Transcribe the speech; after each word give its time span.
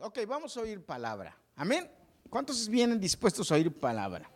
Ok, 0.00 0.20
vamos 0.28 0.56
a 0.56 0.60
oír 0.60 0.80
palabra. 0.80 1.36
Amén. 1.56 1.88
¿Cuántos 2.30 2.68
vienen 2.68 3.00
dispuestos 3.00 3.50
a 3.50 3.54
oír 3.54 3.72
palabra? 3.72 4.30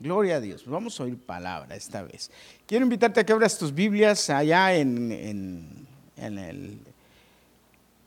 Gloria 0.00 0.36
a 0.36 0.40
Dios. 0.40 0.66
Vamos 0.66 0.98
a 1.00 1.04
oír 1.04 1.16
palabra 1.16 1.74
esta 1.76 2.02
vez. 2.02 2.30
Quiero 2.66 2.84
invitarte 2.84 3.20
a 3.20 3.24
que 3.24 3.32
abras 3.32 3.56
tus 3.56 3.72
Biblias 3.72 4.28
allá 4.30 4.74
en, 4.74 5.12
en, 5.12 5.86
en 6.16 6.38
el 6.38 6.78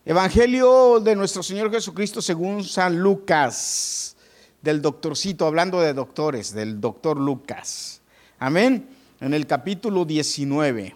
Evangelio 0.05 0.99
de 0.99 1.15
nuestro 1.15 1.41
Señor 1.41 1.71
Jesucristo 1.71 2.21
según 2.21 2.63
San 2.63 2.99
Lucas, 2.99 4.15
del 4.61 4.81
doctorcito, 4.81 5.47
hablando 5.47 5.81
de 5.81 5.93
doctores, 5.93 6.53
del 6.53 6.79
doctor 6.79 7.17
Lucas. 7.17 8.01
Amén. 8.39 8.89
En 9.19 9.33
el 9.33 9.47
capítulo 9.47 10.05
19. 10.05 10.95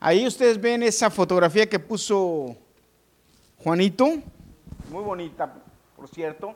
Ahí 0.00 0.26
ustedes 0.26 0.60
ven 0.60 0.82
esa 0.82 1.10
fotografía 1.10 1.68
que 1.68 1.78
puso 1.78 2.56
Juanito 3.58 4.20
muy 4.92 5.02
bonita, 5.02 5.54
por 5.96 6.08
cierto. 6.08 6.54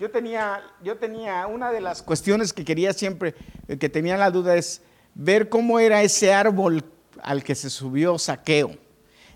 Yo 0.00 0.10
tenía, 0.10 0.60
yo 0.82 0.96
tenía 0.96 1.46
una 1.46 1.70
de 1.70 1.80
las 1.80 2.02
cuestiones 2.02 2.52
que 2.52 2.64
quería 2.64 2.92
siempre, 2.92 3.34
eh, 3.68 3.78
que 3.78 3.88
tenía 3.88 4.16
la 4.16 4.30
duda 4.30 4.56
es 4.56 4.82
ver 5.14 5.48
cómo 5.48 5.78
era 5.78 6.02
ese 6.02 6.32
árbol 6.32 6.84
al 7.22 7.44
que 7.44 7.54
se 7.54 7.70
subió 7.70 8.18
saqueo. 8.18 8.72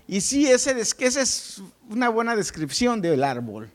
Y 0.07 0.21
sí, 0.21 0.47
ese, 0.47 0.79
esa 0.79 1.21
es 1.21 1.61
una 1.89 2.09
buena 2.09 2.35
descripción 2.35 3.01
del 3.01 3.23
árbol. 3.23 3.71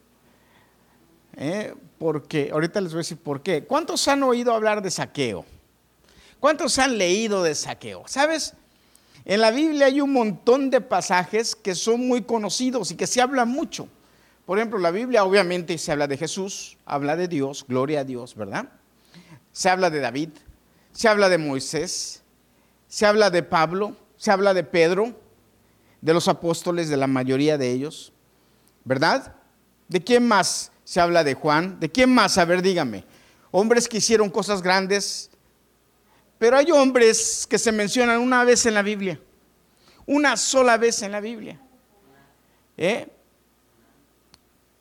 ¿eh? 1.36 1.74
Porque, 1.98 2.50
ahorita 2.52 2.80
les 2.80 2.92
voy 2.92 2.98
a 2.98 3.04
decir 3.04 3.18
por 3.18 3.42
qué. 3.42 3.64
¿Cuántos 3.64 4.06
han 4.08 4.22
oído 4.22 4.52
hablar 4.52 4.82
de 4.82 4.90
saqueo? 4.90 5.46
¿Cuántos 6.38 6.78
han 6.78 6.98
leído 6.98 7.42
de 7.42 7.54
saqueo? 7.54 8.04
¿Sabes? 8.06 8.54
En 9.24 9.40
la 9.40 9.50
Biblia 9.50 9.86
hay 9.86 10.00
un 10.00 10.12
montón 10.12 10.70
de 10.70 10.80
pasajes 10.80 11.54
que 11.56 11.74
son 11.74 12.06
muy 12.06 12.22
conocidos 12.22 12.90
y 12.90 12.96
que 12.96 13.06
se 13.06 13.20
habla 13.20 13.44
mucho. 13.44 13.88
Por 14.50 14.58
ejemplo, 14.58 14.80
la 14.80 14.90
Biblia 14.90 15.22
obviamente 15.22 15.78
se 15.78 15.92
habla 15.92 16.08
de 16.08 16.16
Jesús, 16.16 16.76
habla 16.84 17.14
de 17.14 17.28
Dios, 17.28 17.64
gloria 17.68 18.00
a 18.00 18.04
Dios, 18.04 18.34
¿verdad? 18.34 18.68
Se 19.52 19.68
habla 19.68 19.90
de 19.90 20.00
David, 20.00 20.30
se 20.90 21.06
habla 21.06 21.28
de 21.28 21.38
Moisés, 21.38 22.24
se 22.88 23.06
habla 23.06 23.30
de 23.30 23.44
Pablo, 23.44 23.96
se 24.16 24.32
habla 24.32 24.52
de 24.52 24.64
Pedro, 24.64 25.14
de 26.00 26.12
los 26.12 26.26
apóstoles, 26.26 26.88
de 26.88 26.96
la 26.96 27.06
mayoría 27.06 27.58
de 27.58 27.70
ellos, 27.70 28.12
¿verdad? 28.82 29.36
¿De 29.86 30.02
quién 30.02 30.26
más 30.26 30.72
se 30.82 31.00
habla 31.00 31.22
de 31.22 31.34
Juan? 31.34 31.78
¿De 31.78 31.88
quién 31.88 32.12
más? 32.12 32.36
A 32.36 32.44
ver, 32.44 32.60
dígame. 32.60 33.04
Hombres 33.52 33.86
que 33.86 33.98
hicieron 33.98 34.28
cosas 34.30 34.62
grandes, 34.62 35.30
pero 36.40 36.56
hay 36.56 36.72
hombres 36.72 37.46
que 37.48 37.56
se 37.56 37.70
mencionan 37.70 38.18
una 38.18 38.42
vez 38.42 38.66
en 38.66 38.74
la 38.74 38.82
Biblia, 38.82 39.20
una 40.06 40.36
sola 40.36 40.76
vez 40.76 41.02
en 41.02 41.12
la 41.12 41.20
Biblia. 41.20 41.60
¿Eh? 42.76 43.08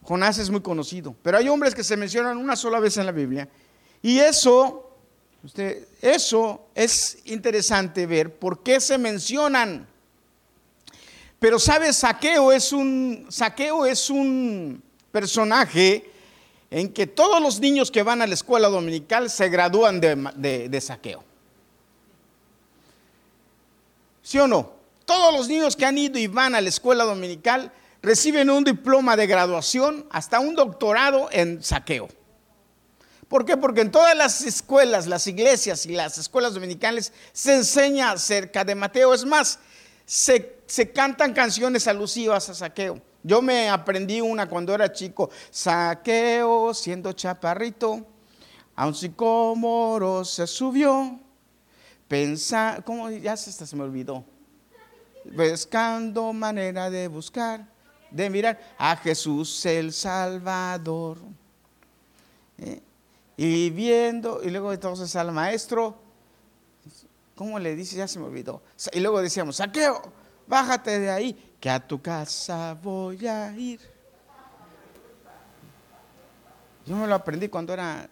Jonás 0.09 0.39
es 0.39 0.49
muy 0.49 0.61
conocido, 0.61 1.15
pero 1.21 1.37
hay 1.37 1.47
hombres 1.49 1.75
que 1.75 1.83
se 1.83 1.95
mencionan 1.95 2.35
una 2.39 2.55
sola 2.55 2.79
vez 2.79 2.97
en 2.97 3.05
la 3.05 3.11
Biblia. 3.11 3.47
Y 4.01 4.17
eso, 4.17 4.97
usted, 5.43 5.87
eso 6.01 6.65
es 6.73 7.19
interesante 7.25 8.07
ver 8.07 8.33
por 8.33 8.63
qué 8.63 8.79
se 8.79 8.97
mencionan. 8.97 9.87
Pero 11.37 11.59
sabes, 11.59 11.97
Saqueo 11.97 12.51
es 12.51 12.73
un 12.73 13.27
Saqueo 13.29 13.85
es 13.85 14.09
un 14.09 14.81
personaje 15.11 16.09
en 16.71 16.91
que 16.91 17.05
todos 17.05 17.39
los 17.39 17.59
niños 17.59 17.91
que 17.91 18.01
van 18.01 18.23
a 18.23 18.25
la 18.25 18.33
escuela 18.33 18.67
dominical 18.67 19.29
se 19.29 19.47
gradúan 19.47 20.01
de, 20.01 20.69
de 20.69 20.81
Saqueo. 20.81 21.23
¿Sí 24.23 24.39
o 24.39 24.47
no? 24.47 24.71
Todos 25.05 25.31
los 25.35 25.47
niños 25.47 25.75
que 25.75 25.85
han 25.85 25.99
ido 25.99 26.17
y 26.17 26.25
van 26.25 26.55
a 26.55 26.61
la 26.61 26.69
escuela 26.69 27.03
dominical 27.03 27.71
reciben 28.01 28.49
un 28.49 28.63
diploma 28.63 29.15
de 29.15 29.27
graduación, 29.27 30.05
hasta 30.11 30.39
un 30.39 30.55
doctorado 30.55 31.29
en 31.31 31.61
saqueo. 31.63 32.07
¿Por 33.27 33.45
qué? 33.45 33.57
Porque 33.57 33.81
en 33.81 33.91
todas 33.91 34.17
las 34.17 34.41
escuelas, 34.41 35.05
las 35.05 35.27
iglesias 35.27 35.85
y 35.85 35.91
las 35.91 36.17
escuelas 36.17 36.55
dominicales 36.55 37.13
se 37.31 37.55
enseña 37.55 38.11
acerca 38.11 38.65
de 38.65 38.73
Mateo. 38.73 39.13
Es 39.13 39.23
más, 39.23 39.59
se, 40.03 40.91
cantan 40.93 41.33
canciones 41.33 41.87
alusivas 41.87 42.49
a 42.49 42.55
saqueo. 42.55 42.99
Yo 43.21 43.41
me 43.43 43.69
aprendí 43.69 44.19
una 44.19 44.49
cuando 44.49 44.73
era 44.73 44.91
chico. 44.91 45.29
Saqueo, 45.51 46.73
siendo 46.73 47.13
chaparrito, 47.13 48.03
a 48.75 48.87
un 48.87 48.95
sicómoro 48.95 50.25
se 50.25 50.47
subió. 50.47 51.19
Pensa, 52.07 52.81
¿cómo? 52.83 53.11
Ya 53.11 53.37
se, 53.37 53.51
se 53.51 53.75
me 53.75 53.83
olvidó. 53.83 54.25
Buscando 55.25 56.33
manera 56.33 56.89
de 56.89 57.07
buscar 57.07 57.67
de 58.11 58.29
mirar 58.29 58.59
a 58.77 58.95
Jesús 58.95 59.65
el 59.65 59.93
Salvador. 59.93 61.17
¿Eh? 62.57 62.81
Y 63.37 63.69
viendo, 63.69 64.43
y 64.43 64.49
luego 64.49 64.73
entonces 64.73 65.15
al 65.15 65.31
maestro, 65.31 65.97
¿cómo 67.35 67.57
le 67.57 67.75
dice? 67.75 67.95
Ya 67.95 68.07
se 68.07 68.19
me 68.19 68.25
olvidó. 68.25 68.61
Y 68.91 68.99
luego 68.99 69.21
decíamos, 69.21 69.55
saqueo, 69.55 70.01
bájate 70.45 70.99
de 70.99 71.09
ahí, 71.09 71.53
que 71.59 71.69
a 71.69 71.79
tu 71.79 72.01
casa 72.01 72.73
voy 72.73 73.25
a 73.27 73.55
ir. 73.55 73.79
Yo 76.85 76.95
me 76.95 77.07
lo 77.07 77.15
aprendí 77.15 77.47
cuando 77.47 77.71
era... 77.71 78.09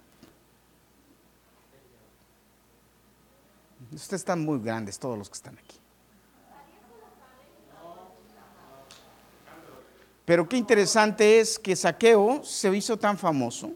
Ustedes 3.92 4.22
están 4.22 4.46
muy 4.46 4.60
grandes, 4.60 5.00
todos 5.00 5.18
los 5.18 5.30
que 5.30 5.36
están 5.36 5.58
aquí. 5.58 5.77
Pero 10.28 10.50
qué 10.50 10.58
interesante 10.58 11.40
es 11.40 11.58
que 11.58 11.74
Saqueo 11.74 12.44
se 12.44 12.76
hizo 12.76 12.98
tan 12.98 13.18
famoso. 13.18 13.72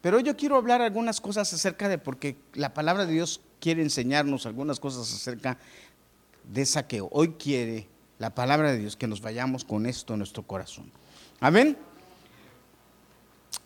Pero 0.00 0.20
yo 0.20 0.36
quiero 0.36 0.54
hablar 0.54 0.80
algunas 0.80 1.20
cosas 1.20 1.52
acerca 1.52 1.88
de, 1.88 1.98
porque 1.98 2.36
la 2.54 2.72
palabra 2.72 3.04
de 3.04 3.14
Dios 3.14 3.40
quiere 3.58 3.82
enseñarnos 3.82 4.46
algunas 4.46 4.78
cosas 4.78 5.12
acerca 5.12 5.58
de 6.44 6.64
Saqueo. 6.64 7.08
Hoy 7.10 7.30
quiere 7.30 7.88
la 8.20 8.32
palabra 8.32 8.70
de 8.70 8.78
Dios 8.78 8.94
que 8.94 9.08
nos 9.08 9.20
vayamos 9.20 9.64
con 9.64 9.86
esto 9.86 10.12
en 10.12 10.20
nuestro 10.20 10.44
corazón. 10.44 10.88
Amén. 11.40 11.76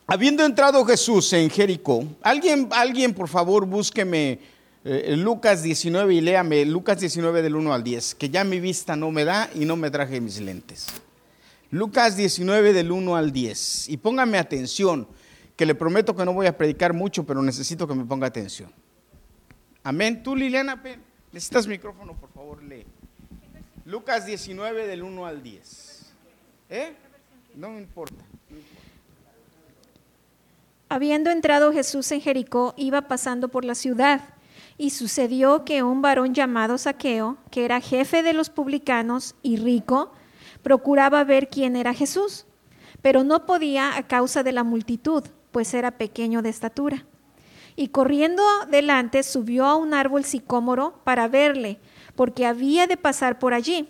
Habiendo 0.07 0.43
entrado 0.43 0.87
Jesús 0.87 1.35
en 1.35 1.51
Jericó, 1.51 2.03
alguien, 2.23 2.67
alguien 2.73 3.13
por 3.13 3.29
favor 3.29 3.67
búsqueme 3.67 4.39
eh, 4.87 5.17
Lucas 5.19 5.63
19 5.63 6.15
y 6.15 6.23
léame 6.23 6.65
Lucas 6.65 6.99
19 6.99 7.43
del 7.43 7.57
1 7.57 7.75
al 7.75 7.85
10, 7.85 8.15
que 8.15 8.31
ya 8.31 8.43
mi 8.43 8.59
vista 8.59 8.97
no 8.97 9.11
me 9.11 9.27
da 9.27 9.51
y 9.55 9.67
no 9.67 9.77
me 9.77 9.91
traje 9.91 10.19
mis 10.19 10.41
lentes. 10.41 10.87
Lucas 11.73 12.19
19 12.19 12.75
del 12.75 12.93
1 12.93 13.17
al 13.17 13.33
10. 13.33 13.89
Y 13.89 13.97
póngame 13.97 14.37
atención, 14.37 15.09
que 15.57 15.65
le 15.65 15.75
prometo 15.75 16.15
que 16.15 16.23
no 16.23 16.35
voy 16.35 16.47
a 16.47 16.55
predicar 16.55 16.93
mucho, 16.93 17.25
pero 17.25 17.41
necesito 17.43 17.89
que 17.89 17.95
me 17.95 18.05
ponga 18.05 18.27
atención. 18.27 18.71
Amén. 19.83 20.23
Tú, 20.23 20.37
Liliana, 20.37 20.83
necesitas 21.33 21.67
micrófono, 21.67 22.13
por 22.13 22.31
favor, 22.31 22.63
lee. 22.63 22.85
Lucas 23.87 24.27
19 24.27 24.87
del 24.87 25.03
1 25.03 25.27
al 25.27 25.43
10. 25.43 26.13
¿Eh? 26.69 26.93
No 27.57 27.71
me 27.71 27.81
importa. 27.81 28.23
Habiendo 30.91 31.31
entrado 31.31 31.73
Jesús 31.73 32.13
en 32.13 32.21
Jericó, 32.21 32.75
iba 32.77 33.09
pasando 33.09 33.49
por 33.49 33.65
la 33.65 33.75
ciudad. 33.75 34.21
Y 34.77 34.91
sucedió 34.91 35.65
que 35.65 35.83
un 35.83 36.03
varón 36.03 36.35
llamado 36.35 36.77
Saqueo, 36.77 37.39
que 37.51 37.65
era 37.65 37.81
jefe 37.81 38.23
de 38.23 38.35
los 38.35 38.51
publicanos 38.51 39.37
y 39.43 39.57
rico, 39.57 40.13
procuraba 40.63 41.25
ver 41.25 41.49
quién 41.49 41.77
era 41.77 41.95
Jesús, 41.95 42.47
pero 43.03 43.25
no 43.25 43.47
podía 43.47 43.97
a 43.97 44.07
causa 44.07 44.43
de 44.43 44.53
la 44.53 44.65
multitud, 44.65 45.25
pues 45.51 45.75
era 45.75 45.93
pequeño 45.93 46.43
de 46.43 46.49
estatura. 46.49 47.05
Y 47.75 47.89
corriendo 47.89 48.43
delante 48.71 49.23
subió 49.23 49.67
a 49.67 49.77
un 49.77 49.95
árbol 49.95 50.25
sicómoro 50.25 51.01
para 51.05 51.29
verle, 51.29 51.79
porque 52.15 52.47
había 52.47 52.87
de 52.87 52.97
pasar 52.97 53.39
por 53.39 53.55
allí. 53.55 53.89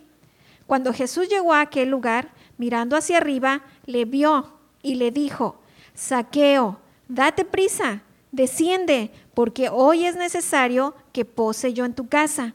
Cuando 0.67 0.93
Jesús 0.93 1.29
llegó 1.29 1.53
a 1.53 1.61
aquel 1.61 1.91
lugar, 1.91 2.31
mirando 2.57 2.97
hacia 2.97 3.19
arriba, 3.19 3.63
le 3.85 4.05
vio 4.05 4.53
y 4.83 4.95
le 4.95 5.11
dijo, 5.11 5.61
Saqueo, 5.95 6.81
date 7.09 7.45
prisa, 7.45 8.03
desciende, 8.31 9.11
porque 9.35 9.69
hoy 9.69 10.07
es 10.07 10.17
necesario 10.17 10.95
que 11.13 11.25
pose 11.25 11.75
yo 11.75 11.85
en 11.85 11.95
tu 11.95 12.09
casa. 12.09 12.55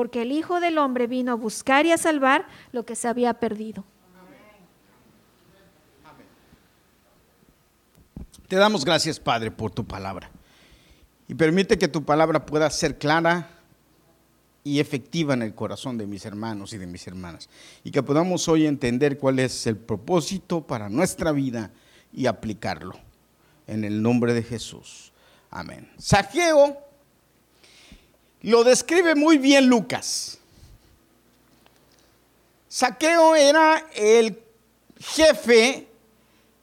porque 0.00 0.22
el 0.22 0.32
Hijo 0.32 0.60
del 0.60 0.78
Hombre 0.78 1.06
vino 1.06 1.30
a 1.30 1.34
buscar 1.34 1.84
y 1.84 1.92
a 1.92 1.98
salvar 1.98 2.46
lo 2.72 2.86
que 2.86 2.96
se 2.96 3.06
había 3.06 3.34
perdido. 3.34 3.84
Te 8.48 8.56
damos 8.56 8.82
gracias, 8.82 9.20
Padre, 9.20 9.50
por 9.50 9.72
tu 9.72 9.84
palabra. 9.84 10.30
Y 11.28 11.34
permite 11.34 11.76
que 11.76 11.86
tu 11.86 12.02
palabra 12.02 12.46
pueda 12.46 12.70
ser 12.70 12.96
clara 12.96 13.50
y 14.64 14.80
efectiva 14.80 15.34
en 15.34 15.42
el 15.42 15.54
corazón 15.54 15.98
de 15.98 16.06
mis 16.06 16.24
hermanos 16.24 16.72
y 16.72 16.78
de 16.78 16.86
mis 16.86 17.06
hermanas. 17.06 17.50
Y 17.84 17.90
que 17.90 18.02
podamos 18.02 18.48
hoy 18.48 18.64
entender 18.64 19.18
cuál 19.18 19.38
es 19.38 19.66
el 19.66 19.76
propósito 19.76 20.66
para 20.66 20.88
nuestra 20.88 21.30
vida 21.30 21.72
y 22.10 22.24
aplicarlo. 22.24 22.94
En 23.66 23.84
el 23.84 24.00
nombre 24.00 24.32
de 24.32 24.44
Jesús. 24.44 25.12
Amén. 25.50 25.92
Saqueo 25.98 26.89
lo 28.42 28.64
describe 28.64 29.14
muy 29.14 29.38
bien 29.38 29.66
Lucas. 29.66 30.38
Saqueo 32.68 33.34
era 33.34 33.86
el 33.94 34.40
jefe 34.98 35.88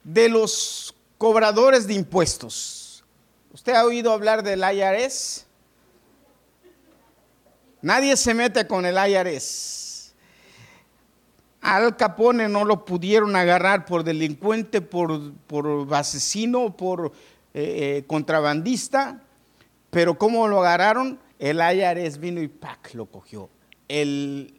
de 0.02 0.28
los 0.28 0.94
cobradores 1.18 1.86
de 1.86 1.94
impuestos. 1.94 3.04
¿Usted 3.52 3.74
ha 3.74 3.84
oído 3.84 4.12
hablar 4.12 4.42
del 4.42 4.60
IRS? 4.60 5.44
Nadie 7.82 8.16
se 8.16 8.34
mete 8.34 8.66
con 8.66 8.86
el 8.86 8.96
IRS. 8.96 10.14
Al 11.60 11.96
Capone 11.96 12.48
no 12.48 12.64
lo 12.64 12.84
pudieron 12.84 13.36
agarrar 13.36 13.84
por 13.84 14.04
delincuente, 14.04 14.80
por, 14.80 15.32
asesino, 15.92 16.76
por 16.76 17.12
eh, 17.52 17.98
eh, 17.98 18.04
contrabandista, 18.06 19.20
pero 19.90 20.16
¿cómo 20.16 20.48
lo 20.48 20.60
agarraron? 20.60 21.18
El 21.38 21.58
IRS 21.58 22.18
vino 22.18 22.40
y 22.40 22.48
¡pac! 22.48 22.94
lo 22.94 23.06
cogió. 23.06 23.48
El 23.88 24.54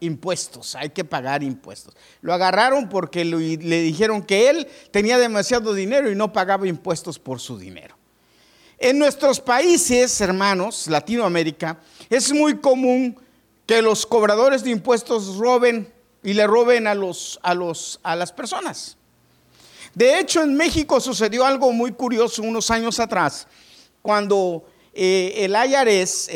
impuestos, 0.00 0.74
hay 0.74 0.90
que 0.90 1.04
pagar 1.04 1.42
impuestos. 1.42 1.94
Lo 2.20 2.32
agarraron 2.34 2.88
porque 2.88 3.24
le 3.24 3.82
dijeron 3.82 4.22
que 4.22 4.50
él 4.50 4.68
tenía 4.90 5.18
demasiado 5.18 5.74
dinero 5.74 6.10
y 6.10 6.14
no 6.14 6.32
pagaba 6.32 6.66
impuestos 6.66 7.18
por 7.18 7.40
su 7.40 7.58
dinero. 7.58 7.96
En 8.78 8.98
nuestros 8.98 9.40
países, 9.40 10.20
hermanos, 10.20 10.86
Latinoamérica, 10.88 11.80
es 12.10 12.32
muy 12.32 12.58
común 12.58 13.18
que 13.64 13.80
los 13.80 14.04
cobradores 14.04 14.62
de 14.62 14.70
impuestos 14.70 15.36
roben 15.36 15.92
y 16.22 16.34
le 16.34 16.46
roben 16.46 16.86
a, 16.86 16.94
los, 16.94 17.38
a, 17.42 17.54
los, 17.54 17.98
a 18.02 18.14
las 18.14 18.32
personas. 18.32 18.96
De 19.94 20.18
hecho, 20.18 20.42
en 20.42 20.54
México 20.54 21.00
sucedió 21.00 21.46
algo 21.46 21.72
muy 21.72 21.92
curioso 21.92 22.42
unos 22.42 22.70
años 22.70 23.00
atrás, 23.00 23.46
cuando 24.02 24.66
eh, 24.98 25.44
el 25.44 25.54
IRS, 25.54 26.30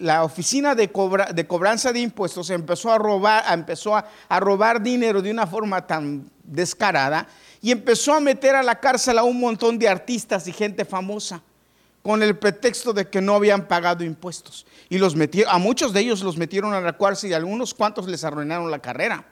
la 0.00 0.24
oficina 0.24 0.74
de, 0.74 0.90
cobranza 0.90 1.92
de 1.92 2.00
impuestos, 2.00 2.48
empezó 2.48 2.90
a 2.90 2.96
robar, 2.96 3.44
empezó 3.52 3.94
a, 3.94 4.40
robar 4.40 4.82
dinero 4.82 5.20
de 5.20 5.30
una 5.30 5.46
forma 5.46 5.86
tan 5.86 6.30
descarada 6.42 7.28
y 7.60 7.70
empezó 7.70 8.14
a 8.14 8.20
meter 8.20 8.54
a 8.54 8.62
la 8.62 8.80
cárcel 8.80 9.18
a 9.18 9.24
un 9.24 9.38
montón 9.38 9.78
de 9.78 9.86
artistas 9.86 10.48
y 10.48 10.52
gente 10.52 10.86
famosa 10.86 11.42
con 12.02 12.22
el 12.22 12.38
pretexto 12.38 12.94
de 12.94 13.06
que 13.10 13.20
no 13.20 13.34
habían 13.34 13.68
pagado 13.68 14.02
impuestos. 14.02 14.64
Y 14.88 14.96
los 14.96 15.14
a 15.46 15.58
muchos 15.58 15.92
de 15.92 16.00
ellos 16.00 16.22
los 16.22 16.38
metieron 16.38 16.72
a 16.72 16.80
la 16.80 16.96
cárcel 16.96 17.30
y 17.30 17.32
a 17.34 17.36
algunos 17.36 17.74
cuantos 17.74 18.08
les 18.08 18.24
arruinaron 18.24 18.70
la 18.70 18.78
carrera. 18.78 19.26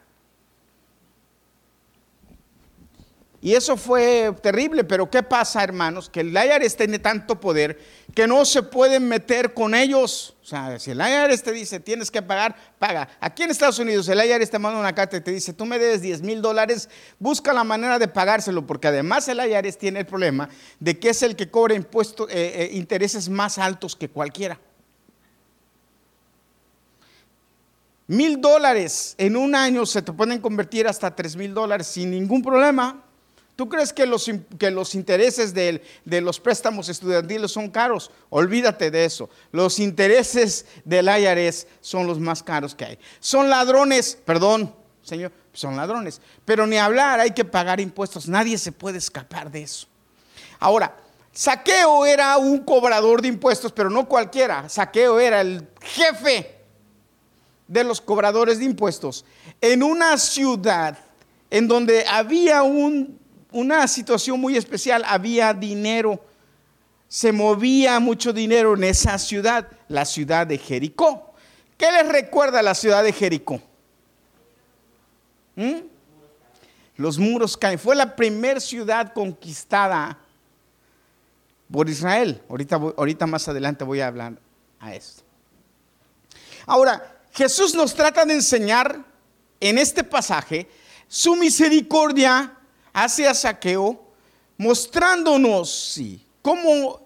Y 3.45 3.57
eso 3.57 3.77
fue 3.77 4.33
terrible, 4.41 4.85
pero 4.85 5.11
¿qué 5.11 5.21
pasa, 5.21 5.65
hermanos? 5.65 6.09
Que 6.09 6.21
el 6.21 6.29
IRS 6.29 6.77
tiene 6.77 7.01
tanto 7.01 7.41
poder 7.41 7.77
que 8.15 8.29
no 8.29 8.45
se 8.45 8.63
pueden 8.63 9.09
meter 9.09 9.53
con 9.53 9.75
ellos. 9.75 10.37
O 10.41 10.47
sea, 10.47 10.79
si 10.79 10.93
el 10.93 11.01
IRS 11.01 11.43
te 11.43 11.51
dice 11.51 11.81
tienes 11.81 12.09
que 12.09 12.23
pagar, 12.23 12.55
paga. 12.79 13.09
Aquí 13.19 13.43
en 13.43 13.51
Estados 13.51 13.81
Unidos 13.81 14.09
el 14.09 14.25
IRS 14.25 14.49
te 14.49 14.61
manda 14.61 14.79
una 14.79 14.95
carta 14.95 15.17
y 15.17 15.23
te 15.23 15.33
dice 15.33 15.53
tú 15.53 15.67
me 15.67 15.81
debes 15.81 16.01
10 16.03 16.23
mil 16.23 16.41
dólares, 16.41 16.89
busca 17.19 17.53
la 17.53 17.65
manera 17.65 17.99
de 17.99 18.07
pagárselo, 18.07 18.65
porque 18.65 18.87
además 18.87 19.27
el 19.27 19.41
IRS 19.41 19.77
tiene 19.77 19.99
el 19.99 20.07
problema 20.07 20.49
de 20.79 21.01
que 21.01 21.11
es 21.11 21.21
el 21.25 21.35
que 21.35 21.51
cobra 21.51 21.75
impuestos, 21.75 22.31
eh, 22.31 22.53
eh, 22.55 22.71
intereses 22.75 23.29
más 23.29 23.59
altos 23.59 23.97
que 23.97 24.09
cualquiera. 24.09 24.61
Mil 28.07 28.41
dólares 28.41 29.17
en 29.19 29.37
un 29.37 29.57
año 29.57 29.85
se 29.85 30.01
te 30.01 30.13
pueden 30.13 30.39
convertir 30.41 30.87
hasta 30.87 31.13
tres 31.17 31.35
mil 31.35 31.53
dólares 31.53 31.89
sin 31.89 32.13
ningún 32.13 32.41
problema. 32.41 33.03
¿Tú 33.63 33.69
crees 33.69 33.93
que 33.93 34.07
los, 34.07 34.29
que 34.59 34.73
los 34.73 34.93
intereses 34.97 35.55
de, 35.55 35.85
de, 36.05 36.21
los 36.21 36.41
préstamos 36.41 36.89
estudiantiles 36.89 37.53
son 37.53 37.71
caros? 37.71 38.11
Olvídate 38.29 38.91
de 38.91 39.05
eso. 39.05 39.31
Los 39.53 39.79
intereses 39.79 40.67
del 40.85 41.07
IRS 41.07 41.69
son 41.81 42.09
los 42.09 42.19
más 42.19 42.43
caros 42.43 42.75
que 42.75 42.85
hay. 42.85 42.99
Son 43.21 43.49
ladrones, 43.49 44.19
perdón, 44.25 44.75
señor, 45.05 45.31
son 45.53 45.77
ladrones. 45.77 46.21
Pero 46.45 46.67
ni 46.67 46.77
hablar, 46.77 47.21
hay 47.21 47.31
que 47.31 47.45
pagar 47.45 47.79
impuestos. 47.79 48.27
Nadie 48.27 48.59
se 48.59 48.73
puede 48.73 48.99
escapar 48.99 49.49
de 49.49 49.63
eso. 49.63 49.87
Ahora, 50.59 50.97
Saqueo 51.31 52.05
era 52.05 52.39
un 52.39 52.65
cobrador 52.65 53.23
de 53.23 53.29
impuestos, 53.29 53.71
pero 53.71 53.91
no 53.91 54.09
cualquiera. 54.09 54.69
Saqueo 54.69 55.21
era 55.21 55.41
el 55.41 55.69
jefe 55.83 56.57
de 57.69 57.85
los 57.85 58.01
cobradores 58.01 58.59
de 58.59 58.65
impuestos 58.65 59.25
en 59.61 59.85
una 59.85 60.19
ciudad 60.19 60.99
en 61.49 61.69
donde 61.69 62.05
había 62.09 62.65
un 62.65 63.22
una 63.53 63.87
situación 63.87 64.41
muy 64.41 64.57
especial, 64.57 65.05
había 65.07 65.53
dinero, 65.55 66.21
se 67.09 67.33
movía 67.33 68.01
mucho 68.01 68.33
dinero 68.33 68.75
en 68.75 68.85
esa 68.85 69.19
ciudad, 69.19 69.69
la 69.89 70.05
ciudad 70.05 70.47
de 70.47 70.59
Jericó. 70.59 71.35
¿Qué 71.77 71.91
les 71.91 72.09
recuerda 72.09 72.63
la 72.63 72.75
ciudad 72.75 73.03
de 73.03 73.13
Jericó? 73.13 73.61
¿Mm? 75.57 75.81
Los 76.97 77.19
muros 77.19 77.57
caen. 77.57 77.79
Fue 77.79 77.97
la 77.97 78.15
primera 78.15 78.61
ciudad 78.61 79.13
conquistada 79.13 80.19
por 81.71 81.89
Israel. 81.89 82.41
Ahorita, 82.49 82.77
ahorita 82.77 83.27
más 83.27 83.49
adelante 83.49 83.85
voy 83.85 84.01
a 84.01 84.07
hablar 84.07 84.35
a 84.79 84.95
esto. 84.95 85.23
Ahora, 86.67 87.21
Jesús 87.33 87.75
nos 87.75 87.95
trata 87.95 88.25
de 88.25 88.35
enseñar 88.35 89.05
en 89.59 89.79
este 89.79 90.05
pasaje 90.05 90.69
su 91.09 91.35
misericordia 91.37 92.59
hacia 92.93 93.35
Saqueo, 93.35 94.01
mostrándonos 94.57 96.01
cómo 96.41 97.01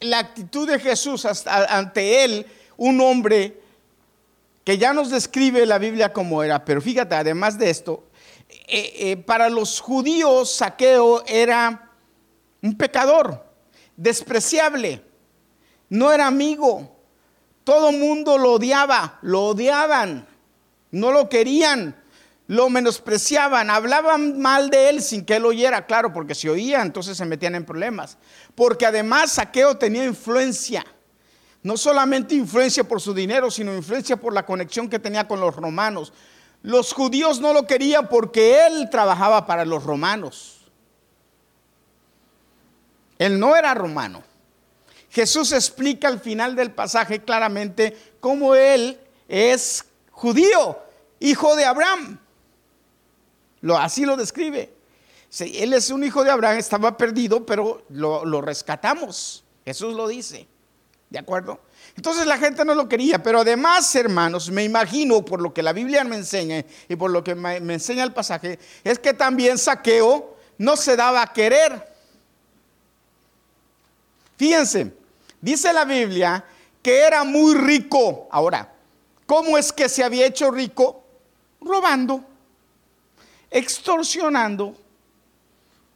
la 0.00 0.18
actitud 0.18 0.68
de 0.68 0.78
Jesús 0.78 1.26
ante 1.46 2.24
él, 2.24 2.46
un 2.76 3.00
hombre 3.00 3.60
que 4.64 4.78
ya 4.78 4.92
nos 4.92 5.10
describe 5.10 5.66
la 5.66 5.78
Biblia 5.78 6.12
como 6.12 6.42
era, 6.42 6.64
pero 6.64 6.80
fíjate, 6.80 7.14
además 7.14 7.58
de 7.58 7.70
esto, 7.70 8.04
eh, 8.68 8.92
eh, 8.98 9.16
para 9.16 9.48
los 9.48 9.80
judíos 9.80 10.52
Saqueo 10.52 11.24
era 11.26 11.90
un 12.62 12.76
pecador, 12.76 13.44
despreciable, 13.96 15.02
no 15.88 16.12
era 16.12 16.26
amigo, 16.26 16.96
todo 17.64 17.92
mundo 17.92 18.38
lo 18.38 18.52
odiaba, 18.52 19.18
lo 19.22 19.46
odiaban, 19.46 20.26
no 20.90 21.12
lo 21.12 21.28
querían, 21.28 22.01
lo 22.48 22.68
menospreciaban, 22.68 23.70
hablaban 23.70 24.40
mal 24.40 24.68
de 24.68 24.90
él 24.90 25.02
sin 25.02 25.24
que 25.24 25.36
él 25.36 25.46
oyera, 25.46 25.86
claro, 25.86 26.12
porque 26.12 26.34
si 26.34 26.48
oía 26.48 26.82
entonces 26.82 27.16
se 27.16 27.24
metían 27.24 27.54
en 27.54 27.64
problemas. 27.64 28.18
Porque 28.54 28.86
además 28.86 29.32
Saqueo 29.32 29.76
tenía 29.76 30.04
influencia, 30.04 30.84
no 31.62 31.76
solamente 31.76 32.34
influencia 32.34 32.84
por 32.84 33.00
su 33.00 33.14
dinero, 33.14 33.50
sino 33.50 33.74
influencia 33.74 34.16
por 34.16 34.32
la 34.32 34.44
conexión 34.44 34.88
que 34.88 34.98
tenía 34.98 35.28
con 35.28 35.40
los 35.40 35.54
romanos. 35.54 36.12
Los 36.62 36.92
judíos 36.92 37.40
no 37.40 37.52
lo 37.52 37.66
querían 37.66 38.08
porque 38.08 38.66
él 38.66 38.88
trabajaba 38.90 39.46
para 39.46 39.64
los 39.64 39.84
romanos. 39.84 40.66
Él 43.18 43.38
no 43.38 43.54
era 43.54 43.72
romano. 43.72 44.22
Jesús 45.10 45.52
explica 45.52 46.08
al 46.08 46.18
final 46.18 46.56
del 46.56 46.72
pasaje 46.72 47.22
claramente 47.22 47.96
cómo 48.18 48.54
él 48.54 48.98
es 49.28 49.84
judío, 50.10 50.78
hijo 51.20 51.54
de 51.54 51.64
Abraham 51.64 52.18
así 53.70 54.04
lo 54.04 54.16
describe. 54.16 54.72
Él 55.40 55.72
es 55.72 55.90
un 55.90 56.04
hijo 56.04 56.24
de 56.24 56.30
Abraham, 56.30 56.58
estaba 56.58 56.96
perdido, 56.96 57.46
pero 57.46 57.84
lo, 57.88 58.24
lo 58.24 58.40
rescatamos. 58.40 59.44
Jesús 59.64 59.94
lo 59.94 60.08
dice. 60.08 60.46
¿De 61.08 61.18
acuerdo? 61.18 61.60
Entonces 61.96 62.26
la 62.26 62.38
gente 62.38 62.64
no 62.64 62.74
lo 62.74 62.88
quería, 62.88 63.22
pero 63.22 63.40
además, 63.40 63.94
hermanos, 63.94 64.50
me 64.50 64.64
imagino 64.64 65.24
por 65.24 65.42
lo 65.42 65.52
que 65.52 65.62
la 65.62 65.72
Biblia 65.72 66.04
me 66.04 66.16
enseña 66.16 66.64
y 66.88 66.96
por 66.96 67.10
lo 67.10 67.22
que 67.22 67.34
me, 67.34 67.60
me 67.60 67.74
enseña 67.74 68.02
el 68.02 68.12
pasaje, 68.12 68.58
es 68.82 68.98
que 68.98 69.12
también 69.12 69.58
Saqueo 69.58 70.36
no 70.56 70.76
se 70.76 70.96
daba 70.96 71.22
a 71.22 71.32
querer. 71.32 71.92
Fíjense, 74.38 74.94
dice 75.40 75.72
la 75.72 75.84
Biblia 75.84 76.44
que 76.82 77.00
era 77.00 77.24
muy 77.24 77.54
rico. 77.54 78.28
Ahora, 78.30 78.72
¿cómo 79.26 79.56
es 79.56 79.72
que 79.72 79.88
se 79.88 80.02
había 80.02 80.26
hecho 80.26 80.50
rico? 80.50 81.04
Robando 81.60 82.24
extorsionando, 83.52 84.76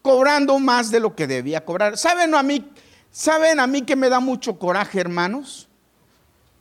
cobrando 0.02 0.58
más 0.58 0.90
de 0.90 1.00
lo 1.00 1.16
que 1.16 1.26
debía 1.26 1.64
cobrar. 1.64 1.98
¿Saben 1.98 2.34
a 2.34 2.42
mí, 2.42 2.70
saben 3.10 3.58
a 3.58 3.66
mí 3.66 3.82
que 3.82 3.96
me 3.96 4.08
da 4.08 4.20
mucho 4.20 4.58
coraje, 4.58 5.00
hermanos? 5.00 5.68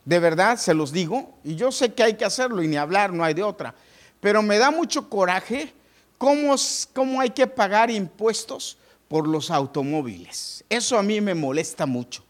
De 0.04 0.18
verdad, 0.18 0.56
se 0.56 0.74
los 0.74 0.92
digo, 0.92 1.34
y 1.44 1.56
yo 1.56 1.70
sé 1.70 1.92
que 1.92 2.02
hay 2.02 2.14
que 2.14 2.24
hacerlo 2.24 2.62
y 2.62 2.68
ni 2.68 2.76
hablar, 2.76 3.12
no 3.12 3.24
hay 3.24 3.34
de 3.34 3.42
otra, 3.42 3.74
pero 4.20 4.42
me 4.42 4.58
da 4.58 4.70
mucho 4.70 5.08
coraje 5.08 5.72
cómo, 6.18 6.54
cómo 6.92 7.20
hay 7.20 7.30
que 7.30 7.46
pagar 7.46 7.90
impuestos 7.90 8.78
por 9.08 9.26
los 9.28 9.50
automóviles. 9.50 10.64
Eso 10.68 10.98
a 10.98 11.02
mí 11.02 11.20
me 11.20 11.34
molesta 11.34 11.86
mucho. 11.86 12.25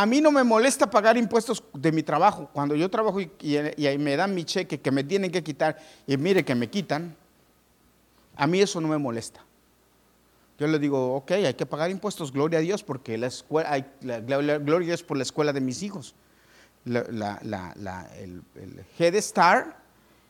A 0.00 0.06
mí 0.06 0.22
no 0.22 0.32
me 0.32 0.42
molesta 0.42 0.88
pagar 0.88 1.18
impuestos 1.18 1.62
de 1.74 1.92
mi 1.92 2.02
trabajo. 2.02 2.48
Cuando 2.54 2.74
yo 2.74 2.88
trabajo 2.88 3.20
y, 3.20 3.30
y, 3.38 3.98
me 3.98 4.16
dan 4.16 4.34
mi 4.34 4.44
cheque 4.44 4.80
que 4.80 4.90
me 4.90 5.04
tienen 5.04 5.30
que 5.30 5.44
quitar 5.44 5.76
y 6.06 6.16
mire 6.16 6.42
que 6.42 6.54
me 6.54 6.70
quitan, 6.70 7.14
a 8.34 8.46
mí 8.46 8.62
eso 8.62 8.80
no 8.80 8.88
me 8.88 8.96
molesta. 8.96 9.44
Yo 10.58 10.68
le 10.68 10.78
digo, 10.78 11.16
ok, 11.16 11.32
hay 11.32 11.52
que 11.52 11.66
pagar 11.66 11.90
impuestos, 11.90 12.32
gloria 12.32 12.60
a 12.60 12.62
Dios, 12.62 12.82
porque 12.82 13.18
la 13.18 13.26
escuela, 13.26 13.72
hay, 13.72 13.84
gloria 14.00 14.54
a 14.54 14.78
Dios 14.78 15.02
por 15.02 15.18
la 15.18 15.22
escuela 15.22 15.52
de 15.52 15.60
mis 15.60 15.82
hijos. 15.82 16.14
el, 16.86 18.42
Head 18.98 19.20
Start, 19.20 19.76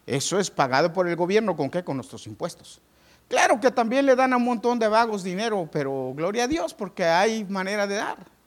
eso 0.04 0.40
es 0.40 0.50
pagado 0.50 0.92
por 0.92 1.06
el 1.06 1.14
gobierno, 1.14 1.56
¿con 1.56 1.70
qué? 1.70 1.84
Con 1.84 1.96
nuestros 1.96 2.26
impuestos. 2.26 2.80
Claro 3.28 3.60
que 3.60 3.70
también 3.70 4.04
le 4.04 4.16
dan 4.16 4.32
a 4.32 4.36
un 4.36 4.44
montón 4.44 4.80
de 4.80 4.88
vagos 4.88 5.22
dinero, 5.22 5.68
pero 5.70 6.12
gloria 6.16 6.42
a 6.42 6.48
Dios, 6.48 6.74
porque 6.74 7.04
hay 7.04 7.44
manera 7.44 7.86
de 7.86 7.94
dar. 7.94 8.39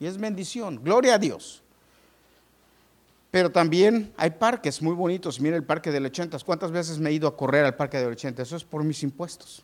Y 0.00 0.06
es 0.06 0.16
bendición, 0.16 0.82
gloria 0.82 1.14
a 1.14 1.18
Dios. 1.18 1.62
Pero 3.30 3.50
también 3.50 4.12
hay 4.16 4.30
parques 4.30 4.82
muy 4.82 4.94
bonitos. 4.94 5.40
Mira 5.40 5.56
el 5.56 5.62
parque 5.62 5.92
del 5.92 6.06
80. 6.06 6.38
¿Cuántas 6.40 6.72
veces 6.72 6.98
me 6.98 7.10
he 7.10 7.12
ido 7.12 7.28
a 7.28 7.36
correr 7.36 7.64
al 7.64 7.76
parque 7.76 7.98
del 7.98 8.08
80? 8.08 8.42
Eso 8.42 8.56
es 8.56 8.64
por 8.64 8.82
mis 8.82 9.02
impuestos. 9.02 9.62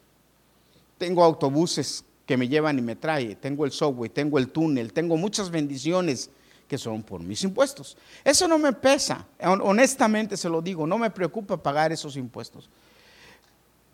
Tengo 0.98 1.24
autobuses 1.24 2.04
que 2.26 2.36
me 2.36 2.48
llevan 2.48 2.78
y 2.78 2.82
me 2.82 2.96
traen, 2.96 3.36
tengo 3.36 3.64
el 3.64 3.70
subway, 3.70 4.10
tengo 4.10 4.38
el 4.38 4.48
túnel, 4.48 4.92
tengo 4.92 5.16
muchas 5.16 5.50
bendiciones 5.50 6.28
que 6.68 6.76
son 6.76 7.02
por 7.02 7.22
mis 7.22 7.42
impuestos. 7.44 7.96
Eso 8.24 8.48
no 8.48 8.58
me 8.58 8.72
pesa, 8.72 9.24
honestamente 9.62 10.36
se 10.36 10.48
lo 10.48 10.60
digo, 10.60 10.86
no 10.86 10.98
me 10.98 11.10
preocupa 11.10 11.56
pagar 11.56 11.92
esos 11.92 12.16
impuestos. 12.16 12.68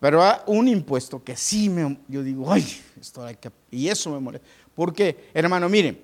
Pero 0.00 0.22
un 0.46 0.66
impuesto 0.66 1.22
que 1.22 1.37
sí 1.37 1.68
me, 1.68 1.99
yo 2.08 2.22
digo, 2.22 2.50
ay, 2.50 2.66
esto 2.99 3.25
hay 3.25 3.37
que, 3.37 3.50
y 3.70 3.88
eso 3.88 4.11
me 4.11 4.18
molesta. 4.18 4.46
Porque, 4.75 5.28
hermano, 5.34 5.68
miren, 5.68 6.02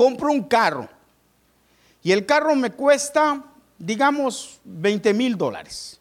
compro 0.00 0.32
un 0.32 0.44
carro 0.44 0.88
y 2.02 2.10
el 2.12 2.24
carro 2.24 2.56
me 2.56 2.70
cuesta, 2.70 3.44
digamos, 3.78 4.58
20 4.64 5.12
mil 5.12 5.36
dólares. 5.36 6.00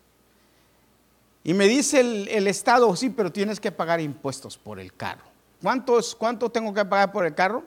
Y 1.43 1.53
me 1.53 1.67
dice 1.67 1.99
el, 1.99 2.47
Estado, 2.47 2.95
sí, 2.95 3.09
pero 3.09 3.29
tienes 3.29 3.59
que 3.59 3.73
pagar 3.73 3.99
impuestos 3.99 4.57
por 4.57 4.79
el 4.79 4.93
carro. 4.93 5.25
¿Cuántos, 5.61 6.15
¿Cuánto 6.15 6.49
tengo 6.49 6.73
que 6.73 6.85
pagar 6.85 7.11
por 7.11 7.25
el 7.25 7.35
carro? 7.35 7.65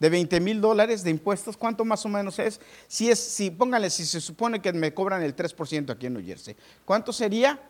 De 0.00 0.10
20 0.10 0.40
mil 0.40 0.60
dólares 0.60 1.04
de 1.04 1.10
impuestos, 1.10 1.56
¿cuánto 1.56 1.84
más 1.84 2.04
o 2.04 2.08
menos 2.08 2.40
es? 2.40 2.60
Si 2.88 3.08
es, 3.08 3.20
si 3.20 3.52
póngale, 3.52 3.90
si 3.90 4.04
se 4.04 4.20
supone 4.20 4.60
que 4.60 4.72
me 4.72 4.92
cobran 4.92 5.22
el 5.22 5.36
3% 5.36 5.90
aquí 5.90 6.06
en 6.06 6.14
New 6.14 6.26
Jersey, 6.26 6.56
¿cuánto 6.84 7.12
sería? 7.12 7.60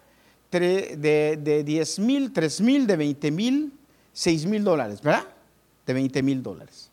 De, 0.51 0.97
de 1.39 1.65
10 1.65 1.99
mil, 1.99 2.33
3 2.33 2.63
mil, 2.63 2.87
de 2.87 2.97
20 2.97 3.31
mil, 3.31 3.79
6 4.15 4.47
mil 4.47 4.65
dólares, 4.65 5.03
¿verdad? 5.03 5.27
De 5.85 5.93
20 5.93 6.23
mil 6.23 6.43
dólares. 6.43 6.90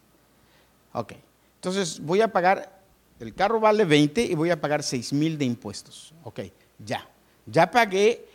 Ok, 0.98 1.14
entonces 1.56 2.00
voy 2.00 2.22
a 2.22 2.28
pagar, 2.32 2.82
el 3.20 3.36
carro 3.36 3.60
vale 3.60 3.86
20 3.86 4.20
y 4.24 4.34
voy 4.34 4.50
a 4.50 4.60
pagar 4.60 4.82
6 4.82 5.14
mil 5.14 5.38
de 5.38 5.46
impuestos. 5.46 6.12
Ok, 6.24 6.40
ya. 6.84 7.08
Ya 7.46 7.70
pagué 7.70 8.28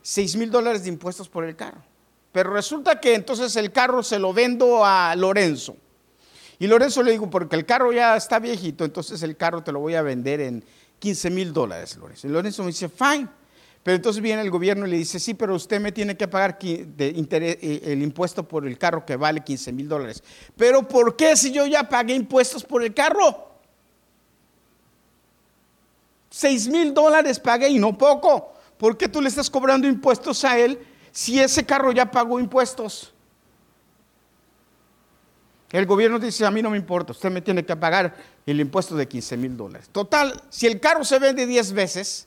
6 0.00 0.36
mil 0.36 0.50
dólares 0.50 0.84
de 0.84 0.88
impuestos 0.88 1.28
por 1.28 1.44
el 1.44 1.54
carro. 1.54 1.82
Pero 2.32 2.50
resulta 2.50 2.98
que 2.98 3.14
entonces 3.14 3.54
el 3.56 3.72
carro 3.72 4.02
se 4.02 4.18
lo 4.18 4.32
vendo 4.32 4.86
a 4.86 5.14
Lorenzo. 5.16 5.76
Y 6.58 6.66
Lorenzo 6.66 7.02
le 7.02 7.12
digo, 7.12 7.28
porque 7.28 7.56
el 7.56 7.66
carro 7.66 7.92
ya 7.92 8.16
está 8.16 8.38
viejito, 8.38 8.86
entonces 8.86 9.22
el 9.22 9.36
carro 9.36 9.62
te 9.62 9.70
lo 9.70 9.80
voy 9.80 9.96
a 9.96 10.02
vender 10.02 10.40
en 10.40 10.64
15 10.98 11.28
mil 11.28 11.52
dólares, 11.52 11.96
Lorenzo. 11.98 12.26
Y 12.26 12.30
Lorenzo 12.30 12.62
me 12.62 12.68
dice, 12.68 12.88
fine. 12.88 13.28
Pero 13.86 13.94
entonces 13.94 14.20
viene 14.20 14.42
el 14.42 14.50
gobierno 14.50 14.84
y 14.84 14.90
le 14.90 14.96
dice, 14.96 15.20
sí, 15.20 15.32
pero 15.34 15.54
usted 15.54 15.80
me 15.80 15.92
tiene 15.92 16.16
que 16.16 16.26
pagar 16.26 16.58
eh, 16.60 17.80
el 17.84 18.02
impuesto 18.02 18.42
por 18.42 18.66
el 18.66 18.76
carro 18.78 19.06
que 19.06 19.14
vale 19.14 19.44
15 19.44 19.72
mil 19.72 19.88
dólares. 19.88 20.24
Pero 20.56 20.88
¿por 20.88 21.14
qué 21.14 21.36
si 21.36 21.52
yo 21.52 21.64
ya 21.66 21.88
pagué 21.88 22.14
impuestos 22.16 22.64
por 22.64 22.82
el 22.82 22.92
carro? 22.92 23.48
6 26.30 26.66
mil 26.66 26.92
dólares 26.92 27.38
pagué 27.38 27.68
y 27.68 27.78
no 27.78 27.96
poco. 27.96 28.54
¿por 28.76 28.98
qué 28.98 29.08
tú 29.08 29.22
le 29.22 29.28
estás 29.28 29.48
cobrando 29.48 29.86
impuestos 29.86 30.44
a 30.44 30.58
él 30.58 30.80
si 31.12 31.38
ese 31.38 31.64
carro 31.64 31.92
ya 31.92 32.10
pagó 32.10 32.40
impuestos? 32.40 33.14
El 35.70 35.86
gobierno 35.86 36.18
dice, 36.18 36.44
a 36.44 36.50
mí 36.50 36.60
no 36.60 36.70
me 36.70 36.76
importa, 36.76 37.12
usted 37.12 37.30
me 37.30 37.40
tiene 37.40 37.64
que 37.64 37.76
pagar 37.76 38.16
el 38.44 38.58
impuesto 38.58 38.96
de 38.96 39.06
15 39.06 39.36
mil 39.36 39.56
dólares. 39.56 39.88
Total, 39.92 40.42
si 40.50 40.66
el 40.66 40.80
carro 40.80 41.04
se 41.04 41.20
vende 41.20 41.46
10 41.46 41.72
veces, 41.72 42.25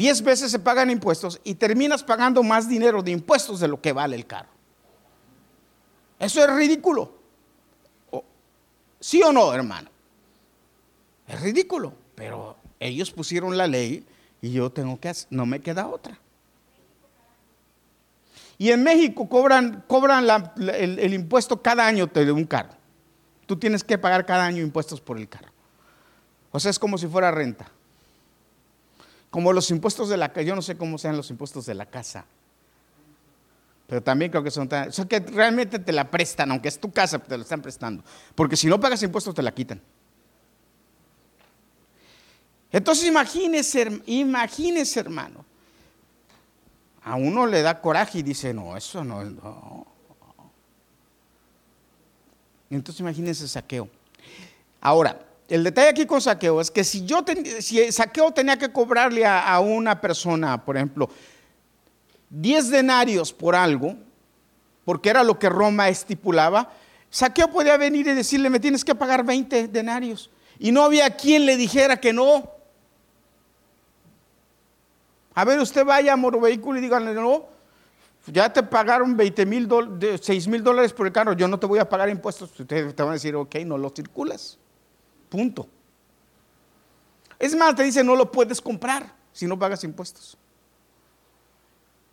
10 0.00 0.22
veces 0.22 0.50
se 0.50 0.58
pagan 0.58 0.88
impuestos 0.88 1.38
y 1.44 1.56
terminas 1.56 2.02
pagando 2.02 2.42
más 2.42 2.66
dinero 2.66 3.02
de 3.02 3.10
impuestos 3.10 3.60
de 3.60 3.68
lo 3.68 3.82
que 3.82 3.92
vale 3.92 4.16
el 4.16 4.26
carro. 4.26 4.48
Eso 6.18 6.42
es 6.42 6.50
ridículo. 6.54 7.12
¿Sí 8.98 9.22
o 9.22 9.30
no, 9.30 9.52
hermano? 9.52 9.90
Es 11.28 11.38
ridículo, 11.42 11.92
pero 12.14 12.56
ellos 12.78 13.10
pusieron 13.10 13.58
la 13.58 13.66
ley 13.66 14.06
y 14.40 14.52
yo 14.52 14.70
tengo 14.70 14.98
que 14.98 15.10
hacer, 15.10 15.28
no 15.28 15.44
me 15.44 15.60
queda 15.60 15.86
otra. 15.86 16.18
Y 18.56 18.70
en 18.70 18.82
México 18.82 19.28
cobran, 19.28 19.84
cobran 19.86 20.26
el, 20.56 21.12
impuesto 21.12 21.60
cada 21.60 21.86
año 21.86 22.06
de 22.06 22.32
un 22.32 22.46
carro. 22.46 22.72
Tú 23.44 23.58
tienes 23.58 23.84
que 23.84 23.98
pagar 23.98 24.24
cada 24.24 24.46
año 24.46 24.62
impuestos 24.62 24.98
por 24.98 25.18
el 25.18 25.28
carro. 25.28 25.52
O 26.52 26.58
sea, 26.58 26.70
es 26.70 26.78
como 26.78 26.96
si 26.96 27.06
fuera 27.06 27.30
renta. 27.30 27.70
Como 29.30 29.52
los 29.52 29.70
impuestos 29.70 30.08
de 30.08 30.16
la 30.16 30.30
casa, 30.30 30.42
yo 30.42 30.56
no 30.56 30.62
sé 30.62 30.76
cómo 30.76 30.98
sean 30.98 31.16
los 31.16 31.30
impuestos 31.30 31.66
de 31.66 31.74
la 31.74 31.86
casa. 31.86 32.24
Pero 33.86 34.02
también 34.02 34.30
creo 34.30 34.42
que 34.42 34.50
son 34.50 34.68
tan... 34.68 34.88
O 34.88 34.92
sea, 34.92 35.04
que 35.04 35.20
realmente 35.20 35.78
te 35.78 35.92
la 35.92 36.10
prestan, 36.10 36.50
aunque 36.50 36.68
es 36.68 36.78
tu 36.78 36.92
casa, 36.92 37.18
te 37.18 37.36
la 37.36 37.42
están 37.42 37.62
prestando. 37.62 38.04
Porque 38.34 38.56
si 38.56 38.66
no 38.66 38.78
pagas 38.78 39.02
impuestos, 39.02 39.34
te 39.34 39.42
la 39.42 39.52
quitan. 39.52 39.80
Entonces 42.72 43.06
imagínese, 43.06 44.00
imagínese 44.06 45.00
hermano. 45.00 45.44
A 47.02 47.16
uno 47.16 47.46
le 47.46 47.62
da 47.62 47.80
coraje 47.80 48.18
y 48.18 48.22
dice, 48.22 48.54
no, 48.54 48.76
eso 48.76 49.02
no, 49.02 49.24
no. 49.24 49.86
Entonces 52.68 53.00
imagínese 53.00 53.48
saqueo. 53.48 53.88
Ahora, 54.80 55.29
el 55.50 55.64
detalle 55.64 55.88
aquí 55.88 56.06
con 56.06 56.20
saqueo 56.20 56.60
es 56.60 56.70
que 56.70 56.84
si 56.84 57.04
yo 57.04 57.24
si 57.58 57.90
saqueo 57.90 58.30
tenía 58.30 58.56
que 58.56 58.70
cobrarle 58.70 59.26
a, 59.26 59.58
una 59.58 60.00
persona, 60.00 60.64
por 60.64 60.76
ejemplo, 60.76 61.10
10 62.30 62.70
denarios 62.70 63.32
por 63.32 63.56
algo, 63.56 63.96
porque 64.84 65.10
era 65.10 65.24
lo 65.24 65.40
que 65.40 65.48
Roma 65.48 65.88
estipulaba, 65.88 66.72
saqueo 67.10 67.50
podía 67.50 67.76
venir 67.76 68.06
y 68.06 68.14
decirle, 68.14 68.48
me 68.48 68.60
tienes 68.60 68.84
que 68.84 68.94
pagar 68.94 69.24
20 69.24 69.66
denarios. 69.66 70.30
Y 70.60 70.70
no 70.70 70.84
había 70.84 71.10
quien 71.16 71.44
le 71.46 71.56
dijera 71.56 71.98
que 71.98 72.12
no. 72.12 72.48
A 75.34 75.44
ver, 75.44 75.58
usted 75.58 75.84
vaya 75.84 76.12
a 76.12 76.16
Moro 76.16 76.40
Vehículo 76.40 76.78
y 76.78 76.82
díganle, 76.82 77.12
no, 77.12 77.46
ya 78.26 78.52
te 78.52 78.62
pagaron 78.62 79.16
20 79.16 79.46
mil, 79.46 79.68
6 80.20 80.46
mil 80.46 80.62
dólares 80.62 80.92
por 80.92 81.08
el 81.08 81.12
carro, 81.12 81.32
yo 81.32 81.48
no 81.48 81.58
te 81.58 81.66
voy 81.66 81.80
a 81.80 81.88
pagar 81.88 82.08
impuestos. 82.08 82.60
Ustedes 82.60 82.94
te 82.94 83.02
van 83.02 83.10
a 83.10 83.14
decir, 83.14 83.34
ok, 83.34 83.56
no 83.66 83.76
lo 83.76 83.90
circulas. 83.90 84.59
Punto. 85.30 85.66
Es 87.38 87.54
más, 87.54 87.74
te 87.74 87.84
dice, 87.84 88.04
no 88.04 88.14
lo 88.14 88.30
puedes 88.30 88.60
comprar 88.60 89.14
si 89.32 89.46
no 89.46 89.58
pagas 89.58 89.82
impuestos. 89.84 90.36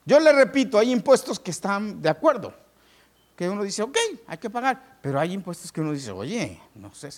Yo 0.05 0.21
le 0.21 0.31
repito, 0.31 0.77
hay 0.77 0.93
impuestos 0.93 1.37
que 1.37 1.51
están 1.51 2.01
de 2.01 2.07
acuerdo, 2.07 2.53
que 3.35 3.49
uno 3.49 3.63
dice, 3.63 3.81
ok, 3.81 3.97
hay 4.25 4.37
que 4.37 4.49
pagar, 4.49 4.99
pero 5.01 5.19
hay 5.19 5.33
impuestos 5.33 5.69
que 5.69 5.81
uno 5.81 5.91
dice, 5.91 6.11
oye, 6.11 6.61
no 6.75 6.95
sé, 6.95 7.09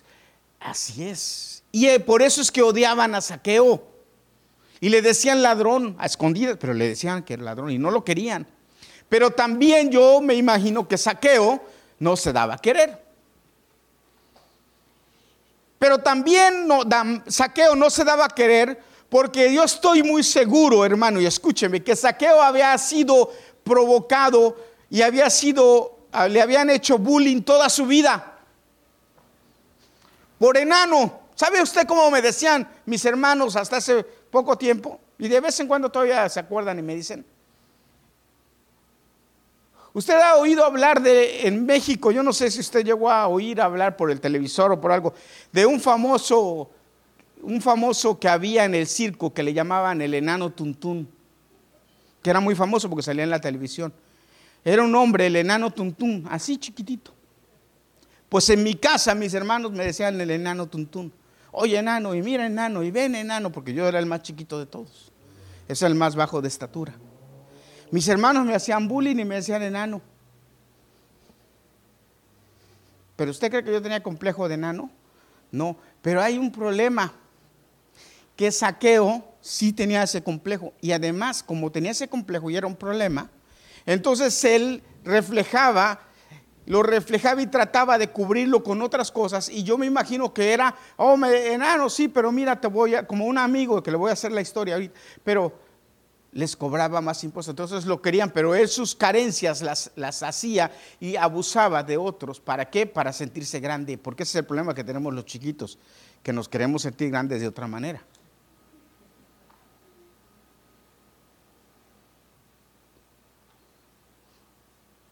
así 0.60 1.08
es. 1.08 1.64
Y 1.72 1.86
eh, 1.86 2.00
por 2.00 2.24
eso 2.24 2.42
es 2.42 2.52
que 2.52 2.64
odiaban 2.64 3.14
a 3.14 3.22
Saqueo. 3.22 3.88
Y 4.82 4.90
le 4.90 5.02
decían 5.04 5.44
ladrón 5.44 5.96
a 6.00 6.06
escondidas, 6.06 6.58
pero 6.60 6.74
le 6.74 6.88
decían 6.88 7.22
que 7.24 7.34
era 7.34 7.44
ladrón 7.44 7.70
y 7.70 7.78
no 7.78 7.92
lo 7.92 8.04
querían. 8.04 8.48
Pero 9.10 9.32
también 9.32 9.92
yo 9.92 10.22
me 10.22 10.34
imagino 10.36 10.88
que 10.88 10.98
Saqueo 10.98 11.62
no 12.00 12.16
se 12.16 12.34
daba 12.34 12.56
a 12.56 12.58
querer. 12.58 13.09
Pero 15.80 16.00
también 16.00 16.68
no, 16.68 16.82
Saqueo 17.28 17.76
no 17.76 17.90
se 17.90 18.04
daba 18.04 18.26
a 18.26 18.30
querer 18.30 18.80
porque 19.08 19.52
yo 19.52 19.64
estoy 19.64 20.04
muy 20.04 20.24
seguro, 20.24 20.86
hermano, 20.86 21.20
y 21.20 21.26
escúcheme, 21.26 21.82
que 21.84 21.96
Saqueo 21.96 22.42
había 22.42 22.78
sido 22.78 23.32
provocado 23.64 24.56
y 24.90 25.02
había 25.02 25.30
sido, 25.30 26.06
ah, 26.12 26.28
le 26.28 26.42
habían 26.42 26.70
hecho 26.70 26.98
bullying 27.00 27.42
toda 27.42 27.70
su 27.70 27.86
vida. 27.86 28.40
Por 30.38 30.58
enano. 30.58 31.20
¿Sabe 31.34 31.62
usted 31.62 31.88
cómo 31.88 32.12
me 32.12 32.22
decían 32.22 32.70
mis 32.86 33.06
hermanos 33.06 33.56
hasta 33.56 33.78
hace 33.78 34.04
poco 34.04 34.58
tiempo, 34.58 35.00
y 35.18 35.30
de 35.30 35.40
vez 35.40 35.58
en 35.62 35.68
cuando 35.68 35.90
todavía 35.90 36.28
se 36.28 36.42
acuerdan 36.42 36.78
y 36.80 36.82
me 36.82 36.96
dicen, 36.96 37.26
usted 40.00 40.16
ha 40.16 40.38
oído 40.38 40.66
hablar 40.66 41.02
de, 41.02 41.46
en 41.46 41.66
México, 41.66 42.12
yo 42.12 42.24
no 42.24 42.32
sé 42.32 42.50
si 42.50 42.62
usted 42.62 42.86
llegó 42.86 43.12
a 43.12 43.28
oír 43.28 43.60
hablar 43.60 43.98
por 43.98 44.10
el 44.10 44.22
televisor 44.22 44.72
o 44.72 44.80
por 44.80 44.94
algo, 44.94 45.14
de 45.52 45.66
un 45.66 45.80
famoso, 45.80 46.72
un 47.42 47.62
famoso 47.62 48.18
que 48.18 48.30
había 48.30 48.64
en 48.64 48.76
el 48.76 48.88
circo 48.88 49.34
que 49.34 49.44
le 49.44 49.54
llamaban 49.54 50.02
el 50.02 50.14
enano 50.14 50.52
Tuntún. 50.52 51.08
que 52.24 52.30
era 52.30 52.40
muy 52.40 52.56
famoso 52.56 52.90
porque 52.90 53.04
salía 53.04 53.24
en 53.24 53.30
la 53.30 53.42
televisión. 53.42 53.94
Era 54.64 54.84
un 54.84 54.96
hombre, 54.96 55.28
el 55.28 55.36
enano 55.36 55.72
tuntún, 55.72 56.26
así 56.30 56.58
chiquitito. 56.58 57.14
Pues 58.28 58.50
en 58.50 58.64
mi 58.64 58.76
casa 58.76 59.16
mis 59.16 59.34
hermanos 59.34 59.72
me 59.72 59.86
decían 59.86 60.20
el 60.20 60.32
enano 60.32 60.68
tuntún. 60.68 61.12
Oye 61.52 61.78
enano, 61.78 62.16
y 62.16 62.22
mira 62.22 62.46
enano, 62.46 62.84
y 62.84 62.92
ven 62.92 63.16
enano, 63.16 63.52
porque 63.52 63.74
yo 63.74 63.88
era 63.88 64.00
el 64.00 64.06
más 64.06 64.22
chiquito 64.22 64.60
de 64.60 64.66
todos. 64.66 65.12
Es 65.68 65.82
el 65.82 65.96
más 65.96 66.16
bajo 66.16 66.42
de 66.42 66.48
estatura. 66.48 66.94
Mis 67.92 68.08
hermanos 68.08 68.46
me 68.46 68.56
hacían 68.56 68.88
bullying 68.88 69.18
y 69.18 69.26
me 69.26 69.36
decían 69.36 69.62
enano. 69.62 70.02
¿Pero 73.16 73.32
usted 73.32 73.50
cree 73.50 73.64
que 73.64 73.72
yo 73.72 73.82
tenía 73.82 74.02
complejo 74.02 74.48
de 74.48 74.56
enano? 74.56 74.90
No, 75.52 75.76
pero 76.02 76.22
hay 76.22 76.38
un 76.38 76.52
problema, 76.52 77.14
que 78.40 78.54
Saqueo 78.54 79.22
sí 79.42 79.74
tenía 79.74 80.04
ese 80.04 80.24
complejo. 80.24 80.72
Y 80.80 80.94
además, 80.94 81.44
como 81.44 81.70
tenía 81.74 81.92
ese 81.92 82.08
complejo 82.08 82.50
y 82.50 82.56
era 82.56 82.68
un 82.68 82.76
problema, 82.78 83.30
entonces 83.86 84.42
él 84.46 84.82
reflejaba, 85.04 86.00
lo 86.66 86.82
reflejaba 86.82 87.42
y 87.42 87.48
trataba 87.48 87.98
de 87.98 88.08
cubrirlo 88.08 88.64
con 88.64 88.82
otras 88.82 89.12
cosas. 89.12 89.50
Y 89.50 89.64
yo 89.64 89.78
me 89.78 89.88
imagino 89.88 90.34
que 90.34 90.54
era, 90.54 90.74
oh, 90.96 91.18
me, 91.18 91.48
enano, 91.48 91.90
sí, 91.90 92.08
pero 92.08 92.32
mira, 92.32 92.62
te 92.62 92.70
voy 92.70 92.96
a, 92.96 93.06
como 93.06 93.26
un 93.26 93.38
amigo 93.38 93.84
que 93.84 93.92
le 93.92 93.98
voy 93.98 94.10
a 94.10 94.14
hacer 94.14 94.32
la 94.32 94.40
historia 94.40 94.76
ahorita. 94.76 94.98
Pero 95.22 95.60
les 96.32 96.56
cobraba 96.56 97.02
más 97.02 97.24
impuestos. 97.24 97.54
Entonces 97.54 97.86
lo 97.86 98.02
querían, 98.02 98.32
pero 98.32 98.56
él 98.56 98.68
sus 98.68 98.96
carencias 98.96 99.62
las, 99.62 99.92
las 99.96 100.24
hacía 100.24 100.72
y 101.00 101.16
abusaba 101.16 101.84
de 101.84 101.98
otros. 101.98 102.40
¿Para 102.40 102.70
qué? 102.70 102.86
Para 102.86 103.14
sentirse 103.14 103.60
grande. 103.60 103.98
Porque 103.98 104.24
ese 104.24 104.32
es 104.32 104.42
el 104.42 104.46
problema 104.46 104.74
que 104.74 104.84
tenemos 104.84 105.14
los 105.14 105.26
chiquitos, 105.26 105.78
que 106.24 106.34
nos 106.34 106.48
queremos 106.48 106.84
sentir 106.84 107.10
grandes 107.10 107.42
de 107.42 107.48
otra 107.48 107.68
manera. 107.68 108.04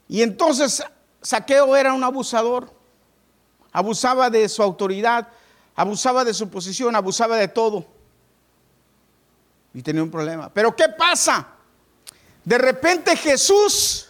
Y 0.08 0.22
entonces 0.22 0.84
Saqueo 1.22 1.76
era 1.76 1.94
un 1.94 2.04
abusador, 2.04 2.72
abusaba 3.72 4.30
de 4.30 4.48
su 4.48 4.64
autoridad, 4.64 5.28
abusaba 5.76 6.24
de 6.24 6.34
su 6.34 6.50
posición, 6.50 6.96
abusaba 6.96 7.36
de 7.36 7.50
todo. 7.50 7.97
Y 9.74 9.82
tenía 9.82 10.04
un 10.04 10.12
problema. 10.12 10.52
Pero 10.54 10.76
¿qué 10.76 10.90
pasa? 10.90 11.48
De 12.44 12.58
repente 12.58 13.16
Jesús 13.16 14.10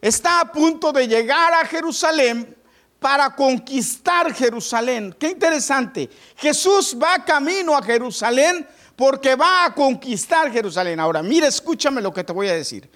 está 0.00 0.40
a 0.40 0.50
punto 0.50 0.92
de 0.92 1.06
llegar 1.06 1.52
a 1.54 1.64
Jerusalén 1.66 2.56
para 2.98 3.34
conquistar 3.34 4.32
Jerusalén. 4.32 5.14
Qué 5.18 5.28
interesante. 5.28 6.08
Jesús 6.36 6.96
va 7.00 7.24
camino 7.24 7.76
a 7.76 7.82
Jerusalén 7.82 8.66
porque 8.96 9.34
va 9.34 9.66
a 9.66 9.74
conquistar 9.74 10.50
Jerusalén. 10.50 11.00
Ahora, 11.00 11.22
mira, 11.22 11.48
escúchame 11.48 12.00
lo 12.00 12.12
que 12.12 12.24
te 12.24 12.32
voy 12.32 12.48
a 12.48 12.54
decir. 12.54 12.88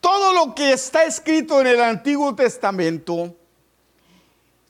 Todo 0.00 0.32
lo 0.32 0.54
que 0.54 0.72
está 0.72 1.04
escrito 1.04 1.60
en 1.60 1.68
el 1.68 1.80
Antiguo 1.80 2.34
Testamento, 2.34 3.34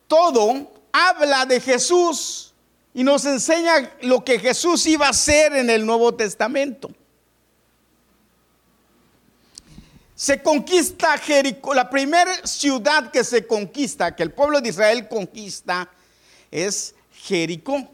todo 0.07 0.71
habla 0.91 1.45
de 1.45 1.59
Jesús 1.59 2.48
y 2.93 3.03
nos 3.03 3.25
enseña 3.25 3.91
lo 4.01 4.23
que 4.23 4.39
Jesús 4.39 4.85
iba 4.87 5.07
a 5.07 5.11
hacer 5.11 5.53
en 5.53 5.69
el 5.69 5.85
Nuevo 5.85 6.13
Testamento. 6.15 6.89
Se 10.15 10.41
conquista 10.41 11.17
Jericó, 11.17 11.73
la 11.73 11.89
primera 11.89 12.45
ciudad 12.45 13.09
que 13.11 13.23
se 13.23 13.47
conquista, 13.47 14.15
que 14.15 14.23
el 14.23 14.31
pueblo 14.31 14.59
de 14.59 14.69
Israel 14.69 15.07
conquista, 15.07 15.89
es 16.51 16.93
Jericó. 17.13 17.87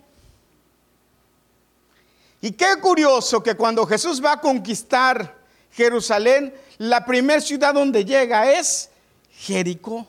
Y 2.42 2.52
qué 2.52 2.68
curioso 2.82 3.44
que 3.44 3.56
cuando 3.56 3.86
Jesús 3.86 4.24
va 4.24 4.34
a 4.34 4.42
conquistar 4.42 5.36
Jerusalén, 5.72 6.54
la 6.78 7.06
primera 7.06 7.42
ciudad 7.42 7.74
donde 7.74 8.06
llega 8.06 8.51
es 8.51 8.90
Jericó. 9.31 10.08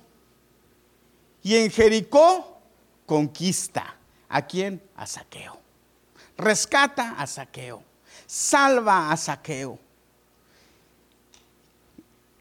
Y 1.43 1.57
en 1.57 1.71
Jericó 1.71 2.61
conquista. 3.05 3.96
¿A 4.37 4.47
quién? 4.47 4.83
A 4.97 5.07
Saqueo. 5.07 5.59
Rescata 6.37 7.15
a 7.17 7.27
Saqueo. 7.27 7.83
Salva 8.27 9.11
a 9.11 9.17
Saqueo. 9.17 9.79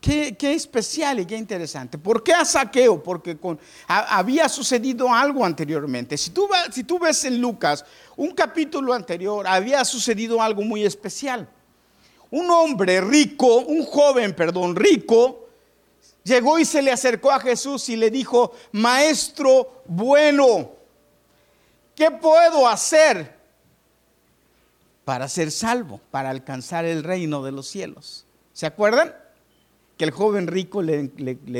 Qué, 0.01 0.35
especial 0.53 1.21
y 1.21 1.25
qué 1.25 1.37
interesante. 1.37 1.97
¿Por 1.97 2.21
qué 2.21 2.33
a 2.33 2.43
Saqueo? 2.43 3.01
Porque 3.01 3.37
con, 3.37 3.57
había 3.87 4.49
sucedido 4.49 5.11
algo 5.11 5.45
anteriormente. 5.45 6.17
Si 6.17 6.31
tú, 6.31 6.49
si 6.71 6.83
tú 6.83 6.99
ves 6.99 7.23
en 7.23 7.39
Lucas 7.39 7.85
un 8.17 8.31
capítulo 8.31 8.93
anterior, 8.93 9.47
había 9.47 9.85
sucedido 9.85 10.41
algo 10.41 10.63
muy 10.63 10.83
especial 10.83 11.47
un 12.31 12.49
hombre 12.51 12.99
rico, 12.99 13.59
un 13.59 13.85
joven, 13.85 14.35
perdón, 14.35 14.75
rico, 14.75 15.47
llegó 16.23 16.59
y 16.59 16.65
se 16.65 16.81
le 16.81 16.91
acercó 16.91 17.31
a 17.31 17.39
Jesús 17.39 17.87
y 17.87 17.95
le 17.95 18.11
dijo, 18.11 18.51
maestro 18.73 19.83
bueno, 19.85 20.74
¿qué 21.95 22.11
puedo 22.11 22.67
hacer 22.67 23.33
para 25.05 25.27
ser 25.29 25.51
salvo, 25.51 26.01
para 26.11 26.29
alcanzar 26.29 26.85
el 26.85 27.03
reino 27.03 27.43
de 27.43 27.51
los 27.51 27.67
cielos? 27.67 28.25
¿Se 28.53 28.65
acuerdan? 28.65 29.13
Que 29.97 30.05
el 30.05 30.11
joven 30.11 30.47
rico 30.47 30.81
le, 30.81 31.09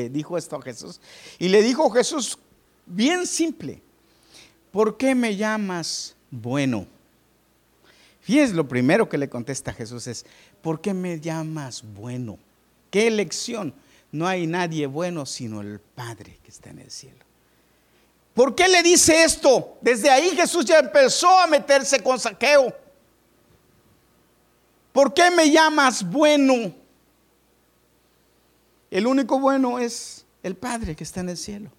dijo 0.09 0.37
esto 0.37 0.57
a 0.57 0.61
Jesús. 0.61 0.99
Y 1.39 1.49
le 1.49 1.61
dijo 1.61 1.89
Jesús, 1.89 2.37
bien 2.85 3.25
simple, 3.25 3.81
¿por 4.71 4.97
qué 4.97 5.15
me 5.15 5.35
llamas 5.35 6.15
bueno? 6.31 6.85
Fíjense, 8.21 8.53
lo 8.55 8.67
primero 8.67 9.07
que 9.07 9.17
le 9.17 9.29
contesta 9.29 9.71
Jesús 9.71 10.07
es, 10.07 10.25
¿por 10.61 10.81
qué 10.81 10.93
me 10.93 11.19
llamas 11.19 11.83
bueno? 11.95 12.39
¿Qué 12.89 13.07
elección? 13.07 13.73
No 14.11 14.27
hay 14.27 14.47
nadie 14.47 14.87
bueno 14.87 15.25
sino 15.25 15.61
el 15.61 15.79
Padre 15.79 16.39
que 16.43 16.49
está 16.49 16.69
en 16.69 16.79
el 16.79 16.89
cielo. 16.89 17.24
¿Por 18.35 18.53
qué 18.53 18.67
le 18.67 18.83
dice 18.83 19.23
esto? 19.23 19.77
Desde 19.79 20.09
ahí 20.09 20.35
Jesús 20.35 20.65
ya 20.65 20.79
empezó 20.79 21.39
a 21.39 21.47
meterse 21.47 22.03
con 22.03 22.19
saqueo. 22.19 22.75
¿Por 24.91 25.13
qué 25.13 25.31
me 25.31 25.49
llamas 25.49 26.03
bueno? 26.03 26.75
El 28.91 29.07
único 29.07 29.39
bueno 29.39 29.79
es 29.79 30.25
el 30.43 30.55
Padre 30.55 30.97
que 30.97 31.05
está 31.05 31.21
en 31.21 31.29
el 31.29 31.37
cielo. 31.37 31.71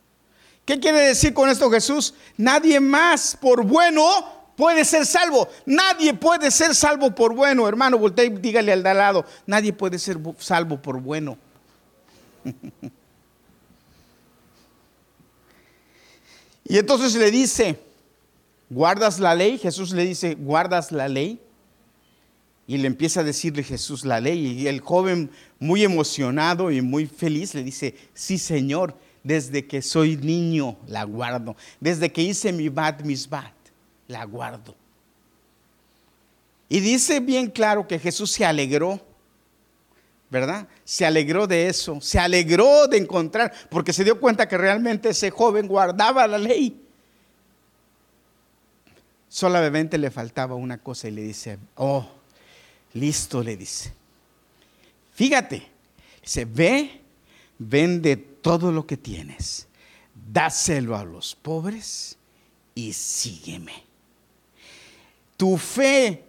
¿Qué 0.65 0.81
quiere 0.81 1.01
decir 1.01 1.35
con 1.35 1.51
esto 1.51 1.71
Jesús? 1.71 2.15
Nadie 2.39 2.81
más 2.81 3.37
por 3.39 3.63
bueno 3.63 4.03
puede 4.57 4.87
ser 4.87 5.05
salvo. 5.05 5.49
Nadie 5.67 6.15
puede 6.15 6.51
ser 6.51 6.75
salvo 6.75 7.15
por 7.15 7.35
bueno, 7.35 7.69
hermano. 7.69 7.99
Voltea 7.99 8.31
dígale 8.31 8.73
al 8.73 8.83
de 8.83 8.89
al 8.89 8.97
lado, 8.97 9.27
nadie 9.47 9.75
puede 9.75 9.99
ser 9.99 10.17
salvo 10.39 10.81
por 10.81 11.03
bueno. 11.03 11.37
y 16.69 16.79
entonces 16.79 17.15
le 17.15 17.31
dice, 17.31 17.79
¿guardas 18.71 19.21
la 19.21 19.35
ley? 19.35 19.59
Jesús 19.59 19.93
le 19.93 20.05
dice, 20.05 20.35
¿guardas 20.35 20.93
la 20.93 21.09
ley? 21.09 21.41
Y 22.67 22.79
le 22.79 22.89
empieza 22.89 23.21
a 23.21 23.25
decirle 23.25 23.63
Jesús 23.63 24.05
la 24.05 24.21
ley. 24.21 24.61
Y 24.61 24.67
el 24.67 24.81
joven, 24.81 25.31
muy 25.61 25.85
emocionado 25.85 26.73
y 26.73 26.83
muy 26.83 27.07
feliz, 27.07 27.55
le 27.55 27.63
dice, 27.63 27.95
sí, 28.13 28.39
Señor, 28.39 28.97
desde 29.23 29.67
que 29.67 29.83
soy 29.83 30.17
niño 30.17 30.77
la 30.89 31.05
guardo. 31.05 31.57
Desde 31.81 32.11
que 32.11 32.23
hice 32.23 32.53
mi 32.53 32.69
bat 32.69 33.01
bat 33.29 33.55
la 34.09 34.25
guardo. 34.25 34.75
Y 36.69 36.81
dice 36.81 37.21
bien 37.21 37.51
claro 37.51 37.87
que 37.87 37.99
Jesús 37.99 38.33
se 38.33 38.45
alegró, 38.45 39.01
¿verdad? 40.31 40.69
Se 40.85 41.07
alegró 41.07 41.47
de 41.47 41.69
eso, 41.69 42.01
se 42.01 42.19
alegró 42.19 42.87
de 42.87 42.99
encontrar, 42.99 43.53
porque 43.71 43.93
se 43.93 44.05
dio 44.05 44.21
cuenta 44.21 44.49
que 44.49 44.59
realmente 44.59 45.11
ese 45.11 45.31
joven 45.31 45.67
guardaba 45.67 46.27
la 46.27 46.39
ley. 46.39 46.83
Solamente 49.29 49.99
le 49.99 50.11
faltaba 50.11 50.55
una 50.55 50.79
cosa 50.79 51.09
y 51.09 51.13
le 51.13 51.23
dice, 51.23 51.59
oh, 51.77 52.09
listo, 52.95 53.43
le 53.43 53.57
dice. 53.57 53.93
Fíjate, 55.15 55.67
se 56.23 56.45
ve, 56.45 57.01
vende 57.59 58.17
todo 58.17 58.73
lo 58.73 58.87
que 58.87 58.97
tienes, 58.97 59.67
dáselo 60.33 60.97
a 60.97 61.05
los 61.05 61.35
pobres 61.35 62.17
y 62.75 62.93
sígueme 62.93 63.87
tu 65.37 65.57
fe, 65.57 66.25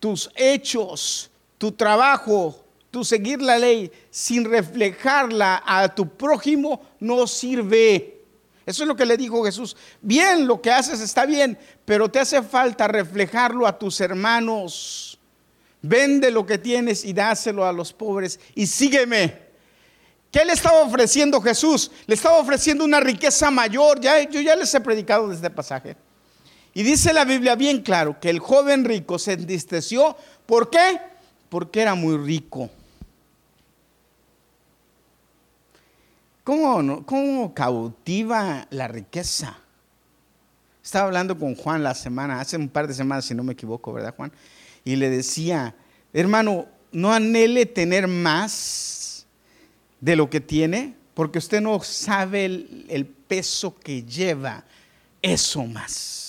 tus 0.00 0.30
hechos, 0.34 1.30
tu 1.58 1.72
trabajo, 1.72 2.61
tu 2.92 3.04
seguir 3.04 3.40
la 3.40 3.58
ley 3.58 3.90
sin 4.10 4.44
reflejarla 4.44 5.62
a 5.66 5.92
tu 5.92 6.10
prójimo 6.10 6.82
no 7.00 7.26
sirve. 7.26 8.20
Eso 8.66 8.84
es 8.84 8.86
lo 8.88 8.94
que 8.94 9.06
le 9.06 9.16
dijo 9.16 9.42
Jesús. 9.42 9.74
Bien, 10.02 10.46
lo 10.46 10.60
que 10.60 10.70
haces 10.70 11.00
está 11.00 11.24
bien, 11.24 11.58
pero 11.86 12.10
te 12.10 12.20
hace 12.20 12.42
falta 12.42 12.86
reflejarlo 12.86 13.66
a 13.66 13.78
tus 13.78 13.98
hermanos. 14.02 15.18
Vende 15.80 16.30
lo 16.30 16.44
que 16.44 16.58
tienes 16.58 17.04
y 17.06 17.14
dáselo 17.14 17.64
a 17.64 17.72
los 17.72 17.94
pobres 17.94 18.38
y 18.54 18.66
sígueme. 18.66 19.40
¿Qué 20.30 20.44
le 20.44 20.52
estaba 20.52 20.82
ofreciendo 20.82 21.40
Jesús? 21.40 21.90
Le 22.06 22.14
estaba 22.14 22.36
ofreciendo 22.36 22.84
una 22.84 23.00
riqueza 23.00 23.50
mayor. 23.50 24.00
Ya, 24.02 24.22
yo 24.28 24.42
ya 24.42 24.54
les 24.54 24.72
he 24.74 24.80
predicado 24.82 25.28
desde 25.28 25.46
este 25.46 25.50
pasaje. 25.50 25.96
Y 26.74 26.82
dice 26.82 27.14
la 27.14 27.24
Biblia 27.24 27.54
bien 27.54 27.80
claro 27.80 28.20
que 28.20 28.28
el 28.28 28.38
joven 28.38 28.84
rico 28.84 29.18
se 29.18 29.32
entristeció. 29.32 30.14
¿Por 30.44 30.68
qué? 30.68 31.00
porque 31.52 31.82
era 31.82 31.94
muy 31.94 32.16
rico. 32.16 32.70
¿Cómo, 36.44 37.06
¿Cómo 37.06 37.54
cautiva 37.54 38.66
la 38.70 38.88
riqueza? 38.88 39.58
Estaba 40.82 41.06
hablando 41.06 41.38
con 41.38 41.54
Juan 41.54 41.84
la 41.84 41.94
semana, 41.94 42.40
hace 42.40 42.56
un 42.56 42.68
par 42.68 42.88
de 42.88 42.94
semanas, 42.94 43.26
si 43.26 43.34
no 43.34 43.44
me 43.44 43.52
equivoco, 43.52 43.92
¿verdad, 43.92 44.14
Juan? 44.16 44.32
Y 44.84 44.96
le 44.96 45.08
decía, 45.08 45.76
hermano, 46.12 46.66
no 46.90 47.12
anhele 47.12 47.66
tener 47.66 48.08
más 48.08 49.26
de 50.00 50.16
lo 50.16 50.28
que 50.28 50.40
tiene, 50.40 50.96
porque 51.14 51.38
usted 51.38 51.60
no 51.60 51.78
sabe 51.80 52.46
el, 52.46 52.86
el 52.88 53.06
peso 53.06 53.78
que 53.78 54.02
lleva 54.02 54.64
eso 55.22 55.64
más. 55.64 56.21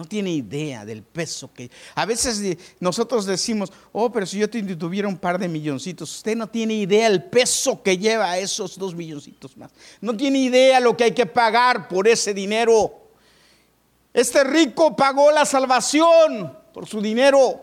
No 0.00 0.06
tiene 0.06 0.30
idea 0.30 0.86
del 0.86 1.02
peso 1.02 1.52
que... 1.52 1.70
A 1.94 2.06
veces 2.06 2.56
nosotros 2.80 3.26
decimos, 3.26 3.70
oh, 3.92 4.10
pero 4.10 4.24
si 4.24 4.38
yo 4.38 4.48
tuviera 4.48 5.06
un 5.06 5.18
par 5.18 5.38
de 5.38 5.46
milloncitos, 5.46 6.10
usted 6.16 6.34
no 6.34 6.46
tiene 6.46 6.72
idea 6.72 7.06
el 7.06 7.24
peso 7.24 7.82
que 7.82 7.98
lleva 7.98 8.38
esos 8.38 8.78
dos 8.78 8.94
milloncitos 8.94 9.58
más. 9.58 9.70
No 10.00 10.16
tiene 10.16 10.38
idea 10.38 10.80
lo 10.80 10.96
que 10.96 11.04
hay 11.04 11.12
que 11.12 11.26
pagar 11.26 11.86
por 11.86 12.08
ese 12.08 12.32
dinero. 12.32 13.10
Este 14.14 14.42
rico 14.42 14.96
pagó 14.96 15.30
la 15.32 15.44
salvación 15.44 16.56
por 16.72 16.86
su 16.86 17.02
dinero. 17.02 17.62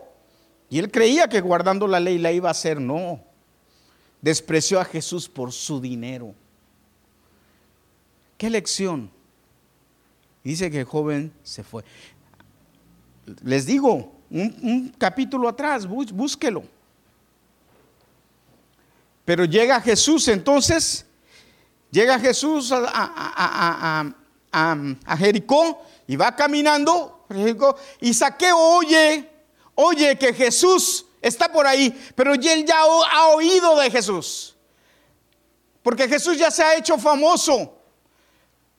Y 0.70 0.78
él 0.78 0.92
creía 0.92 1.28
que 1.28 1.40
guardando 1.40 1.88
la 1.88 1.98
ley 1.98 2.18
la 2.18 2.30
iba 2.30 2.50
a 2.50 2.52
hacer. 2.52 2.80
No. 2.80 3.20
Despreció 4.20 4.78
a 4.78 4.84
Jesús 4.84 5.28
por 5.28 5.52
su 5.52 5.80
dinero. 5.80 6.36
¿Qué 8.36 8.48
lección? 8.48 9.10
Dice 10.44 10.70
que 10.70 10.80
el 10.80 10.86
joven 10.86 11.32
se 11.42 11.62
fue 11.62 11.84
les 13.42 13.66
digo, 13.66 14.12
un, 14.30 14.94
capítulo 14.98 15.48
atrás, 15.48 15.86
búsquelo. 15.86 16.64
Pero 19.24 19.44
llega 19.44 19.80
Jesús 19.80 20.28
entonces, 20.28 21.04
llega 21.90 22.18
Jesús 22.18 22.72
a, 22.72 24.14
Jericó 25.18 25.82
y 26.06 26.16
va 26.16 26.34
caminando, 26.34 27.26
y 28.00 28.14
Saqueo 28.14 28.56
oye, 28.56 29.28
oye 29.74 30.16
que 30.18 30.32
Jesús 30.32 31.04
está 31.20 31.52
por 31.52 31.66
ahí, 31.66 31.94
pero 32.14 32.32
él 32.34 32.64
ya 32.64 32.80
ha 32.80 33.28
oído 33.28 33.78
de 33.78 33.90
Jesús, 33.90 34.56
porque 35.82 36.08
Jesús 36.08 36.38
ya 36.38 36.50
se 36.50 36.62
ha 36.62 36.76
hecho 36.76 36.98
famoso. 36.98 37.77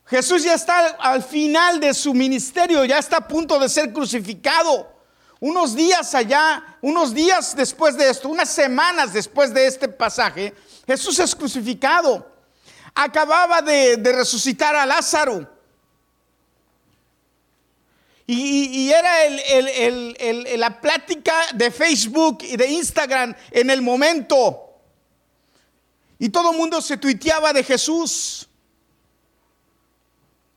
Jesús 0.10 0.43
ya 0.43 0.56
está 0.56 0.88
al 1.00 1.22
final 1.22 1.80
de 1.80 1.93
su 1.93 2.15
ministerio, 2.15 2.84
ya 2.84 2.98
está 2.98 3.17
a 3.17 3.28
punto 3.28 3.60
de 3.60 3.69
ser 3.69 3.93
crucificado. 3.93 4.91
Unos 5.39 5.76
días 5.76 6.15
allá, 6.15 6.78
unos 6.82 7.13
días 7.13 7.56
después 7.56 7.95
de 7.95 8.10
esto, 8.10 8.28
unas 8.28 8.50
semanas 8.50 9.13
después 9.13 9.54
de 9.54 9.67
este 9.67 9.88
pasaje, 9.88 10.56
Jesús 10.88 11.19
es 11.19 11.36
crucificado. 11.36 12.28
Acababa 12.95 13.62
de, 13.62 14.02
resucitar 14.04 14.76
a 14.76 14.86
Lázaro. 14.86 15.48
Y, 18.26 18.91
era 18.91 19.12
la 20.58 20.82
plática 20.82 21.36
de 21.54 21.69
Facebook 21.69 22.39
y 22.41 22.58
de 22.58 22.67
Instagram 22.67 23.36
en 23.52 23.69
el 23.69 23.84
momento. 23.84 24.74
Y 26.17 26.30
todo 26.30 26.52
el 26.52 26.58
mundo 26.58 26.82
se 26.82 26.98
tuiteaba 26.98 27.54
de 27.54 27.63
Jesús. 27.63 28.49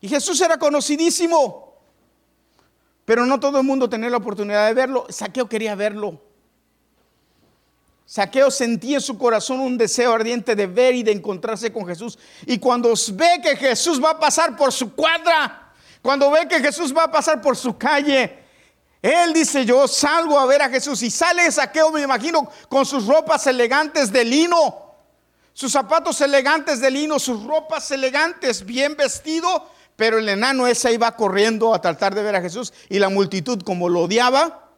Y 0.02 0.08
Jesús 0.08 0.40
era 0.40 0.58
conocidísimo, 0.58 1.78
pero 3.04 3.24
no 3.24 3.38
todo 3.38 3.60
el 3.60 3.64
mundo 3.64 3.88
tenía 3.88 4.10
la 4.10 4.16
oportunidad 4.16 4.66
de 4.66 4.74
verlo. 4.74 5.06
Saqueo 5.08 5.48
quería 5.48 5.76
verlo. 5.76 6.20
Saqueo 8.04 8.50
sentía 8.50 8.96
en 8.96 9.00
su 9.00 9.16
corazón 9.16 9.60
un 9.60 9.78
deseo 9.78 10.12
ardiente 10.12 10.56
de 10.56 10.66
ver 10.66 10.96
y 10.96 11.04
de 11.04 11.12
encontrarse 11.12 11.72
con 11.72 11.86
Jesús. 11.86 12.18
Y 12.46 12.58
cuando 12.58 12.92
ve 13.12 13.40
que 13.40 13.56
Jesús 13.56 14.02
va 14.02 14.10
a 14.10 14.18
pasar 14.18 14.56
por 14.56 14.72
su 14.72 14.92
cuadra, 14.92 15.72
cuando 16.02 16.32
ve 16.32 16.48
que 16.48 16.58
Jesús 16.58 16.94
va 16.94 17.04
a 17.04 17.10
pasar 17.10 17.40
por 17.40 17.56
su 17.56 17.78
calle, 17.78 18.40
él 19.00 19.32
dice, 19.32 19.64
yo 19.64 19.86
salgo 19.86 20.36
a 20.36 20.46
ver 20.46 20.62
a 20.62 20.68
Jesús. 20.68 21.00
Y 21.04 21.10
sale 21.12 21.48
Saqueo, 21.52 21.92
me 21.92 22.02
imagino, 22.02 22.50
con 22.68 22.84
sus 22.84 23.06
ropas 23.06 23.46
elegantes 23.46 24.10
de 24.10 24.24
lino, 24.24 24.96
sus 25.52 25.70
zapatos 25.70 26.20
elegantes 26.20 26.80
de 26.80 26.90
lino, 26.90 27.20
sus 27.20 27.44
ropas 27.44 27.88
elegantes, 27.92 28.66
bien 28.66 28.96
vestido, 28.96 29.70
pero 29.96 30.18
el 30.18 30.28
enano 30.28 30.66
ese 30.66 30.92
iba 30.92 31.14
corriendo 31.16 31.74
a 31.74 31.80
tratar 31.80 32.14
de 32.14 32.22
ver 32.22 32.36
a 32.36 32.40
Jesús 32.40 32.72
y 32.88 32.98
la 32.98 33.08
multitud 33.08 33.62
como 33.62 33.88
lo 33.88 34.00
odiaba. 34.00 34.70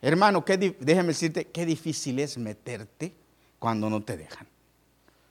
Hermano, 0.00 0.44
déjame 0.46 1.08
decirte, 1.08 1.46
qué 1.46 1.64
difícil 1.64 2.18
es 2.18 2.36
meterte 2.36 3.12
cuando 3.58 3.88
no 3.88 4.02
te 4.02 4.16
dejan. 4.16 4.46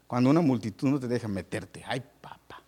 Cuando 0.07 0.29
una 0.29 0.41
multitud 0.41 0.89
no 0.89 0.99
te 0.99 1.07
deja 1.07 1.27
meterte. 1.27 1.83
Ay, 1.85 2.01
papá. 2.21 2.61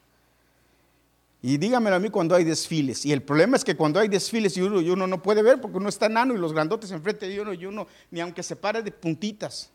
Y 1.42 1.58
dígamelo 1.58 1.96
a 1.96 2.00
mí 2.00 2.10
cuando 2.10 2.36
hay 2.36 2.44
desfiles. 2.44 3.06
Y 3.06 3.12
el 3.12 3.22
problema 3.22 3.58
es 3.58 3.63
que 3.63 3.76
cuando 3.76 4.00
hay 4.00 4.08
desfiles 4.08 4.56
y 4.58 4.62
uno, 4.62 4.80
y 4.80 4.89
uno 4.89 5.08
no 5.08 5.22
puede 5.22 5.42
ver 5.42 5.60
porque 5.60 5.78
uno 5.78 5.89
está 5.89 6.06
enano 6.06 6.34
y 6.34 6.38
los 6.38 6.54
grandotes 6.54 6.92
enfrente 6.92 7.28
de 7.28 7.42
uno 7.42 7.54
y 7.54 7.66
uno, 7.66 7.88
ni 8.12 8.22
aunque 8.22 8.44
se 8.44 8.56
pare 8.56 8.82
de 8.82 8.92
puntitas. 8.92 9.70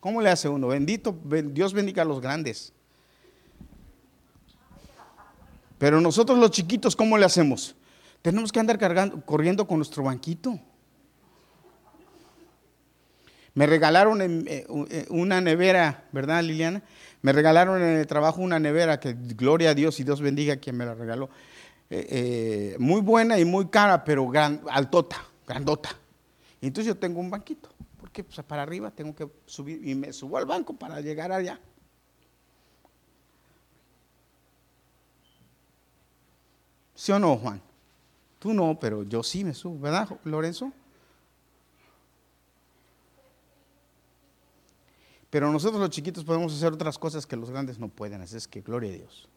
¿Cómo 0.00 0.22
le 0.22 0.30
hace 0.30 0.48
uno? 0.48 0.68
Bendito, 0.68 1.14
Dios 1.44 1.74
bendiga 1.74 2.02
a 2.02 2.06
los 2.06 2.20
grandes. 2.20 2.72
Pero 5.80 5.98
nosotros 5.98 6.38
los 6.38 6.50
chiquitos, 6.50 6.94
¿cómo 6.94 7.16
le 7.16 7.24
hacemos? 7.24 7.74
Tenemos 8.20 8.52
que 8.52 8.60
andar 8.60 8.78
cargando, 8.78 9.24
corriendo 9.24 9.66
con 9.66 9.78
nuestro 9.78 10.02
banquito. 10.02 10.60
Me 13.54 13.66
regalaron 13.66 14.20
eh, 14.20 14.44
eh, 14.46 15.06
una 15.08 15.40
nevera, 15.40 16.04
¿verdad, 16.12 16.42
Liliana? 16.42 16.82
Me 17.22 17.32
regalaron 17.32 17.80
en 17.80 17.96
el 17.96 18.06
trabajo 18.06 18.42
una 18.42 18.58
nevera 18.58 19.00
que 19.00 19.14
gloria 19.14 19.70
a 19.70 19.74
Dios 19.74 19.98
y 20.00 20.04
Dios 20.04 20.20
bendiga 20.20 20.52
a 20.52 20.56
quien 20.58 20.76
me 20.76 20.84
la 20.84 20.94
regaló. 20.94 21.30
Eh, 21.88 22.76
muy 22.78 23.00
buena 23.00 23.38
y 23.38 23.46
muy 23.46 23.68
cara, 23.68 24.04
pero 24.04 24.28
gran, 24.28 24.60
altota, 24.68 25.16
grandota. 25.48 25.96
Y 26.60 26.66
entonces 26.66 26.92
yo 26.92 26.98
tengo 26.98 27.20
un 27.20 27.30
banquito, 27.30 27.70
porque 27.98 28.22
pues, 28.22 28.38
para 28.46 28.64
arriba 28.64 28.90
tengo 28.90 29.14
que 29.14 29.26
subir 29.46 29.80
y 29.88 29.94
me 29.94 30.12
subo 30.12 30.36
al 30.36 30.44
banco 30.44 30.74
para 30.74 31.00
llegar 31.00 31.32
allá. 31.32 31.58
¿Sí 37.00 37.12
o 37.12 37.18
no, 37.18 37.34
Juan? 37.38 37.62
Tú 38.38 38.52
no, 38.52 38.78
pero 38.78 39.04
yo 39.04 39.22
sí 39.22 39.42
me 39.42 39.54
subo, 39.54 39.80
¿verdad, 39.80 40.06
Lorenzo? 40.22 40.70
Pero 45.30 45.50
nosotros 45.50 45.80
los 45.80 45.88
chiquitos 45.88 46.24
podemos 46.24 46.54
hacer 46.54 46.74
otras 46.74 46.98
cosas 46.98 47.24
que 47.24 47.36
los 47.36 47.50
grandes 47.50 47.78
no 47.78 47.88
pueden, 47.88 48.20
así 48.20 48.36
es 48.36 48.46
que 48.46 48.60
gloria 48.60 48.90
a 48.90 48.96
Dios. 48.96 49.30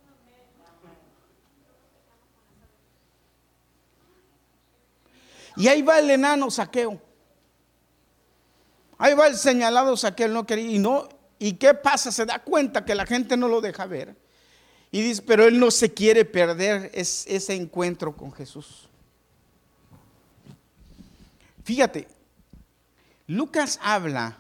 Y 5.56 5.70
ahí 5.70 5.82
va 5.84 6.00
el 6.00 6.10
enano 6.12 6.52
saqueo. 6.52 7.02
Ahí 8.98 9.14
va 9.14 9.28
el 9.28 9.38
señalado 9.38 9.96
saqueo, 9.96 10.28
no 10.28 10.46
quería. 10.46 10.70
Y 10.70 10.80
no, 10.80 11.08
¿y 11.40 11.54
qué 11.54 11.74
pasa? 11.74 12.12
Se 12.12 12.26
da 12.26 12.40
cuenta 12.40 12.84
que 12.84 12.94
la 12.94 13.06
gente 13.06 13.38
no 13.38 13.48
lo 13.48 13.62
deja 13.62 13.86
ver. 13.86 14.22
Y 14.94 15.02
dice, 15.02 15.24
pero 15.24 15.48
él 15.48 15.60
no 15.60 15.72
se 15.72 15.92
quiere 15.92 16.24
perder 16.24 16.92
ese 16.94 17.56
encuentro 17.56 18.16
con 18.16 18.32
Jesús. 18.32 18.88
Fíjate, 21.64 22.08
Lucas 23.26 23.80
habla 23.82 24.38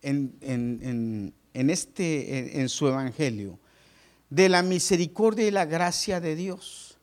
en, 0.00 1.34
este, 1.52 2.58
en 2.58 2.68
su 2.70 2.88
evangelio 2.88 3.58
de 4.30 4.48
la 4.48 4.62
misericordia 4.62 5.46
y 5.46 5.50
la 5.50 5.66
gracia 5.66 6.20
de 6.20 6.36
Dios. 6.36 6.96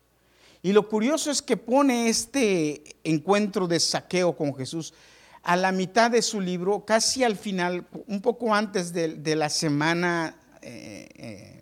Y 0.63 0.73
lo 0.73 0.89
curioso 0.89 1.29
es 1.29 1.43
que 1.43 1.57
pone 1.57 2.09
este 2.09 2.83
encuentro 3.03 3.67
de 3.67 3.79
saqueo 3.79 4.35
con 4.35 4.55
Jesús 4.55 4.95
a 5.43 5.55
la 5.55 5.71
mitad 5.71 6.09
de 6.09 6.23
su 6.23 6.41
libro, 6.41 6.85
casi 6.85 7.23
al 7.23 7.37
final, 7.37 7.85
un 8.07 8.19
poco 8.19 8.55
antes 8.55 8.93
de, 8.93 9.35
la 9.35 9.49
semana 9.51 10.35
eh, 10.63 11.07
eh, 11.13 11.58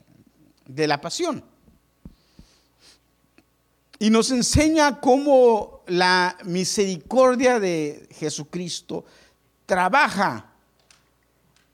de 0.67 0.87
la 0.87 1.01
pasión. 1.01 1.43
Y 3.99 4.09
nos 4.09 4.29
enseña 4.31 4.99
cómo 4.99 5.81
la 5.87 6.37
misericordia 6.43 7.59
de 7.59 8.07
Jesucristo 8.11 9.05
trabaja 9.65 10.51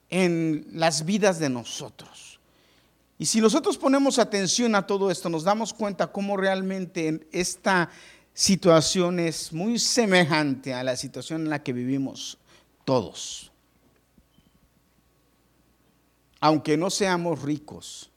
en 0.10 0.68
las 0.72 1.06
vidas 1.06 1.40
de 1.40 1.50
nosotros. 1.50 2.40
Y 3.18 3.26
si 3.26 3.42
nosotros 3.42 3.78
ponemos 3.78 4.20
atención 4.20 4.76
a 4.76 4.88
todo 4.88 5.12
esto, 5.12 5.30
nos 5.30 5.44
damos 5.44 5.74
cuenta 5.74 6.12
cómo 6.12 6.38
realmente 6.38 7.28
esta 7.32 7.90
situación 8.34 9.20
es 9.20 9.54
muy 9.54 9.78
semejante 9.80 10.74
a 10.74 10.84
la 10.84 10.96
situación 10.96 11.42
en 11.42 11.50
la 11.50 11.62
que 11.62 11.74
vivimos 11.74 12.38
todos. 12.86 13.52
Aunque 16.40 16.76
no 16.76 16.90
seamos 16.90 17.42
ricos, 17.42 18.10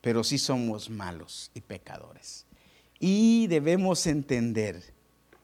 pero 0.00 0.24
sí 0.24 0.38
somos 0.38 0.90
malos 0.90 1.50
y 1.54 1.60
pecadores. 1.60 2.46
Y 2.98 3.46
debemos 3.46 4.06
entender, 4.06 4.92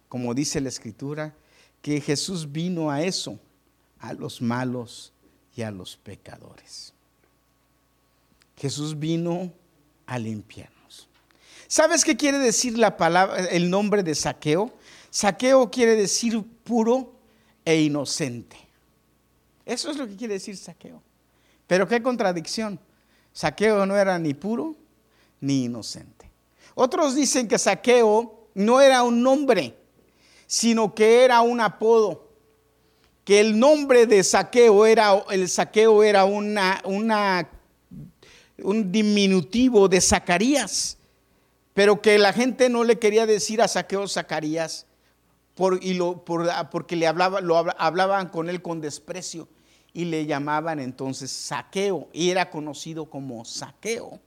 como 0.09 0.35
dice 0.35 0.61
la 0.61 0.69
Escritura, 0.69 1.35
que 1.83 2.01
Jesús 2.01 2.51
vino 2.51 2.91
a 2.91 3.03
eso, 3.03 3.39
a 3.99 4.13
los 4.13 4.43
malos 4.43 5.13
y 5.55 5.63
a 5.63 5.71
los 5.71 5.97
pecadores. 5.97 6.93
Jesús 8.57 8.99
vino 8.99 9.53
a 10.07 10.19
limpiarnos. 10.19 11.09
¿Sabes 11.69 12.05
qué 12.05 12.17
quiere 12.17 12.39
decir 12.39 12.79
la 12.79 12.97
palabra, 12.97 13.45
el 13.47 13.69
nombre 13.71 14.03
de 14.03 14.15
saqueo? 14.15 14.73
Saqueo 15.11 15.71
quiere 15.71 15.97
decir 15.97 16.43
puro 16.65 17.15
e 17.65 17.81
inocente. 17.81 18.57
Eso 19.65 19.91
es 19.91 19.97
lo 19.97 20.07
que 20.07 20.17
quiere 20.17 20.35
decir 20.35 20.57
saqueo. 20.57 21.03
Pero 21.67 21.89
qué 21.89 22.03
contradicción. 22.03 22.79
Saqueo 23.37 23.85
no 23.85 23.95
era 23.99 24.19
ni 24.19 24.33
puro 24.33 24.75
ni 25.43 25.65
inocente. 25.65 26.31
Otros 26.75 27.15
dicen 27.15 27.47
que 27.47 27.59
saqueo 27.59 28.49
no 28.55 28.81
era 28.81 29.03
un 29.03 29.23
nombre, 29.23 29.77
sino 30.47 30.95
que 30.95 31.23
era 31.23 31.43
un 31.43 31.61
apodo. 31.61 32.31
Que 33.27 33.41
el 33.41 33.59
nombre 33.59 34.07
de 34.07 34.25
saqueo 34.25 34.87
era, 34.87 35.23
el 35.31 35.51
saqueo 35.51 36.03
era 36.03 36.25
un 36.25 37.13
diminutivo 38.91 39.87
de 39.87 40.01
Zacarías, 40.01 40.97
pero 41.75 42.01
que 42.01 42.19
la 42.19 42.33
gente 42.33 42.71
no 42.71 42.85
le 42.85 42.99
quería 42.99 43.27
decir 43.27 43.61
a 43.61 43.69
Saqueo 43.69 44.09
Zacarías 44.09 44.87
por, 45.55 45.85
y 45.85 45.93
lo, 45.93 46.25
por, 46.25 46.49
porque 46.71 46.97
le 46.97 47.07
hablaba, 47.07 47.43
lo 47.43 47.59
hablaban 47.59 48.31
con 48.31 48.49
él 48.49 48.63
con 48.63 48.81
desprecio 48.81 49.47
y 49.97 50.05
le 50.05 50.27
llamaban 50.27 50.79
entonces 50.79 51.31
Saqueo 51.31 52.11
y 52.13 52.29
era 52.29 52.51
conocido 52.51 53.07
como 53.07 53.47
Saqueo. 53.47 54.21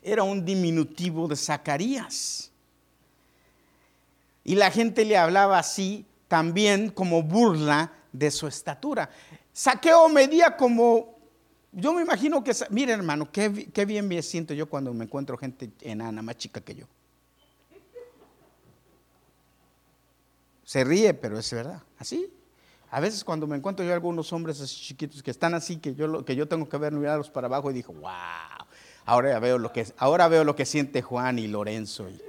Era 0.00 0.22
un 0.22 0.42
diminutivo 0.42 1.28
de 1.28 1.36
Zacarías. 1.36 2.50
Y 4.44 4.54
la 4.54 4.70
gente 4.70 5.04
le 5.04 5.18
hablaba 5.18 5.58
así 5.58 6.06
también 6.26 6.88
como 6.88 7.22
burla 7.22 7.92
de 8.12 8.30
su 8.30 8.46
estatura. 8.46 9.10
Saqueo 9.52 10.08
medía 10.08 10.56
como 10.56 11.18
yo 11.70 11.92
me 11.92 12.00
imagino 12.00 12.42
que, 12.42 12.52
miren 12.70 13.00
hermano, 13.00 13.30
qué, 13.30 13.50
bien 13.84 14.08
me 14.08 14.22
siento 14.22 14.54
yo 14.54 14.70
cuando 14.70 14.94
me 14.94 15.04
encuentro 15.04 15.36
gente 15.36 15.70
enana, 15.82 16.22
más 16.22 16.38
chica 16.38 16.62
que 16.62 16.76
yo. 16.76 16.86
Se 20.64 20.82
ríe, 20.82 21.12
pero 21.12 21.38
es 21.38 21.52
verdad, 21.52 21.82
así. 21.98 22.32
A 22.92 23.00
veces 23.00 23.24
cuando 23.24 23.46
me 23.46 23.56
encuentro 23.56 23.86
yo 23.86 23.94
algunos 23.94 24.30
hombres 24.34 24.60
así 24.60 24.76
chiquitos 24.76 25.22
que 25.22 25.30
están 25.30 25.54
así, 25.54 25.78
que 25.78 25.94
yo, 25.94 26.26
que 26.26 26.36
yo 26.36 26.46
tengo 26.46 26.68
que 26.68 26.76
ver 26.76 26.92
mirarlos 26.92 27.30
para 27.30 27.46
abajo 27.46 27.70
y 27.70 27.74
digo, 27.74 27.94
wow, 27.94 28.66
ahora 29.06 29.40
veo 29.40 29.56
lo 29.56 29.72
que, 29.72 29.86
ahora 29.96 30.28
veo 30.28 30.44
lo 30.44 30.54
que 30.54 30.66
siente 30.66 31.00
Juan 31.00 31.38
y 31.38 31.48
Lorenzo. 31.48 32.10
Y, 32.10 32.20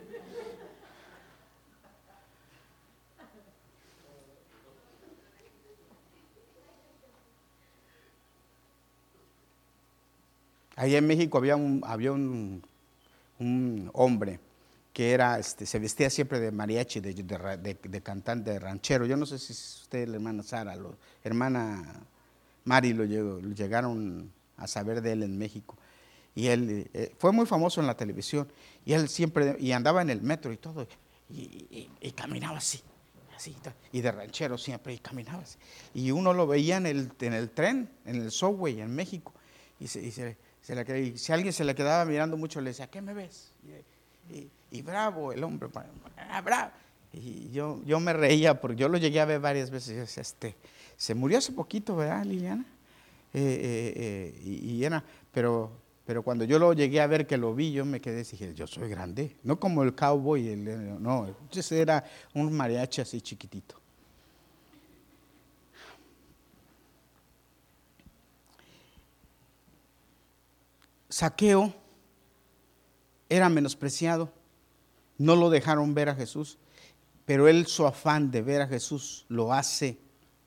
Allá 10.77 10.97
en 10.97 11.07
México 11.07 11.37
había 11.37 11.57
un, 11.57 11.83
había 11.85 12.13
un, 12.13 12.63
hombre 13.91 14.39
que 14.93 15.11
era, 15.11 15.39
este, 15.39 15.65
se 15.65 15.79
vestía 15.79 16.09
siempre 16.09 16.39
de 16.39 16.51
mariachi, 16.51 16.99
de, 16.99 17.13
de, 17.13 18.01
cantante, 18.01 18.51
de 18.51 18.59
ranchero. 18.59 19.05
Yo 19.05 19.17
no 19.17 19.25
sé 19.25 19.39
si 19.39 19.51
usted, 19.51 20.07
la 20.07 20.15
hermana 20.15 20.43
Sara, 20.43 20.75
la 20.75 20.89
hermana 21.23 22.05
Mari 22.65 22.93
lo, 22.93 23.03
llegaron 23.39 24.31
a 24.55 24.67
saber 24.67 25.01
de 25.01 25.13
él 25.13 25.23
en 25.23 25.37
México. 25.37 25.75
Y 26.35 26.47
él 26.47 26.89
eh, 26.93 27.13
fue 27.17 27.31
muy 27.31 27.45
famoso 27.45 27.81
en 27.81 27.87
la 27.87 27.97
televisión. 27.97 28.47
Y 28.85 28.93
él 28.93 29.09
siempre, 29.09 29.57
y 29.59 29.71
andaba 29.71 30.01
en 30.03 30.11
el 30.11 30.21
metro 30.21 30.53
y 30.53 30.57
todo, 30.57 30.87
y, 31.29 31.89
caminaba 32.15 32.59
así, 32.59 32.81
así, 33.35 33.55
y 33.91 34.01
de 34.01 34.11
ranchero 34.11 34.59
siempre, 34.59 34.93
y 34.93 34.99
caminaba 34.99 35.41
así. 35.41 35.57
Y 35.95 36.11
uno 36.11 36.33
lo 36.33 36.45
veía 36.45 36.77
en 36.77 36.85
el, 36.85 37.11
en 37.19 37.33
el 37.33 37.49
tren, 37.49 37.89
en 38.05 38.17
el 38.17 38.29
subway 38.29 38.79
en 38.79 38.93
México, 38.93 39.33
y 39.79 39.87
se, 39.87 40.01
y 40.01 40.11
se 40.11 40.37
si 41.15 41.33
alguien 41.33 41.51
se 41.51 41.65
le 41.65 41.75
quedaba 41.75 42.05
mirando 42.05 42.37
mucho, 42.37 42.61
le 42.61 42.69
decía, 42.69 42.87
¿qué 42.87 43.01
me 43.01 43.13
ves? 43.13 43.51
Y, 44.71 44.81
bravo 44.81 45.31
el 45.31 45.43
hombre, 45.43 45.69
ah, 46.17 46.41
bravo. 46.41 46.71
Y 47.13 47.51
yo, 47.51 47.79
yo 47.85 47.99
me 47.99 48.11
reía, 48.11 48.59
porque 48.59 48.77
yo 48.77 48.89
lo 48.89 48.97
llegué 48.97 49.19
a 49.19 49.25
ver 49.25 49.39
varias 49.39 49.69
veces. 49.69 50.17
este, 50.17 50.55
se 50.97 51.13
murió 51.13 51.37
hace 51.37 51.51
poquito, 51.51 51.95
¿verdad, 51.95 52.25
Liliana? 52.25 52.65
Eh, 53.33 53.41
eh, 53.41 53.93
eh, 53.95 54.41
y, 54.43 54.83
era, 54.83 55.03
pero, 55.31 55.71
pero 56.05 56.23
cuando 56.23 56.45
yo 56.45 56.59
lo 56.59 56.73
llegué 56.73 57.01
a 57.01 57.07
ver, 57.07 57.27
que 57.27 57.37
lo 57.37 57.53
vi, 57.53 57.71
yo 57.71 57.85
me 57.85 57.99
quedé 57.99 58.21
y 58.21 58.23
dije, 58.23 58.53
yo 58.53 58.67
soy 58.67 58.89
grande. 58.89 59.35
No 59.43 59.59
como 59.59 59.83
el 59.83 59.93
cowboy, 59.93 60.47
el, 60.47 61.01
no, 61.01 61.35
ese 61.51 61.81
era 61.81 62.03
un 62.33 62.51
mariachi 62.53 63.01
así 63.01 63.21
chiquitito. 63.21 63.79
Saqueo 71.09 71.82
era 73.35 73.49
menospreciado, 73.49 74.31
no 75.17 75.35
lo 75.35 75.49
dejaron 75.49 75.95
ver 75.95 76.09
a 76.09 76.15
Jesús, 76.15 76.57
pero 77.25 77.47
él 77.47 77.65
su 77.65 77.87
afán 77.87 78.29
de 78.29 78.43
ver 78.43 78.61
a 78.61 78.67
Jesús 78.67 79.25
lo 79.27 79.53
hace 79.53 79.97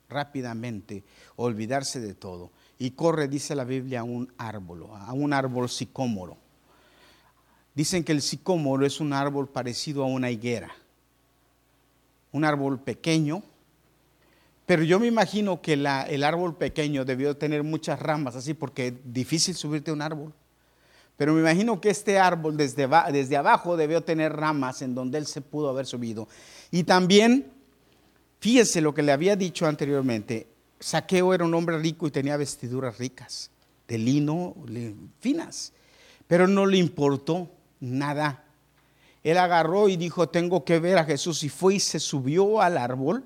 rápidamente 0.09 1.03
olvidarse 1.35 1.99
de 1.99 2.15
todo 2.15 2.53
y 2.79 2.93
corre, 2.93 3.27
dice 3.27 3.57
la 3.57 3.65
Biblia, 3.65 4.01
a 4.01 4.05
un 4.05 4.33
árbol, 4.39 4.87
a 4.93 5.13
un 5.13 5.33
árbol 5.33 5.69
sicómoro. 5.69 6.37
Dicen 7.75 8.05
que 8.05 8.13
el 8.13 8.23
sicómoro 8.23 8.87
es 8.87 9.01
un 9.01 9.13
árbol 9.13 9.49
parecido 9.49 10.05
a 10.05 10.07
una 10.07 10.31
higuera, 10.31 10.71
un 12.31 12.45
árbol 12.45 12.79
pequeño, 12.79 13.43
pero 14.65 14.85
yo 14.85 15.01
me 15.01 15.09
imagino 15.09 15.61
que 15.61 15.73
el 15.73 16.25
árbol 16.25 16.57
pequeño 16.57 17.05
debió 17.05 17.37
tener 17.37 17.65
muchas 17.65 17.99
ramas, 17.99 18.37
así 18.37 18.55
porque 18.55 18.89
es 18.89 18.95
difícil 19.05 19.57
subirte 19.57 19.91
a 19.91 19.95
un 19.95 20.03
árbol. 20.03 20.33
Pero 21.17 21.33
me 21.33 21.41
imagino 21.41 21.81
que 21.81 21.91
este 21.91 22.19
árbol 22.19 22.57
desde, 22.57 22.89
desde 23.11 23.37
abajo 23.37 23.77
debió 23.77 24.03
tener 24.03 24.35
ramas 24.35 24.83
en 24.83 24.95
donde 24.95 25.19
él 25.19 25.27
se 25.27 25.41
pudo 25.41 25.71
haber 25.71 25.87
subido. 25.87 26.29
Y 26.71 26.85
también, 26.85 27.51
fíjese 28.39 28.81
lo 28.81 28.93
que 28.93 29.03
le 29.03 29.13
había 29.13 29.35
dicho 29.35 29.67
anteriormente, 29.67 30.47
Saqueo 30.79 31.33
era 31.33 31.45
un 31.45 31.55
hombre 31.55 31.79
rico 31.79 32.07
y 32.07 32.11
tenía 32.11 32.37
vestiduras 32.37 32.99
ricas, 32.99 33.51
de 33.89 33.97
lino 33.97 34.55
finas, 35.21 35.73
pero 36.27 36.47
no 36.47 36.67
le 36.67 36.77
importó 36.77 37.51
nada. 37.81 38.45
Él 39.23 39.39
agarró 39.39 39.89
y 39.89 39.97
dijo, 39.97 40.29
tengo 40.29 40.65
que 40.65 40.79
ver 40.79 40.99
a 40.99 41.05
Jesús 41.05 41.43
y 41.45 41.49
fue 41.49 41.77
y 41.77 41.81
se 41.81 41.99
subió 41.99 42.61
al 42.61 42.77
árbol. 42.77 43.25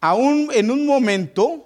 Aún 0.00 0.50
en 0.52 0.70
un 0.70 0.84
momento 0.84 1.65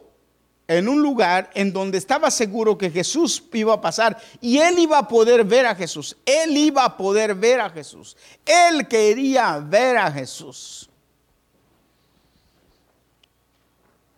en 0.70 0.88
un 0.88 1.02
lugar 1.02 1.50
en 1.54 1.72
donde 1.72 1.98
estaba 1.98 2.30
seguro 2.30 2.78
que 2.78 2.90
Jesús 2.90 3.42
iba 3.52 3.74
a 3.74 3.80
pasar 3.80 4.16
y 4.40 4.58
él 4.58 4.78
iba 4.78 4.98
a 4.98 5.08
poder 5.08 5.42
ver 5.42 5.66
a 5.66 5.74
Jesús. 5.74 6.16
Él 6.24 6.56
iba 6.56 6.84
a 6.84 6.96
poder 6.96 7.34
ver 7.34 7.60
a 7.60 7.68
Jesús. 7.68 8.16
Él 8.46 8.86
quería 8.86 9.58
ver 9.58 9.96
a 9.96 10.12
Jesús. 10.12 10.88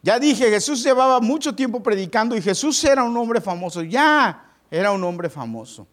Ya 0.02 0.18
dije, 0.18 0.50
Jesús 0.50 0.82
llevaba 0.82 1.20
mucho 1.20 1.54
tiempo 1.54 1.82
predicando 1.82 2.36
y 2.36 2.42
Jesús 2.42 2.84
era 2.84 3.02
un 3.02 3.16
hombre 3.16 3.40
famoso. 3.40 3.82
Ya 3.82 4.44
era 4.70 4.92
un 4.92 5.02
hombre 5.04 5.30
famoso. 5.30 5.86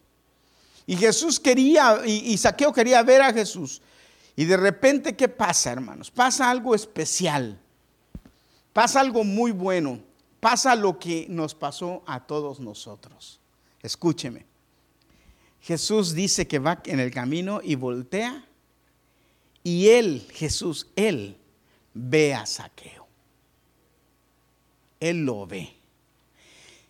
Y 0.84 0.94
Jesús 0.94 1.40
quería, 1.40 2.02
y, 2.04 2.36
Saqueo 2.36 2.70
quería 2.70 3.02
ver 3.02 3.22
a 3.22 3.32
Jesús. 3.32 3.80
Y 4.36 4.44
de 4.44 4.58
repente, 4.58 5.16
¿qué 5.16 5.28
pasa, 5.28 5.72
hermanos? 5.72 6.10
Pasa 6.10 6.50
algo 6.50 6.74
especial. 6.74 7.58
Pasa 8.74 9.00
algo 9.00 9.24
muy 9.24 9.52
bueno 9.52 10.09
pasa 10.40 10.74
lo 10.74 10.98
que 10.98 11.26
nos 11.28 11.54
pasó 11.54 12.02
a 12.06 12.26
todos 12.26 12.58
nosotros. 12.60 13.40
Escúcheme. 13.82 14.46
Jesús 15.60 16.14
dice 16.14 16.48
que 16.48 16.58
va 16.58 16.80
en 16.86 17.00
el 17.00 17.10
camino 17.10 17.60
y 17.62 17.74
voltea 17.74 18.46
y 19.62 19.88
él, 19.88 20.26
Jesús, 20.32 20.88
él 20.96 21.36
ve 21.92 22.34
a 22.34 22.46
Saqueo. 22.46 23.06
Él 24.98 25.24
lo 25.24 25.46
ve. 25.46 25.76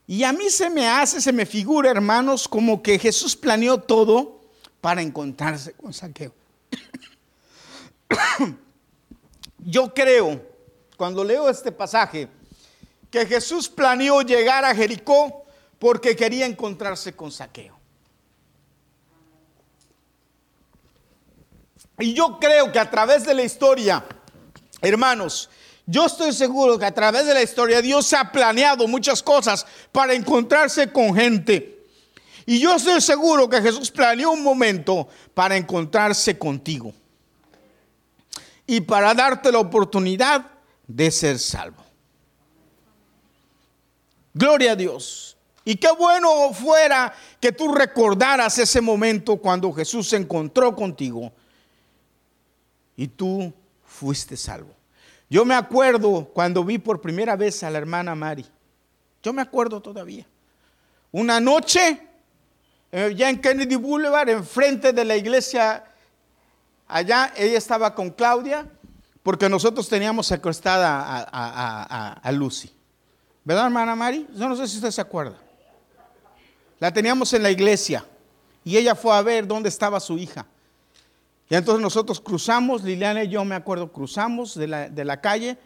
Y 0.07 0.25
a 0.25 0.33
mí 0.33 0.51
se 0.51 0.71
me 0.71 0.89
hace, 0.89 1.21
se 1.21 1.33
me 1.33 1.47
figura, 1.47 1.91
hermanos, 1.91 2.49
como 2.49 2.83
que 2.83 2.99
Jesús 2.99 3.37
planeó 3.37 3.79
todo 3.79 4.41
para 4.81 5.03
encontrarse 5.03 5.73
con 5.73 5.93
Saqueo. 5.93 6.33
Yo 9.59 9.93
creo, 9.95 10.43
cuando 10.97 11.23
leo 11.23 11.49
este 11.49 11.71
pasaje, 11.71 12.29
que 13.11 13.27
Jesús 13.27 13.69
planeó 13.69 14.23
llegar 14.23 14.65
a 14.65 14.75
Jericó 14.75 15.45
porque 15.79 16.15
quería 16.15 16.47
encontrarse 16.47 17.15
con 17.15 17.33
Saqueo. 17.33 17.79
Y 21.99 22.15
yo 22.15 22.39
creo 22.41 22.73
que 22.73 22.79
a 22.79 22.91
través 22.91 23.25
de 23.25 23.35
la 23.35 23.43
historia, 23.43 24.05
hermanos, 24.81 25.51
yo 25.87 26.07
estoy 26.07 26.33
seguro 26.33 26.79
que 26.79 26.87
a 26.87 26.95
través 26.95 27.27
de 27.27 27.35
la 27.35 27.43
historia 27.43 27.83
Dios 27.83 28.13
ha 28.13 28.31
planeado 28.31 28.87
muchas 28.87 29.23
cosas 29.23 29.67
para 29.93 30.15
encontrarse 30.15 30.91
con 30.93 31.15
gente. 31.15 31.85
Y 32.47 32.59
yo 32.59 32.75
estoy 32.75 33.01
seguro 33.01 33.49
que 33.49 33.61
Jesús 33.61 33.91
planeó 33.91 34.31
un 34.31 34.43
momento 34.43 35.09
para 35.35 35.57
encontrarse 35.57 36.39
contigo. 36.39 36.95
y 38.67 38.81
para 38.83 39.13
darte 39.15 39.51
la 39.51 39.59
oportunidad 39.59 40.47
de 40.87 41.11
ser 41.11 41.41
salvo. 41.41 41.80
Gloria 44.35 44.73
a 44.73 44.77
Dios. 44.77 45.37
Y 45.65 45.77
qué 45.77 45.91
bueno 45.93 46.53
fuera 46.53 47.13
que 47.41 47.53
tú 47.53 47.73
recordaras 47.75 48.59
ese 48.59 48.81
momento 48.81 49.37
cuando 49.37 49.73
Jesús 49.73 50.09
se 50.09 50.17
encontró 50.17 50.75
contigo 50.75 51.33
y 52.97 53.09
tú 53.09 53.53
fuiste 53.85 54.37
salvo. 54.37 54.75
Yo 55.29 55.45
me 55.45 55.55
acuerdo 55.55 56.31
cuando 56.33 56.65
vi 56.65 56.79
por 56.79 57.01
primera 57.01 57.37
vez 57.37 57.63
a 57.63 57.71
la 57.71 57.79
hermana 57.79 58.15
Mari. 58.15 58.45
Yo 59.23 59.33
me 59.33 59.43
acuerdo 59.43 59.81
todavía. 59.81 60.27
Una 61.13 61.41
noche, 61.41 62.01
eh, 62.91 63.15
ya 63.17 63.31
en 63.31 63.41
Kennedy 63.41 63.77
Boulevard, 63.77 64.29
enfrente 64.29 64.93
de 64.93 65.05
la 65.05 65.17
iglesia, 65.17 65.85
allá 66.89 67.33
ella 67.37 67.59
estaba 67.59 67.95
con 67.95 68.11
Claudia, 68.11 68.69
porque 69.23 69.49
nosotros 69.49 69.89
teníamos 69.89 70.27
secuestrada 70.27 71.29
a, 71.31 72.33
Lucy. 72.33 72.73
¿Verdad, 73.45 73.67
hermana 73.67 73.97
Mari? 73.97 74.27
Yo 74.35 74.49
no 74.49 74.57
sé 74.57 74.69
si 74.69 74.77
usted 74.77 74.91
se 74.91 75.01
acuerda. 75.01 75.39
La 76.79 76.93
teníamos 76.93 77.33
en 77.33 77.43
la 77.43 77.51
iglesia 77.51 78.05
y 78.65 78.77
ella 78.77 78.95
fue 78.95 79.15
a 79.15 79.23
ver 79.23 79.47
dónde 79.47 79.69
estaba 79.69 80.01
su 80.01 80.19
hija. 80.19 80.47
Y 81.49 81.55
entonces 81.55 81.83
nosotros 81.83 82.21
cruzamos, 82.21 82.83
Liliana 82.83 83.25
y 83.25 83.29
yo 83.29 83.45
me 83.45 83.55
acuerdo, 83.55 83.93
cruzamos 83.93 84.55
de 84.55 84.67
la, 84.69 84.89
de 84.89 85.05
la 85.05 85.21
calle 85.21 85.59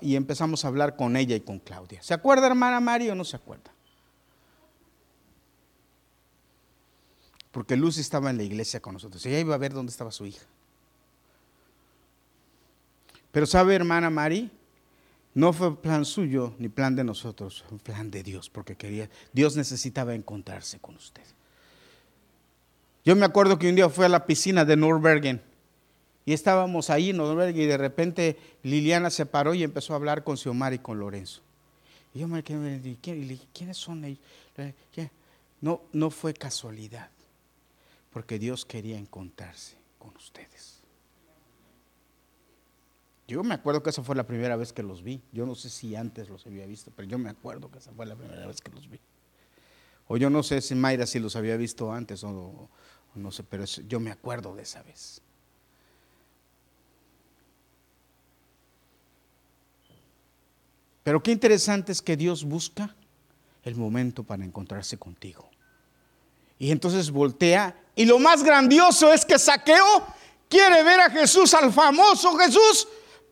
y 0.00 0.16
empezamos 0.16 0.64
a 0.64 0.68
hablar 0.68 0.96
con 0.96 1.16
ella 1.16 1.34
y 1.34 1.40
con 1.40 1.58
Claudia. 1.58 2.02
¿Se 2.02 2.14
acuerda, 2.14 2.46
hermana 2.46 2.80
Mari, 2.80 3.10
o 3.10 3.14
no 3.14 3.24
se 3.24 3.36
acuerda? 3.36 3.72
Porque 7.50 7.74
Lucy 7.74 8.00
estaba 8.00 8.30
en 8.30 8.36
la 8.36 8.42
iglesia 8.42 8.80
con 8.80 8.94
nosotros. 8.94 9.24
Ella 9.26 9.40
iba 9.40 9.54
a 9.54 9.58
ver 9.58 9.72
dónde 9.72 9.90
estaba 9.90 10.12
su 10.12 10.26
hija. 10.26 10.44
Pero 13.32 13.46
sabe, 13.46 13.74
hermana 13.74 14.08
Mari, 14.08 14.50
no 15.36 15.52
fue 15.52 15.76
plan 15.76 16.06
suyo 16.06 16.54
ni 16.58 16.70
plan 16.70 16.96
de 16.96 17.04
nosotros, 17.04 17.62
fue 17.68 17.76
plan 17.76 18.10
de 18.10 18.22
Dios, 18.22 18.48
porque 18.48 18.74
quería, 18.74 19.10
Dios 19.34 19.54
necesitaba 19.54 20.14
encontrarse 20.14 20.78
con 20.78 20.96
usted. 20.96 21.22
Yo 23.04 23.14
me 23.14 23.26
acuerdo 23.26 23.58
que 23.58 23.68
un 23.68 23.76
día 23.76 23.90
fui 23.90 24.06
a 24.06 24.08
la 24.08 24.24
piscina 24.24 24.64
de 24.64 24.76
Nürburgring 24.76 25.38
y 26.24 26.32
estábamos 26.32 26.88
ahí 26.88 27.10
en 27.10 27.18
Nürburgring 27.18 27.60
y 27.60 27.66
de 27.66 27.76
repente 27.76 28.38
Liliana 28.62 29.10
se 29.10 29.26
paró 29.26 29.52
y 29.52 29.62
empezó 29.62 29.92
a 29.92 29.96
hablar 29.96 30.24
con 30.24 30.38
Xiomara 30.38 30.74
y 30.74 30.78
con 30.78 30.98
Lorenzo. 30.98 31.42
Y 32.14 32.20
yo 32.20 32.28
me 32.28 32.40
dije, 32.40 33.46
¿quiénes 33.52 33.76
son 33.76 34.06
ellos? 34.06 34.20
No, 35.60 35.82
no 35.92 36.08
fue 36.08 36.32
casualidad 36.32 37.10
porque 38.10 38.38
Dios 38.38 38.64
quería 38.64 38.96
encontrarse 38.96 39.76
con 39.98 40.16
ustedes. 40.16 40.75
Yo 43.28 43.42
me 43.42 43.54
acuerdo 43.54 43.82
que 43.82 43.90
esa 43.90 44.02
fue 44.02 44.14
la 44.14 44.26
primera 44.26 44.56
vez 44.56 44.72
que 44.72 44.82
los 44.82 45.02
vi. 45.02 45.20
Yo 45.32 45.46
no 45.46 45.54
sé 45.54 45.68
si 45.68 45.96
antes 45.96 46.28
los 46.28 46.46
había 46.46 46.64
visto, 46.66 46.92
pero 46.94 47.08
yo 47.08 47.18
me 47.18 47.28
acuerdo 47.28 47.70
que 47.70 47.78
esa 47.78 47.92
fue 47.92 48.06
la 48.06 48.14
primera 48.14 48.46
vez 48.46 48.60
que 48.60 48.70
los 48.70 48.88
vi. 48.88 49.00
O 50.06 50.16
yo 50.16 50.30
no 50.30 50.42
sé 50.42 50.60
si 50.60 50.74
Mayra 50.76 51.06
si 51.06 51.18
los 51.18 51.34
había 51.34 51.56
visto 51.56 51.92
antes 51.92 52.22
o, 52.22 52.68
no 53.14 53.32
sé, 53.32 53.42
pero 53.42 53.64
yo 53.64 53.98
me 53.98 54.12
acuerdo 54.12 54.54
de 54.54 54.62
esa 54.62 54.82
vez. 54.82 55.20
Pero 61.02 61.22
qué 61.22 61.32
interesante 61.32 61.92
es 61.92 62.02
que 62.02 62.16
Dios 62.16 62.44
busca 62.44 62.94
el 63.64 63.74
momento 63.74 64.22
para 64.22 64.44
encontrarse 64.44 64.98
contigo. 64.98 65.48
Y 66.58 66.70
entonces 66.70 67.10
voltea 67.10 67.76
y 67.96 68.04
lo 68.04 68.18
más 68.18 68.44
grandioso 68.44 69.12
es 69.12 69.24
que 69.24 69.38
Saqueo 69.38 70.06
quiere 70.48 70.82
ver 70.84 71.00
a 71.00 71.10
Jesús, 71.10 71.52
al 71.54 71.72
famoso 71.72 72.36
Jesús, 72.36 72.88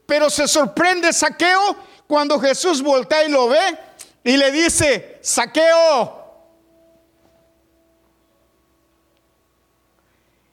pero 0.06 0.30
se 0.30 0.46
sorprende 0.48 1.12
Saqueo 1.12 1.76
cuando 2.06 2.38
Jesús 2.38 2.82
voltea 2.82 3.24
y 3.24 3.30
lo 3.30 3.48
ve 3.48 3.78
y 4.22 4.36
le 4.36 4.50
dice, 4.50 5.18
Saqueo. 5.22 6.22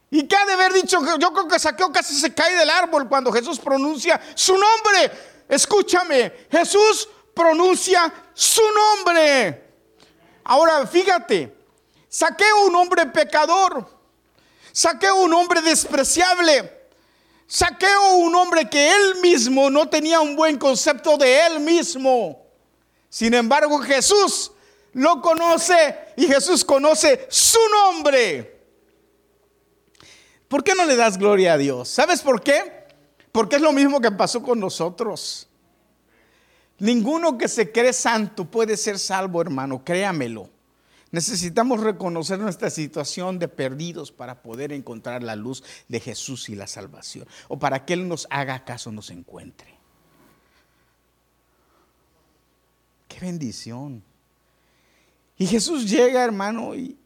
¿Y 0.10 0.28
qué 0.28 0.36
ha 0.36 0.46
de 0.46 0.54
haber 0.54 0.74
dicho? 0.74 1.00
Yo 1.18 1.32
creo 1.32 1.48
que 1.48 1.60
Saqueo 1.60 1.92
casi 1.92 2.14
se 2.20 2.34
cae 2.34 2.56
del 2.56 2.70
árbol 2.70 3.08
cuando 3.08 3.32
Jesús 3.32 3.60
pronuncia 3.60 4.20
su 4.36 4.54
nombre. 4.54 5.12
Escúchame, 5.48 6.48
Jesús 6.52 7.08
pronuncia 7.34 8.12
su 8.34 8.62
nombre. 8.72 9.70
Ahora, 10.44 10.86
fíjate, 10.86 11.56
Saqueo 12.10 12.66
un 12.66 12.76
hombre 12.76 13.06
pecador 13.06 14.02
Saqueo 14.72 15.16
un 15.16 15.34
hombre 15.34 15.62
despreciable. 15.62 16.81
Saqueo 17.54 18.16
un 18.16 18.34
hombre 18.34 18.70
que 18.70 18.96
él 18.96 19.16
mismo 19.22 19.70
no 19.70 19.90
tenía 19.90 20.22
un 20.22 20.38
buen 20.38 20.58
concepto 20.58 21.18
de 21.18 21.48
él 21.48 21.60
mismo. 21.60 22.46
Sin 23.10 23.34
embargo, 23.34 23.78
Jesús 23.80 24.54
lo 24.94 25.22
conoce 25.22 25.98
y 26.16 26.28
Jesús 26.28 26.64
conoce 26.64 27.28
su 27.30 27.60
nombre. 27.74 28.58
¿Por 30.48 30.64
qué 30.64 30.74
no 30.74 30.86
le 30.86 30.96
das 30.96 31.18
gloria 31.18 31.52
a 31.52 31.58
Dios? 31.58 31.90
¿Sabes 31.90 32.22
por 32.22 32.42
qué? 32.42 32.88
Porque 33.34 33.58
es 33.58 33.62
lo 33.62 33.74
mismo 33.74 34.00
que 34.00 34.12
pasó 34.12 34.42
con 34.42 34.58
nosotros. 34.58 35.50
Ninguno 36.80 37.38
que 37.38 37.50
se 37.50 37.70
cree 37.70 37.92
santo 37.92 38.46
puede 38.46 38.78
ser 38.78 38.98
salvo, 38.98 39.42
hermano, 39.42 39.84
créamelo. 39.84 40.50
Necesitamos 41.12 41.82
reconocer 41.82 42.40
nuestra 42.40 42.70
situación 42.70 43.38
de 43.38 43.50
perdidos 43.50 44.14
para 44.14 44.42
poder 44.42 44.72
encontrar 44.72 45.24
la 45.24 45.36
luz 45.36 45.62
de 45.90 46.00
Jesús 46.00 46.48
y 46.48 46.56
la 46.56 46.68
salvación, 46.68 47.28
o 47.50 47.60
para 47.60 47.86
que 47.86 47.94
Él 47.94 48.08
nos 48.08 48.28
haga 48.30 48.64
caso, 48.64 48.92
nos 48.94 49.10
encuentre. 49.10 49.78
Qué 53.10 53.20
bendición. 53.20 54.02
Y 55.38 55.48
Jesús 55.48 55.90
llega, 55.90 56.24
hermano, 56.24 56.76
y, 56.76 56.98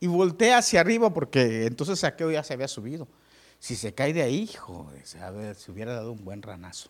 voltea 0.00 0.58
hacia 0.58 0.80
arriba, 0.80 1.12
porque 1.12 1.66
entonces 1.66 1.98
Saqueo 1.98 2.30
ya 2.30 2.42
se 2.42 2.54
había 2.54 2.68
subido. 2.68 3.06
Si 3.58 3.76
se 3.76 3.92
cae 3.92 4.14
de 4.14 4.22
ahí, 4.22 4.48
hijo, 4.50 4.90
se 5.04 5.70
hubiera 5.70 5.92
dado 5.92 6.12
un 6.12 6.24
buen 6.24 6.40
ranazo. 6.40 6.88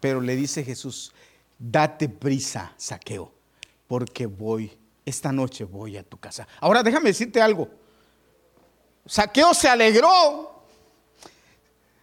Pero 0.00 0.20
le 0.20 0.36
dice 0.36 0.62
Jesús, 0.62 1.14
date 1.58 2.10
prisa, 2.10 2.74
Saqueo 2.76 3.33
porque 3.94 4.26
voy, 4.26 4.76
esta 5.06 5.30
noche 5.30 5.62
voy 5.62 5.96
a 5.96 6.02
tu 6.02 6.18
casa. 6.18 6.48
Ahora 6.58 6.82
déjame 6.82 7.10
decirte 7.10 7.40
algo. 7.40 7.68
Saqueo 9.06 9.54
se 9.54 9.68
alegró. 9.68 10.64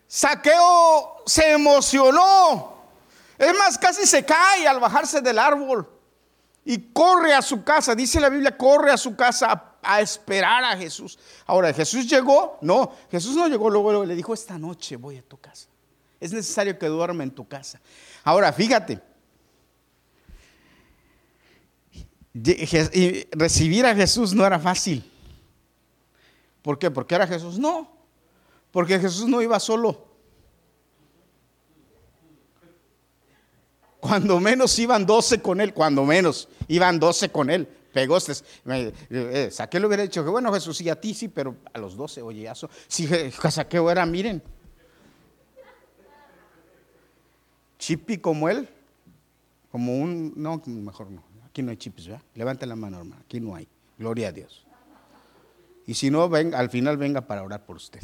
Saqueo 0.08 1.22
se 1.26 1.52
emocionó. 1.52 2.78
Es 3.38 3.54
más, 3.58 3.78
casi 3.78 4.08
se 4.08 4.24
cae 4.24 4.66
al 4.66 4.80
bajarse 4.80 5.20
del 5.20 5.38
árbol 5.38 5.86
y 6.64 6.94
corre 6.94 7.34
a 7.34 7.42
su 7.42 7.62
casa. 7.62 7.94
Dice 7.94 8.22
la 8.22 8.30
Biblia, 8.30 8.56
corre 8.56 8.94
a 8.94 8.98
su 8.98 9.14
casa 9.14 9.76
a, 9.84 10.00
esperar 10.00 10.64
a 10.64 10.78
Jesús. 10.78 11.20
Ahora, 11.46 11.74
¿Jesús 11.74 12.10
llegó? 12.10 12.58
No, 12.62 12.94
Jesús 13.12 13.36
no 13.36 13.50
llegó, 13.50 13.70
luego 13.70 14.06
le 14.06 14.16
dijo, 14.16 14.34
esta 14.34 14.58
noche 14.58 14.96
voy 14.96 15.18
a 15.18 15.24
tu 15.24 15.38
casa. 15.38 15.68
Es 16.22 16.32
necesario 16.32 16.80
que 16.80 16.86
duerma 16.86 17.24
en 17.24 17.32
tu 17.32 17.46
casa. 17.46 17.82
Ahora, 18.24 18.54
fíjate, 18.54 19.11
Y 22.34 23.28
recibir 23.32 23.86
a 23.86 23.96
Jesús 23.96 24.34
no 24.34 24.46
era 24.46 24.60
fácil. 24.60 25.04
¿Por 26.62 26.80
qué? 26.80 26.90
Porque 26.92 27.16
era 27.16 27.28
Jesús. 27.28 27.60
No, 27.60 27.92
porque 28.72 29.00
Jesús 29.00 29.28
no 29.28 29.42
iba 29.42 29.60
solo. 29.60 30.08
Cuando 34.00 34.40
menos 34.40 34.78
iban 34.80 35.06
12 35.06 35.42
con 35.42 35.62
él, 35.62 35.74
cuando 35.74 36.04
menos 36.06 36.48
iban 36.68 37.00
12 37.00 37.30
con 37.30 37.50
él. 37.50 37.68
Pegostes. 37.94 38.44
Eh, 38.66 39.50
Saqueo 39.52 39.82
le 39.82 39.88
hubiera 39.88 40.04
dicho 40.04 40.24
que 40.24 40.30
bueno, 40.30 40.52
Jesús, 40.54 40.80
y 40.82 40.90
a 40.90 41.00
ti 41.00 41.14
sí, 41.14 41.28
pero 41.28 41.58
a 41.74 41.78
los 41.78 41.98
12, 41.98 42.22
oye, 42.22 42.50
eso. 42.50 42.70
Si 42.88 43.08
Saqueo 43.08 43.92
era, 43.92 44.06
miren, 44.06 44.42
chipi 47.78 48.18
como 48.20 48.48
él, 48.48 48.70
como 49.72 49.98
un, 49.98 50.34
no, 50.36 50.62
mejor 50.66 51.12
no. 51.12 51.31
Aquí 51.52 51.62
no 51.62 51.72
hay 51.72 51.76
chips, 51.76 52.08
¿verdad? 52.08 52.24
Levante 52.34 52.66
la 52.66 52.78
mano, 52.78 53.00
hermano. 53.00 53.22
Aquí 53.26 53.42
no 53.42 53.54
hay. 53.54 53.68
Gloria 53.98 54.30
a 54.30 54.32
Dios. 54.32 54.66
Y 55.86 55.94
si 55.94 56.10
no, 56.10 56.30
venga, 56.30 56.58
al 56.58 56.70
final 56.70 56.96
venga 56.96 57.20
para 57.20 57.44
orar 57.44 57.66
por 57.66 57.76
usted. 57.76 58.02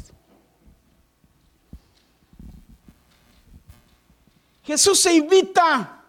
Jesús 4.64 5.00
se 5.00 5.14
invita. 5.14 6.04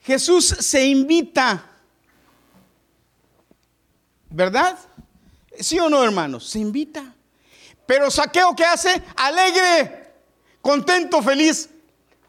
Jesús 0.00 0.46
se 0.46 0.86
invita. 0.86 1.70
¿Verdad? 4.30 4.78
¿Sí 5.60 5.78
o 5.78 5.90
no, 5.90 6.02
hermanos? 6.02 6.48
Se 6.48 6.58
invita. 6.58 7.14
Pero 7.84 8.10
saqueo, 8.10 8.56
¿qué 8.56 8.64
hace? 8.64 9.02
Alegre, 9.16 10.14
contento, 10.62 11.22
feliz 11.22 11.68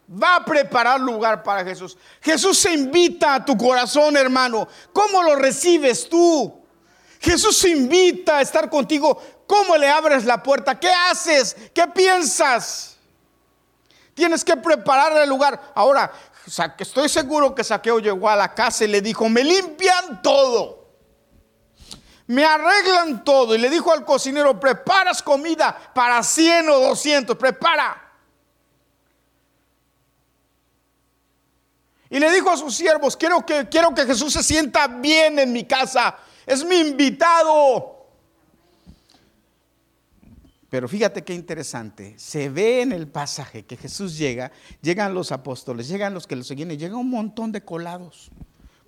va 0.09 0.37
a 0.37 0.45
preparar 0.45 0.99
lugar 0.99 1.43
para 1.43 1.63
Jesús. 1.63 1.97
Jesús 2.21 2.57
se 2.57 2.73
invita 2.73 3.35
a 3.35 3.45
tu 3.45 3.57
corazón, 3.57 4.17
hermano. 4.17 4.67
¿Cómo 4.93 5.23
lo 5.23 5.35
recibes 5.35 6.07
tú? 6.09 6.61
Jesús 7.19 7.57
se 7.57 7.69
invita 7.69 8.37
a 8.37 8.41
estar 8.41 8.69
contigo 8.69 9.19
¿cómo 9.47 9.77
le 9.77 9.89
abres 9.89 10.25
la 10.25 10.41
puerta? 10.41 10.79
¿Qué 10.79 10.89
haces? 10.89 11.55
¿Qué 11.73 11.87
piensas? 11.87 12.97
Tienes 14.13 14.43
que 14.43 14.55
preparar 14.55 15.17
el 15.17 15.29
lugar. 15.29 15.71
Ahora, 15.75 16.11
estoy 16.77 17.09
seguro 17.09 17.53
que 17.53 17.63
Saqueo 17.63 17.99
llegó 17.99 18.29
a 18.29 18.35
la 18.35 18.53
casa 18.53 18.85
y 18.85 18.87
le 18.87 19.01
dijo, 19.01 19.27
me 19.29 19.43
limpian 19.43 20.21
todo. 20.21 20.85
Me 22.27 22.45
arreglan 22.45 23.23
todo. 23.23 23.53
Y 23.53 23.57
le 23.57 23.69
dijo 23.69 23.91
al 23.91 24.05
cocinero, 24.05 24.59
preparas 24.59 25.21
comida 25.21 25.77
para 25.93 26.23
100 26.23 26.69
o 26.69 26.79
200, 26.79 27.37
prepara. 27.37 28.04
Y 32.09 32.19
le 32.19 32.31
dijo 32.31 32.49
a 32.51 32.57
sus 32.57 32.75
siervos, 32.75 33.17
quiero 33.17 33.45
que, 33.45 33.67
quiero 33.69 33.93
que 33.93 34.05
Jesús 34.05 34.33
se 34.33 34.43
sienta 34.43 34.87
bien 34.87 35.39
en 35.39 35.51
mi 35.51 35.65
casa. 35.65 36.17
Es 36.45 36.63
mi 36.63 36.77
invitado. 36.77 37.95
Pero 40.69 40.87
fíjate 40.87 41.23
qué 41.23 41.33
interesante. 41.33 42.15
Se 42.17 42.49
ve 42.49 42.81
en 42.81 42.91
el 42.91 43.07
pasaje 43.07 43.63
que 43.63 43.77
Jesús 43.77 44.17
llega, 44.17 44.51
llegan 44.81 45.13
los 45.13 45.31
apóstoles, 45.31 45.87
llegan 45.87 46.13
los 46.13 46.27
que 46.27 46.35
lo 46.35 46.43
seguían 46.43 46.71
y 46.71 46.77
llega 46.77 46.97
un 46.97 47.09
montón 47.09 47.51
de 47.51 47.63
colados. 47.63 48.29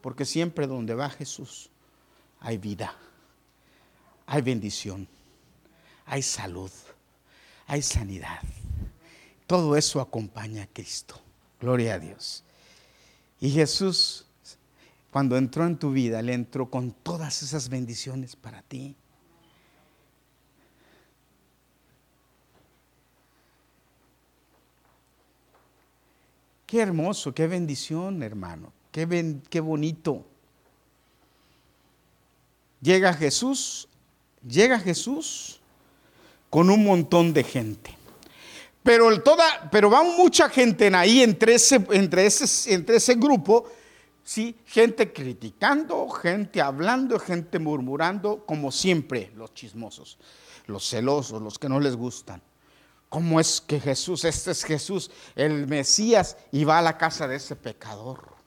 Porque 0.01 0.25
siempre 0.25 0.67
donde 0.67 0.95
va 0.95 1.09
Jesús 1.09 1.69
hay 2.39 2.57
vida, 2.57 2.95
hay 4.25 4.41
bendición, 4.41 5.07
hay 6.05 6.21
salud, 6.21 6.71
hay 7.65 7.81
sanidad. 7.81 8.39
Todo 9.47 9.77
eso 9.77 10.01
acompaña 10.01 10.63
a 10.63 10.67
Cristo. 10.67 11.19
Gloria 11.59 11.95
a 11.95 11.99
Dios. 11.99 12.43
Y 13.39 13.51
Jesús, 13.51 14.25
cuando 15.11 15.37
entró 15.37 15.65
en 15.65 15.77
tu 15.77 15.91
vida, 15.91 16.21
le 16.21 16.33
entró 16.33 16.69
con 16.69 16.91
todas 16.91 17.43
esas 17.43 17.69
bendiciones 17.69 18.35
para 18.35 18.61
ti. 18.61 18.95
Qué 26.65 26.81
hermoso, 26.81 27.33
qué 27.33 27.47
bendición, 27.47 28.21
hermano. 28.23 28.73
Qué, 28.91 29.37
qué 29.49 29.59
bonito. 29.59 30.25
Llega 32.81 33.13
Jesús, 33.13 33.87
llega 34.45 34.79
Jesús 34.79 35.61
con 36.49 36.69
un 36.69 36.83
montón 36.83 37.33
de 37.33 37.43
gente. 37.43 37.96
Pero, 38.87 39.21
toda, 39.21 39.69
pero 39.69 39.89
va 39.89 40.01
mucha 40.01 40.47
gente 40.47 40.87
en 40.87 40.95
ahí 40.95 41.21
entre 41.21 41.55
ese, 41.55 41.85
entre 41.91 42.25
ese, 42.25 42.73
entre 42.73 42.95
ese 42.95 43.15
grupo, 43.15 43.69
¿sí? 44.23 44.57
gente 44.65 45.11
criticando, 45.11 46.07
gente 46.07 46.61
hablando, 46.61 47.19
gente 47.19 47.59
murmurando, 47.59 48.45
como 48.45 48.71
siempre 48.71 49.33
los 49.35 49.53
chismosos, 49.53 50.17
los 50.67 50.89
celosos, 50.89 51.41
los 51.41 51.59
que 51.59 51.67
no 51.67 51.81
les 51.81 51.97
gustan. 51.97 52.41
¿Cómo 53.09 53.41
es 53.41 53.59
que 53.59 53.77
Jesús, 53.81 54.23
este 54.23 54.51
es 54.51 54.63
Jesús, 54.63 55.11
el 55.35 55.67
Mesías, 55.67 56.37
y 56.53 56.63
va 56.63 56.79
a 56.79 56.81
la 56.81 56.97
casa 56.97 57.27
de 57.27 57.35
ese 57.35 57.57
pecador? 57.57 58.37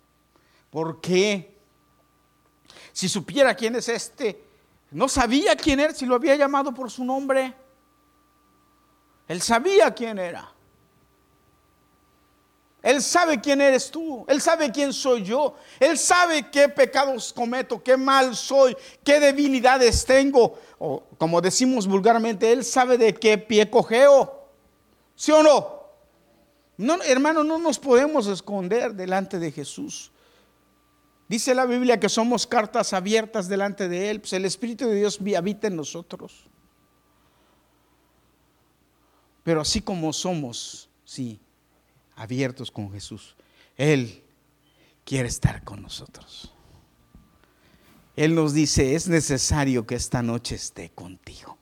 ¿Por 0.71 1.03
qué? 1.03 1.55
Si 2.95 3.11
supiera 3.11 3.55
quién 3.55 3.77
es 3.77 3.91
este, 3.91 4.43
no 4.91 5.07
sabía 5.07 5.55
quién 5.55 5.81
era, 5.81 5.93
si 5.93 6.07
lo 6.07 6.15
había 6.15 6.35
llamado 6.35 6.73
por 6.73 6.91
su 6.91 7.05
nombre. 7.05 7.60
Él 9.31 9.41
sabía 9.41 9.95
quién 9.95 10.19
era. 10.19 10.53
Él 12.83 13.01
sabe 13.01 13.41
quién 13.41 13.61
eres 13.61 13.89
tú. 13.89 14.25
Él 14.27 14.41
sabe 14.41 14.73
quién 14.73 14.93
soy 14.93 15.23
yo. 15.23 15.55
Él 15.79 15.97
sabe 15.97 16.51
qué 16.51 16.69
pecados 16.69 17.33
cometo, 17.33 17.81
qué 17.81 17.97
mal 17.97 18.35
soy, 18.35 18.77
qué 19.05 19.21
debilidades 19.21 20.05
tengo. 20.05 20.59
O 20.81 21.05
como 21.17 21.41
decimos 21.41 21.87
vulgarmente, 21.87 22.51
Él 22.51 22.65
sabe 22.65 22.99
de 22.99 23.15
qué 23.15 23.39
pie 23.39 23.71
cogeo. 23.71 24.49
¿Sí 25.15 25.31
o 25.31 25.45
no? 25.45 25.81
No, 26.77 27.01
hermano, 27.05 27.45
no 27.45 27.57
nos 27.57 27.79
podemos 27.79 28.27
esconder 28.27 28.95
delante 28.95 29.39
de 29.39 29.53
Jesús. 29.53 30.11
Dice 31.29 31.55
la 31.55 31.67
Biblia 31.67 32.01
que 32.01 32.09
somos 32.09 32.49
cartas 32.49 32.93
abiertas 32.93 33.47
delante 33.47 33.89
de 33.89 34.11
Él. 34.11 34.23
Pues 34.23 34.33
el 34.33 34.45
Espíritu 34.45 34.89
de 34.89 34.97
Dios 34.97 35.21
habita 35.37 35.69
en 35.69 35.77
nosotros. 35.77 36.50
Pero 39.51 39.63
así 39.63 39.81
como 39.81 40.13
somos, 40.13 40.89
sí, 41.05 41.41
abiertos 42.15 42.71
con 42.71 42.93
Jesús, 42.93 43.35
Él 43.77 44.23
quiere 45.05 45.27
estar 45.27 45.65
con 45.65 45.83
nosotros. 45.83 46.55
Él 48.15 48.37
nos 48.37 48.55
dice, 48.55 48.95
es 48.95 49.09
necesario 49.09 49.85
que 49.89 49.97
esta 49.97 50.23
noche 50.23 50.55
esté 50.55 50.91
contigo. 50.91 51.59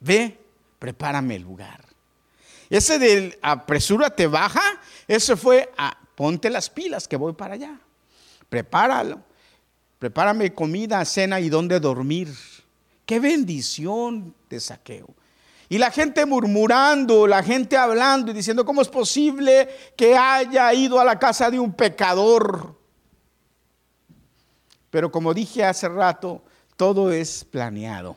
Ve, 0.00 0.36
prepárame 0.80 1.36
el 1.36 1.42
lugar. 1.42 1.84
Ese 2.68 2.98
del 2.98 3.38
apresúrate, 3.40 4.26
baja, 4.26 4.80
ese 5.06 5.36
fue 5.36 5.72
a 5.78 5.96
ponte 6.16 6.50
las 6.50 6.68
pilas 6.68 7.06
que 7.06 7.14
voy 7.14 7.34
para 7.34 7.54
allá. 7.54 7.78
Prepáralo. 8.48 9.22
Prepárame 10.00 10.52
comida, 10.52 11.04
cena 11.04 11.38
y 11.38 11.50
dónde 11.50 11.78
dormir. 11.78 12.34
Qué 13.06 13.20
bendición 13.20 14.34
de 14.48 14.58
saqueo. 14.58 15.14
Y 15.70 15.78
la 15.78 15.92
gente 15.92 16.26
murmurando, 16.26 17.28
la 17.28 17.44
gente 17.44 17.76
hablando 17.76 18.32
y 18.32 18.34
diciendo, 18.34 18.64
¿cómo 18.64 18.82
es 18.82 18.88
posible 18.88 19.68
que 19.96 20.16
haya 20.16 20.74
ido 20.74 20.98
a 20.98 21.04
la 21.04 21.16
casa 21.16 21.48
de 21.48 21.60
un 21.60 21.72
pecador? 21.72 22.76
Pero 24.90 25.12
como 25.12 25.32
dije 25.32 25.64
hace 25.64 25.88
rato, 25.88 26.42
todo 26.76 27.12
es 27.12 27.44
planeado. 27.44 28.16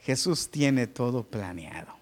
Jesús 0.00 0.50
tiene 0.50 0.88
todo 0.88 1.22
planeado. 1.22 1.94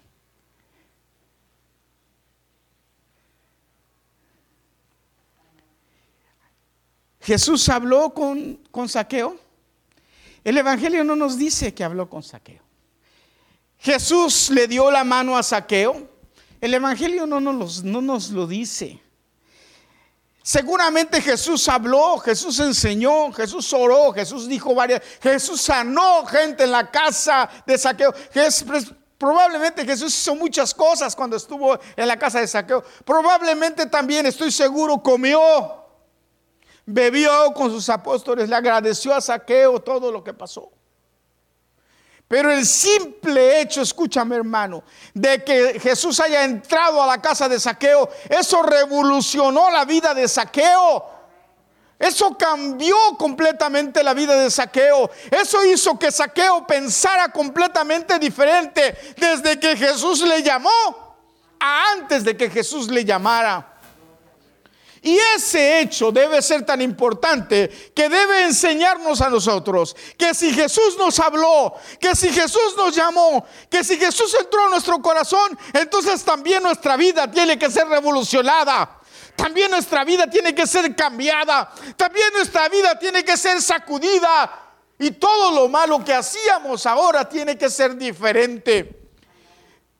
Jesús 7.21 7.69
habló 7.69 8.11
con, 8.15 8.55
con 8.71 8.89
Saqueo. 8.89 9.37
El 10.43 10.57
Evangelio 10.57 11.03
no 11.03 11.15
nos 11.15 11.37
dice 11.37 11.75
que 11.75 11.83
habló 11.83 12.09
con 12.09 12.23
Saqueo. 12.23 12.68
Jesús 13.79 14.49
le 14.49 14.67
dio 14.67 14.91
la 14.91 15.03
mano 15.03 15.37
a 15.37 15.43
Saqueo. 15.43 16.07
El 16.59 16.73
Evangelio 16.73 17.25
no 17.25 17.39
nos, 17.39 17.83
no 17.83 18.01
nos 18.01 18.29
lo 18.29 18.45
dice. 18.45 19.01
Seguramente 20.43 21.21
Jesús 21.21 21.67
habló, 21.69 22.17
Jesús 22.17 22.59
enseñó, 22.59 23.31
Jesús 23.31 23.71
oró, 23.71 24.11
Jesús 24.11 24.47
dijo 24.47 24.73
varias, 24.73 25.01
Jesús 25.21 25.61
sanó 25.61 26.25
gente 26.25 26.63
en 26.63 26.71
la 26.71 26.89
casa 26.89 27.47
de 27.67 27.77
Saqueo. 27.77 28.13
probablemente 29.17 29.85
Jesús 29.85 30.13
hizo 30.13 30.35
muchas 30.35 30.73
cosas 30.73 31.15
cuando 31.15 31.37
estuvo 31.37 31.77
en 31.95 32.07
la 32.07 32.17
casa 32.17 32.39
de 32.39 32.47
Saqueo. 32.47 32.83
Probablemente 33.05 33.85
también, 33.85 34.25
estoy 34.25 34.51
seguro, 34.51 35.03
comió, 35.03 35.85
bebió 36.85 37.53
con 37.53 37.69
sus 37.69 37.87
apóstoles, 37.87 38.49
le 38.49 38.55
agradeció 38.55 39.13
a 39.13 39.21
Saqueo 39.21 39.79
todo 39.79 40.11
lo 40.11 40.23
que 40.23 40.33
pasó. 40.33 40.71
Pero 42.29 42.51
el 42.51 42.63
simple 42.63 43.59
hecho, 43.59 43.81
escúchame 43.81 44.35
hermano, 44.35 44.83
de 45.15 45.43
que 45.43 45.79
Jesús 45.79 46.19
haya 46.19 46.43
entrado 46.43 47.01
a 47.01 47.07
la 47.07 47.19
casa 47.19 47.49
de 47.49 47.59
saqueo, 47.59 48.07
eso 48.29 48.61
revolucionó 48.61 49.71
la 49.71 49.83
vida 49.83 50.13
de 50.13 50.27
saqueo. 50.27 51.19
Eso 51.97 52.37
cambió 52.37 52.95
completamente 53.17 54.01
la 54.03 54.13
vida 54.13 54.33
de 54.35 54.49
Saqueo. 54.49 55.11
Eso 55.29 55.65
hizo 55.65 55.99
que 55.99 56.09
Saqueo 56.09 56.65
pensara 56.65 57.27
completamente 57.27 58.17
diferente 58.17 58.97
desde 59.17 59.59
que 59.59 59.75
Jesús 59.75 60.21
le 60.21 60.41
llamó 60.41 61.17
a 61.59 61.91
antes 61.91 62.23
de 62.23 62.37
que 62.37 62.49
Jesús 62.49 62.89
le 62.89 63.03
llamara. 63.03 63.68
Y 65.01 65.17
ese 65.35 65.79
hecho 65.79 66.11
debe 66.11 66.41
ser 66.41 66.65
tan 66.65 66.81
importante 66.81 67.91
que 67.95 68.09
debe 68.09 68.43
enseñarnos 68.43 69.21
a 69.21 69.29
nosotros 69.29 69.95
que 70.17 70.33
si 70.33 70.53
Jesús 70.53 70.97
nos 70.97 71.19
habló, 71.19 71.73
que 71.99 72.15
si 72.15 72.29
Jesús 72.29 72.75
nos 72.75 72.95
llamó, 72.95 73.45
que 73.69 73.83
si 73.83 73.97
Jesús 73.97 74.35
entró 74.39 74.65
en 74.65 74.71
nuestro 74.71 75.01
corazón, 75.01 75.57
entonces 75.73 76.23
también 76.23 76.63
nuestra 76.63 76.97
vida 76.97 77.29
tiene 77.31 77.57
que 77.57 77.71
ser 77.71 77.87
revolucionada. 77.87 78.97
También 79.35 79.71
nuestra 79.71 80.03
vida 80.03 80.29
tiene 80.29 80.53
que 80.53 80.67
ser 80.67 80.93
cambiada. 80.95 81.71
También 81.95 82.27
nuestra 82.33 82.67
vida 82.67 82.99
tiene 82.99 83.23
que 83.23 83.37
ser 83.37 83.61
sacudida. 83.61 84.67
Y 84.99 85.11
todo 85.11 85.51
lo 85.51 85.69
malo 85.69 86.03
que 86.03 86.13
hacíamos 86.13 86.85
ahora 86.85 87.27
tiene 87.27 87.57
que 87.57 87.69
ser 87.69 87.95
diferente. 87.95 88.98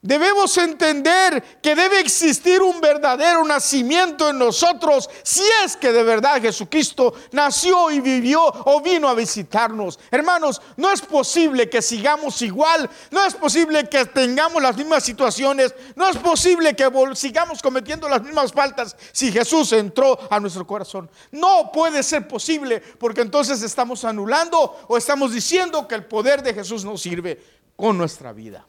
Debemos 0.02 0.58
entender 0.58 1.60
que 1.62 1.76
debe 1.76 2.00
existir 2.00 2.62
un 2.62 2.80
verdadero 2.80 3.43
nacimiento 3.43 4.30
en 4.30 4.39
nosotros 4.39 5.10
si 5.24 5.43
es 5.66 5.76
que 5.76 5.91
de 5.91 6.04
verdad 6.04 6.41
Jesucristo 6.41 7.14
nació 7.34 7.91
y 7.91 8.00
vivió 8.00 8.41
o 8.41 8.80
vino 8.80 9.10
a 9.10 9.14
visitarnos. 9.14 10.00
Hermanos, 10.10 10.62
no 10.78 10.89
es 10.89 11.02
posible 11.02 11.70
que 11.70 11.82
sigamos 11.82 12.41
igual, 12.41 12.89
no 13.12 13.26
es 13.26 13.34
posible 13.34 13.89
que 13.89 14.06
tengamos 14.06 14.62
las 14.64 14.78
mismas 14.78 15.04
situaciones, 15.04 15.76
no 15.97 16.08
es 16.08 16.16
posible 16.16 16.78
que 16.78 16.89
sigamos 17.16 17.62
cometiendo 17.62 18.08
las 18.08 18.24
mismas 18.24 18.54
faltas 18.54 18.95
si 19.12 19.34
Jesús 19.34 19.74
entró 19.74 20.18
a 20.32 20.39
nuestro 20.39 20.66
corazón. 20.66 21.12
No 21.32 21.74
puede 21.74 22.04
ser 22.04 22.26
posible 22.26 22.80
porque 22.80 23.20
entonces 23.20 23.62
estamos 23.64 24.06
anulando 24.06 24.80
o 24.88 24.97
estamos 24.97 25.34
diciendo 25.34 25.89
que 25.89 25.95
el 25.95 26.06
poder 26.06 26.41
de 26.41 26.54
Jesús 26.54 26.86
no 26.86 26.97
sirve. 26.97 27.60
con 27.76 27.97
nuestra 27.97 28.34
vida. 28.34 28.66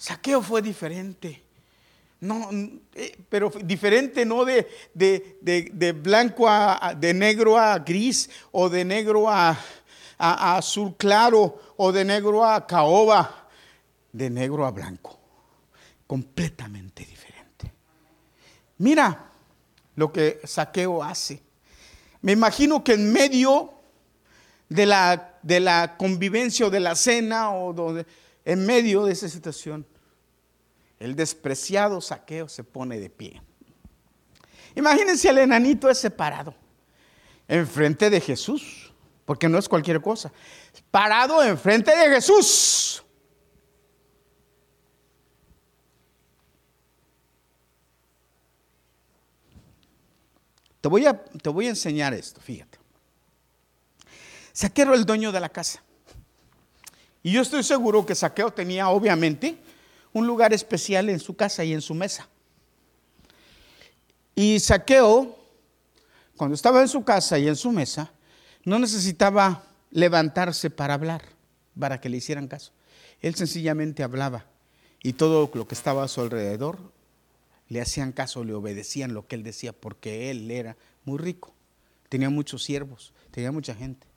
Saqueo 0.00 0.40
fue 0.40 0.62
diferente. 0.62 1.42
No, 2.20 2.48
eh, 2.94 3.18
pero 3.28 3.52
diferente 3.62 4.24
no 4.24 4.46
de, 4.46 4.66
de, 4.94 5.92
blanco 5.92 6.48
a, 6.48 6.94
de 6.98 7.12
negro 7.12 7.58
a 7.58 7.78
gris 7.80 8.30
o 8.50 8.70
de 8.70 8.82
negro 8.82 9.28
a, 9.28 9.58
a, 10.16 10.56
azul 10.56 10.96
claro 10.96 11.60
o 11.76 11.92
de 11.92 12.06
negro 12.06 12.42
a 12.42 12.66
caoba, 12.66 13.50
de 14.10 14.30
negro 14.30 14.64
a 14.64 14.70
blanco. 14.70 15.18
Completamente 16.06 17.04
diferente. 17.04 17.70
Mira 18.78 19.32
lo 19.96 20.10
que 20.10 20.40
Saqueo 20.44 21.02
hace. 21.02 21.42
Me 22.22 22.32
imagino 22.32 22.82
que 22.82 22.94
en 22.94 23.12
medio 23.12 23.74
de 24.66 24.86
la, 24.86 25.38
de 25.42 25.60
la 25.60 25.98
convivencia 25.98 26.66
o 26.66 26.70
de 26.70 26.80
la 26.80 26.94
cena 26.94 27.50
o 27.50 27.74
en 28.44 28.66
medio 28.66 29.04
de 29.04 29.12
esa 29.12 29.28
situación, 29.28 29.86
el 30.98 31.16
despreciado 31.16 32.00
saqueo 32.00 32.48
se 32.48 32.64
pone 32.64 32.98
de 32.98 33.10
pie. 33.10 33.40
Imagínense 34.74 35.28
al 35.28 35.38
enanito 35.38 35.88
ese 35.88 36.10
parado, 36.10 36.54
enfrente 37.48 38.10
de 38.10 38.20
Jesús, 38.20 38.92
porque 39.24 39.48
no 39.48 39.58
es 39.58 39.68
cualquier 39.68 40.00
cosa, 40.00 40.32
parado 40.90 41.42
enfrente 41.42 41.96
de 41.96 42.08
Jesús. 42.14 43.02
Te 50.80 50.88
voy 50.88 51.06
a, 51.06 51.22
te 51.22 51.48
voy 51.50 51.66
a 51.66 51.70
enseñar 51.70 52.14
esto, 52.14 52.40
fíjate. 52.40 52.78
Saqueo 54.52 54.86
era 54.86 54.94
el 54.94 55.04
dueño 55.04 55.30
de 55.30 55.40
la 55.40 55.48
casa. 55.48 55.82
Y 57.22 57.32
yo 57.32 57.42
estoy 57.42 57.62
seguro 57.62 58.06
que 58.06 58.14
Saqueo 58.14 58.50
tenía, 58.50 58.88
obviamente, 58.88 59.58
un 60.12 60.26
lugar 60.26 60.52
especial 60.52 61.08
en 61.08 61.20
su 61.20 61.36
casa 61.36 61.64
y 61.64 61.72
en 61.72 61.82
su 61.82 61.94
mesa. 61.94 62.28
Y 64.34 64.58
Saqueo, 64.60 65.36
cuando 66.36 66.54
estaba 66.54 66.80
en 66.80 66.88
su 66.88 67.04
casa 67.04 67.38
y 67.38 67.46
en 67.46 67.56
su 67.56 67.72
mesa, 67.72 68.10
no 68.64 68.78
necesitaba 68.78 69.62
levantarse 69.90 70.70
para 70.70 70.94
hablar, 70.94 71.22
para 71.78 72.00
que 72.00 72.08
le 72.08 72.16
hicieran 72.16 72.48
caso. 72.48 72.72
Él 73.20 73.34
sencillamente 73.34 74.02
hablaba 74.02 74.46
y 75.02 75.14
todo 75.14 75.50
lo 75.52 75.66
que 75.66 75.74
estaba 75.74 76.04
a 76.04 76.08
su 76.08 76.20
alrededor 76.20 76.78
le 77.68 77.80
hacían 77.80 78.12
caso, 78.12 78.44
le 78.44 78.52
obedecían 78.52 79.14
lo 79.14 79.26
que 79.26 79.36
él 79.36 79.42
decía, 79.42 79.72
porque 79.72 80.30
él 80.30 80.50
era 80.50 80.76
muy 81.04 81.18
rico, 81.18 81.54
tenía 82.08 82.28
muchos 82.28 82.64
siervos, 82.64 83.12
tenía 83.30 83.52
mucha 83.52 83.74
gente. 83.74 84.09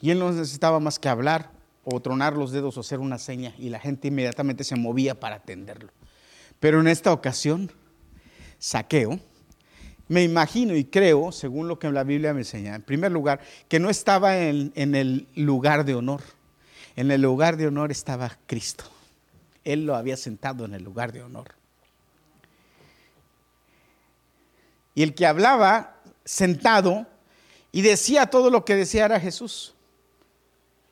Y 0.00 0.10
él 0.10 0.18
no 0.18 0.30
necesitaba 0.30 0.80
más 0.80 0.98
que 0.98 1.08
hablar 1.08 1.50
o 1.84 2.00
tronar 2.00 2.36
los 2.36 2.52
dedos 2.52 2.76
o 2.76 2.80
hacer 2.80 3.00
una 3.00 3.18
seña 3.18 3.54
y 3.58 3.70
la 3.70 3.80
gente 3.80 4.08
inmediatamente 4.08 4.64
se 4.64 4.76
movía 4.76 5.18
para 5.18 5.36
atenderlo. 5.36 5.90
Pero 6.60 6.80
en 6.80 6.88
esta 6.88 7.12
ocasión, 7.12 7.70
Saqueo, 8.58 9.18
me 10.08 10.22
imagino 10.22 10.74
y 10.74 10.84
creo, 10.84 11.32
según 11.32 11.68
lo 11.68 11.78
que 11.78 11.90
la 11.90 12.04
Biblia 12.04 12.32
me 12.32 12.40
enseña, 12.40 12.74
en 12.74 12.82
primer 12.82 13.12
lugar, 13.12 13.40
que 13.68 13.78
no 13.78 13.90
estaba 13.90 14.38
en, 14.38 14.72
en 14.74 14.94
el 14.94 15.28
lugar 15.34 15.84
de 15.84 15.94
honor. 15.94 16.22
En 16.96 17.10
el 17.10 17.22
lugar 17.22 17.56
de 17.56 17.66
honor 17.66 17.90
estaba 17.92 18.38
Cristo. 18.46 18.84
Él 19.64 19.84
lo 19.86 19.94
había 19.94 20.16
sentado 20.16 20.64
en 20.64 20.74
el 20.74 20.82
lugar 20.82 21.12
de 21.12 21.22
honor. 21.22 21.54
Y 24.94 25.02
el 25.02 25.14
que 25.14 25.26
hablaba 25.26 25.96
sentado 26.24 27.06
y 27.70 27.82
decía 27.82 28.26
todo 28.26 28.50
lo 28.50 28.64
que 28.64 28.74
decía 28.74 29.04
era 29.04 29.20
Jesús. 29.20 29.74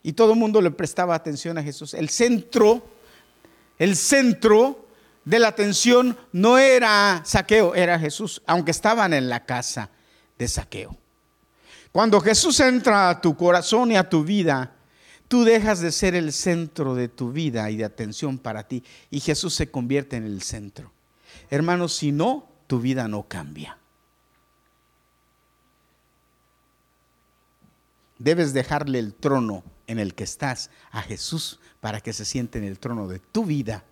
Y 0.06 0.12
todo 0.12 0.34
el 0.34 0.38
mundo 0.38 0.62
le 0.62 0.70
prestaba 0.70 1.16
atención 1.16 1.58
a 1.58 1.64
Jesús. 1.64 1.92
El 1.92 2.10
centro, 2.10 2.80
el 3.76 3.96
centro 3.96 4.86
de 5.24 5.40
la 5.40 5.48
atención 5.48 6.16
no 6.30 6.58
era 6.58 7.22
Saqueo, 7.24 7.74
era 7.74 7.98
Jesús, 7.98 8.40
aunque 8.46 8.70
estaban 8.70 9.12
en 9.12 9.28
la 9.28 9.44
casa 9.44 9.90
de 10.38 10.46
Saqueo. 10.46 10.96
Cuando 11.90 12.20
Jesús 12.20 12.60
entra 12.60 13.10
a 13.10 13.20
tu 13.20 13.36
corazón 13.36 13.90
y 13.90 13.96
a 13.96 14.08
tu 14.08 14.22
vida, 14.22 14.76
tú 15.26 15.42
dejas 15.42 15.80
de 15.80 15.90
ser 15.90 16.14
el 16.14 16.32
centro 16.32 16.94
de 16.94 17.08
tu 17.08 17.32
vida 17.32 17.68
y 17.72 17.76
de 17.76 17.84
atención 17.84 18.38
para 18.38 18.68
ti 18.68 18.84
y 19.10 19.18
Jesús 19.18 19.54
se 19.54 19.72
convierte 19.72 20.14
en 20.14 20.22
el 20.22 20.40
centro. 20.40 20.92
Hermanos, 21.50 21.96
si 21.96 22.12
no, 22.12 22.48
tu 22.68 22.78
vida 22.78 23.08
no 23.08 23.24
cambia. 23.24 23.76
Debes 28.20 28.52
dejarle 28.52 29.00
el 29.00 29.12
trono 29.12 29.64
en 29.86 29.98
el 29.98 30.14
que 30.14 30.24
estás 30.24 30.70
a 30.90 31.02
Jesús 31.02 31.60
para 31.80 32.00
que 32.00 32.12
se 32.12 32.24
siente 32.24 32.58
en 32.58 32.64
el 32.64 32.78
trono 32.78 33.08
de 33.08 33.18
tu 33.18 33.44
vida, 33.44 33.84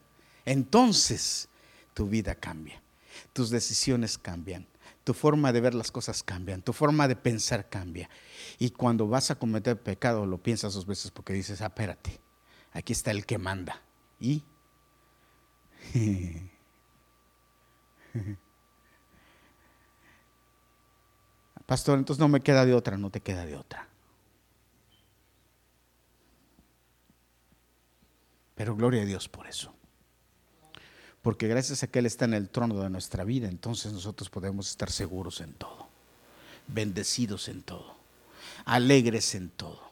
entonces 0.45 1.49
tu 1.95 2.09
vida 2.09 2.35
cambia, 2.35 2.83
tus 3.33 3.51
decisiones 3.51 4.19
cambian, 4.19 4.67
tu 5.05 5.15
forma 5.15 5.53
de 5.53 5.61
ver 5.61 5.75
las 5.75 5.91
cosas 5.93 6.23
cambian, 6.23 6.63
tu 6.63 6.73
forma 6.73 7.07
de 7.09 7.17
pensar 7.17 7.69
cambia. 7.69 8.09
Y 8.59 8.71
cuando 8.71 9.07
vas 9.07 9.31
a 9.31 9.35
cometer 9.37 9.79
pecado 9.81 10.27
lo 10.27 10.39
piensas 10.39 10.75
dos 10.75 10.87
veces 10.87 11.11
porque 11.11 11.33
dices, 11.33 11.61
ah, 11.61 11.67
espérate, 11.67 12.21
aquí 12.73 12.93
está 12.93 13.11
el 13.11 13.27
que 13.27 13.39
manda. 13.39 13.83
Y... 14.21 14.43
Pastor, 21.67 21.99
entonces 21.99 22.21
no 22.21 22.29
me 22.29 22.41
queda 22.41 22.67
de 22.67 22.75
otra, 22.75 22.99
no 22.99 23.11
te 23.11 23.21
queda 23.21 23.47
de 23.47 23.57
otra. 23.57 23.89
Pero 28.55 28.77
gloria 28.77 29.03
a 29.03 29.05
Dios 29.05 29.29
por 29.29 29.47
eso. 29.47 29.75
Porque 31.23 31.49
gracias 31.49 31.83
a 31.83 31.87
que 31.87 32.01
Él 32.01 32.07
está 32.07 32.27
en 32.27 32.35
el 32.35 32.51
trono 32.51 32.81
de 32.83 32.91
nuestra 32.91 33.25
vida, 33.25 33.49
entonces 33.49 33.93
nosotros 33.93 34.29
podemos 34.29 34.69
estar 34.69 34.91
seguros 34.91 35.41
en 35.41 35.55
todo, 35.55 35.89
bendecidos 36.69 37.49
en 37.49 37.63
todo, 37.63 37.97
alegres 38.67 39.35
en 39.35 39.49
todo, 39.49 39.91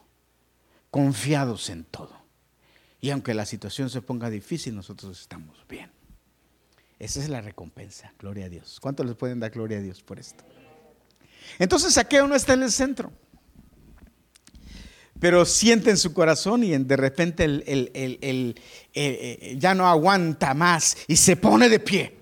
confiados 0.91 1.69
en 1.69 1.85
todo. 1.85 2.21
Y 3.01 3.09
aunque 3.09 3.33
la 3.33 3.45
situación 3.45 3.89
se 3.89 4.01
ponga 4.01 4.29
difícil, 4.29 4.75
nosotros 4.75 5.19
estamos 5.19 5.65
bien. 5.67 5.91
Esa 6.99 7.19
es 7.19 7.29
la 7.29 7.41
recompensa, 7.41 8.13
gloria 8.19 8.45
a 8.45 8.49
Dios. 8.49 8.79
¿Cuántos 8.79 9.05
les 9.05 9.15
pueden 9.15 9.39
dar 9.39 9.51
gloria 9.51 9.79
a 9.79 9.81
Dios 9.81 10.01
por 10.03 10.19
esto? 10.19 10.43
Entonces 11.59 11.95
Saqueo 11.95 12.27
no 12.27 12.35
está 12.35 12.53
en 12.53 12.63
el 12.63 12.71
centro 12.71 13.11
pero 15.19 15.45
siente 15.45 15.89
en 15.89 15.97
su 15.97 16.13
corazón 16.13 16.63
y 16.63 16.77
de 16.77 16.97
repente 16.97 17.45
el, 17.45 17.63
eh, 17.65 18.55
eh, 18.93 19.55
ya 19.57 19.73
no 19.73 19.87
aguanta 19.87 20.53
más 20.53 20.97
y 21.07 21.15
se 21.15 21.35
pone 21.37 21.69
de 21.69 21.79
pie. 21.79 22.17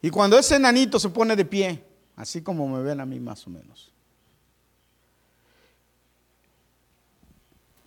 Y 0.00 0.10
cuando 0.10 0.38
ese 0.38 0.56
enanito 0.56 0.98
se 0.98 1.08
pone 1.08 1.34
de 1.34 1.44
pie, 1.44 1.82
así 2.16 2.42
como 2.42 2.68
me 2.68 2.82
ven 2.82 3.00
a 3.00 3.06
mí 3.06 3.18
más 3.20 3.46
o 3.46 3.50
menos, 3.50 3.92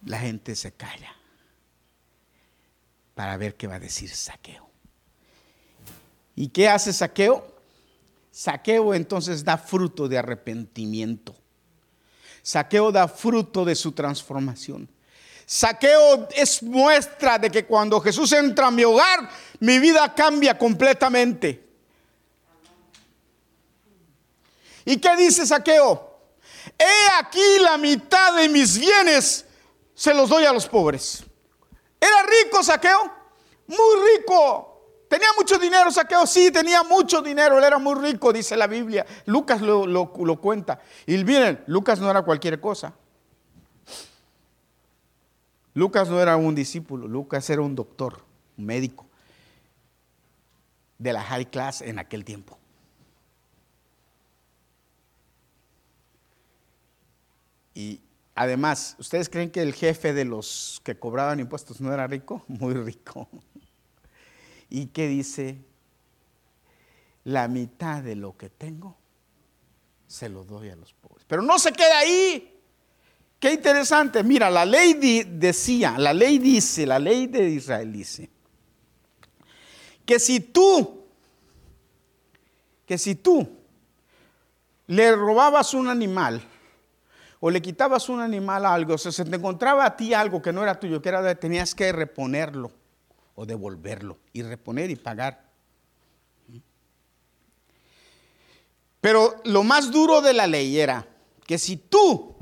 la 0.03 0.19
gente 0.19 0.55
se 0.55 0.71
calla 0.71 1.13
para 3.13 3.37
ver 3.37 3.55
qué 3.55 3.67
va 3.67 3.75
a 3.75 3.79
decir 3.79 4.09
Saqueo. 4.09 4.67
¿Y 6.35 6.49
qué 6.49 6.69
hace 6.69 6.93
Saqueo? 6.93 7.55
Saqueo 8.31 8.93
entonces 8.93 9.43
da 9.43 9.57
fruto 9.57 10.07
de 10.07 10.17
arrepentimiento. 10.17 11.35
Saqueo 12.47 12.93
da 12.93 13.09
fruto 13.09 13.65
de 13.65 13.75
su 13.75 13.91
transformación. 13.91 14.87
Saqueo 15.45 16.29
es 16.31 16.63
muestra 16.63 17.37
de 17.37 17.51
que 17.51 17.65
cuando 17.65 17.99
Jesús 17.99 18.31
entra 18.31 18.67
a 18.67 18.71
mi 18.71 18.85
hogar, 18.85 19.29
mi 19.59 19.79
vida 19.79 20.15
cambia 20.15 20.57
completamente. 20.57 21.61
¿Y 24.85 24.95
qué 24.95 25.17
dice 25.17 25.45
Saqueo? 25.45 26.21
He 26.79 27.19
aquí 27.19 27.59
la 27.59 27.77
mitad 27.77 28.37
de 28.37 28.47
mis 28.47 28.79
bienes 28.79 29.43
se 29.93 30.13
los 30.13 30.29
doy 30.29 30.45
a 30.45 30.53
los 30.53 30.67
pobres. 30.67 31.25
¿Era 31.99 32.23
rico 32.23 32.63
Saqueo? 32.63 33.11
Muy 33.67 34.15
rico. 34.15 34.76
¿Tenía 35.07 35.29
mucho 35.37 35.57
dinero 35.57 35.89
Saqueo? 35.91 36.25
Sí, 36.25 36.51
tenía 36.51 36.83
mucho 36.83 37.21
dinero. 37.21 37.57
Él 37.57 37.63
era 37.63 37.77
muy 37.77 37.95
rico, 37.95 38.33
dice 38.33 38.57
la 38.57 38.67
Biblia. 38.67 39.05
Lucas 39.25 39.61
lo, 39.61 40.11
cuenta. 40.41 40.79
Y 41.05 41.23
miren, 41.23 41.63
Lucas 41.67 41.99
no 41.99 42.09
era 42.09 42.23
cualquier 42.23 42.59
cosa. 42.59 42.93
Lucas 45.73 46.09
no 46.09 46.19
era 46.19 46.35
un 46.35 46.55
discípulo, 46.55 47.07
Lucas 47.07 47.47
era 47.51 47.61
un 47.61 47.75
doctor, 47.75 48.23
un 48.57 48.65
médico 48.65 49.05
de 50.97 51.13
la 51.13 51.21
high 51.21 51.45
class 51.45 51.81
en 51.81 51.99
aquel 51.99 52.25
tiempo. 52.25 52.57
Y 57.75 58.01
además, 58.33 58.95
¿ustedes 58.97 59.29
creen 59.29 59.51
que 59.51 59.61
el 59.61 59.75
jefe 59.75 60.13
de 60.13 60.25
los 60.25 60.81
que 60.83 60.97
cobraban 60.97 61.39
impuestos 61.39 61.79
no 61.79 61.93
era 61.93 62.07
rico? 62.07 62.43
Muy 62.47 62.73
rico. 62.73 63.29
¿Y 64.69 64.87
qué 64.87 65.07
dice? 65.07 65.57
La 67.23 67.47
mitad 67.47 68.03
de 68.03 68.15
lo 68.15 68.37
que 68.37 68.49
tengo 68.49 68.97
se 70.07 70.29
lo 70.29 70.43
doy 70.43 70.69
a 70.69 70.75
los 70.75 70.93
pobres. 70.93 71.25
Pero 71.27 71.41
no 71.41 71.59
se 71.59 71.71
queda 71.71 71.99
ahí. 71.99 72.53
Qué 73.39 73.53
interesante. 73.53 74.23
Mira, 74.23 74.49
la 74.49 74.65
ley 74.65 74.93
decía, 75.25 75.95
la 75.97 76.13
ley 76.13 76.39
dice, 76.39 76.85
la 76.85 76.99
ley 76.99 77.27
de 77.27 77.49
Israel 77.49 77.91
dice, 77.91 78.29
que 80.05 80.19
si 80.19 80.39
tú, 80.39 81.05
que 82.85 82.97
si 82.97 83.15
tú 83.15 83.47
le 84.87 85.15
robabas 85.15 85.73
un 85.73 85.89
animal 85.89 86.41
o 87.39 87.51
le 87.51 87.61
quitabas 87.61 88.09
un 88.09 88.21
animal 88.21 88.65
a 88.65 88.73
algo, 88.73 88.95
o 88.95 88.97
sea, 88.97 89.11
se 89.11 89.25
te 89.25 89.35
encontraba 89.35 89.85
a 89.85 89.95
ti 89.95 90.13
algo 90.13 90.41
que 90.41 90.53
no 90.53 90.63
era 90.63 90.79
tuyo, 90.79 91.01
que 91.01 91.09
era 91.09 91.35
tenías 91.35 91.75
que 91.75 91.91
reponerlo 91.91 92.71
o 93.39 93.45
devolverlo 93.45 94.17
y 94.33 94.41
reponer 94.41 94.89
y 94.89 94.95
pagar. 94.95 95.45
Pero 98.99 99.35
lo 99.45 99.63
más 99.63 99.91
duro 99.91 100.21
de 100.21 100.33
la 100.33 100.47
ley 100.47 100.79
era 100.79 101.07
que 101.45 101.59
si 101.59 101.77
tú 101.77 102.35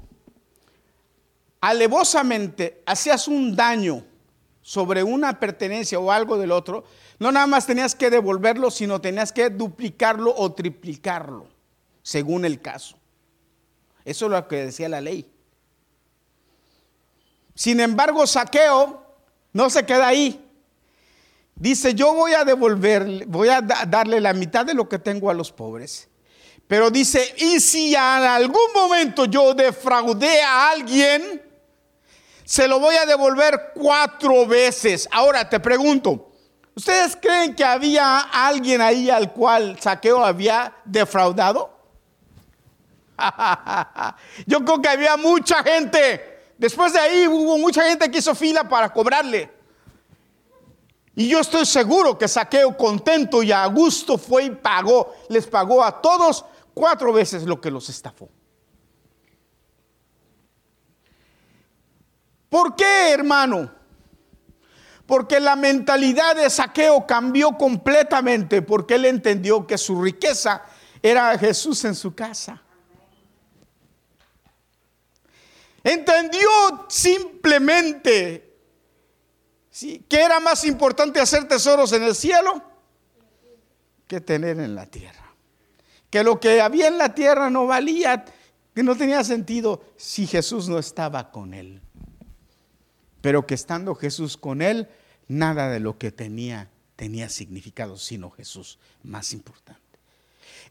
alevosamente 1.60 2.82
hacías 2.86 3.28
un 3.28 3.58
daño 3.58 4.06
sobre 4.62 5.04
una 5.04 5.38
pertenencia 5.38 6.00
o 6.00 6.12
algo 6.14 6.38
del 6.38 6.54
otro, 6.54 6.86
no 7.20 7.30
nada 7.30 7.46
más 7.46 7.68
tenías 7.68 7.93
que 7.93 8.10
devolverlo, 8.10 8.72
sino 8.72 9.02
tenías 9.02 9.34
que 9.34 9.50
duplicarlo 9.50 10.34
o 10.34 10.54
triplicarlo, 10.54 11.50
según 12.04 12.46
el 12.46 12.62
caso. 12.62 12.98
Eso 14.06 14.26
es 14.28 14.32
lo 14.32 14.48
que 14.48 14.64
decía 14.64 14.88
la 14.88 15.02
ley. 15.02 15.30
Sin 17.54 17.82
embargo, 17.82 18.26
saqueo 18.26 19.06
no 19.52 19.70
se 19.70 19.86
queda 19.86 20.08
ahí. 20.08 20.45
Dice, 21.56 21.93
yo 21.93 22.14
voy 22.14 22.34
a 22.34 22.43
devolver, 22.43 23.26
voy 23.28 23.47
a 23.47 23.62
darle 23.62 24.20
la 24.20 24.34
mitad 24.34 24.66
de 24.66 24.74
lo 24.74 24.89
que 24.89 24.99
tengo 24.99 25.30
a 25.30 25.34
los 25.34 25.51
pobres. 25.53 26.10
Pero 26.68 26.89
dice, 26.89 27.34
y 27.38 27.60
si 27.60 27.95
en 27.95 28.01
algún 28.01 28.74
momento 28.74 29.26
yo 29.26 29.53
defraudé 29.53 30.41
a 30.41 30.72
alguien, 30.72 31.41
se 32.43 32.68
lo 32.68 32.80
voy 32.80 32.95
a 32.95 33.06
devolver 33.06 33.72
cuatro 33.74 34.45
veces. 34.45 35.08
Ahora 35.12 35.47
te 35.47 35.60
pregunto, 35.60 36.32
¿ustedes 36.76 37.18
creen 37.22 37.56
que 37.56 37.64
había 37.64 38.20
alguien 38.20 38.82
ahí 38.82 39.10
al 39.10 39.32
cual 39.32 39.78
Saqueo 39.80 40.26
había 40.26 40.74
defraudado? 40.84 41.74
Yo 44.45 44.64
creo 44.66 44.82
que 44.82 44.89
había 44.89 45.16
mucha 45.16 45.64
gente. 45.64 46.51
Después 46.58 46.91
de 46.91 46.99
ahí 46.99 47.28
hubo 47.28 47.58
mucha 47.58 47.84
gente 47.84 48.12
que 48.12 48.18
hizo 48.18 48.36
fila 48.36 48.68
para 48.68 48.91
cobrarle. 48.91 49.55
Y 51.16 51.30
yo 51.30 51.39
estoy 51.39 51.66
seguro 51.66 52.18
que 52.18 52.28
Saqueo 52.28 52.76
contento 52.76 53.41
y 53.41 53.51
a 53.51 53.66
gusto 53.68 54.18
fue 54.18 54.45
y 54.45 54.49
pagó, 54.49 55.13
les 55.30 55.47
pagó 55.47 55.84
a 55.84 56.01
todos 56.01 56.43
cuatro 56.74 57.13
veces 57.13 57.43
lo 57.43 57.61
que 57.61 57.72
los 57.72 57.88
estafó. 57.88 58.30
¿Por 62.49 62.76
qué, 62.76 63.11
hermano? 63.11 63.72
Porque 65.05 65.39
la 65.39 65.55
mentalidad 65.55 66.36
de 66.36 66.49
saqueo 66.49 67.05
cambió 67.05 67.57
completamente 67.57 68.61
porque 68.61 68.95
él 68.95 69.05
entendió 69.05 69.66
que 69.68 69.78
su 69.78 70.01
riqueza 70.01 70.63
era 71.01 71.38
Jesús 71.38 71.86
en 71.86 71.95
su 71.95 72.16
casa. 72.16 72.61
Entendió 75.84 76.49
simplemente 76.88 78.45
que 80.07 80.21
era 80.21 80.39
más 80.39 80.63
importante 80.65 81.19
hacer 81.19 81.47
tesoros 81.47 81.91
en 81.93 82.03
el 82.03 82.15
cielo 82.15 82.63
que 84.07 84.21
tener 84.21 84.59
en 84.59 84.76
la 84.76 84.86
tierra. 84.86 85.34
Que 86.09 86.23
lo 86.23 86.39
que 86.39 86.61
había 86.61 86.88
en 86.88 86.97
la 86.97 87.13
tierra 87.13 87.49
no 87.49 87.65
valía, 87.65 88.26
que 88.73 88.84
no 88.84 88.95
tenía 88.95 89.23
sentido 89.23 89.84
si 89.97 90.28
Jesús 90.28 90.69
no 90.69 90.80
estaba 90.80 91.32
con 91.32 91.53
él 91.53 91.82
pero 93.26 93.47
que 93.47 93.55
estando 93.55 93.95
Jesús 93.95 94.38
con 94.38 94.61
él, 94.61 94.88
nada 95.28 95.67
de 95.71 95.80
lo 95.80 95.97
que 95.97 96.11
tenía 96.11 96.69
tenía 96.95 97.28
significado, 97.28 97.97
sino 97.97 98.30
Jesús, 98.30 98.78
más 99.01 99.34
importante. 99.34 99.82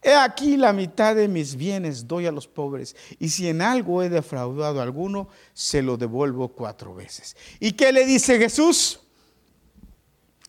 He 0.04 0.14
aquí 0.14 0.58
la 0.58 0.74
mitad 0.74 1.16
de 1.16 1.28
mis 1.28 1.56
bienes 1.56 2.06
doy 2.06 2.26
a 2.26 2.32
los 2.32 2.46
pobres, 2.46 2.94
y 3.18 3.30
si 3.30 3.48
en 3.48 3.62
algo 3.62 4.02
he 4.02 4.10
defraudado 4.10 4.80
a 4.80 4.82
alguno, 4.82 5.28
se 5.54 5.80
lo 5.80 5.96
devuelvo 5.96 6.48
cuatro 6.48 6.94
veces. 6.94 7.34
¿Y 7.58 7.72
qué 7.72 7.90
le 7.90 8.04
dice 8.04 8.38
Jesús? 8.38 9.00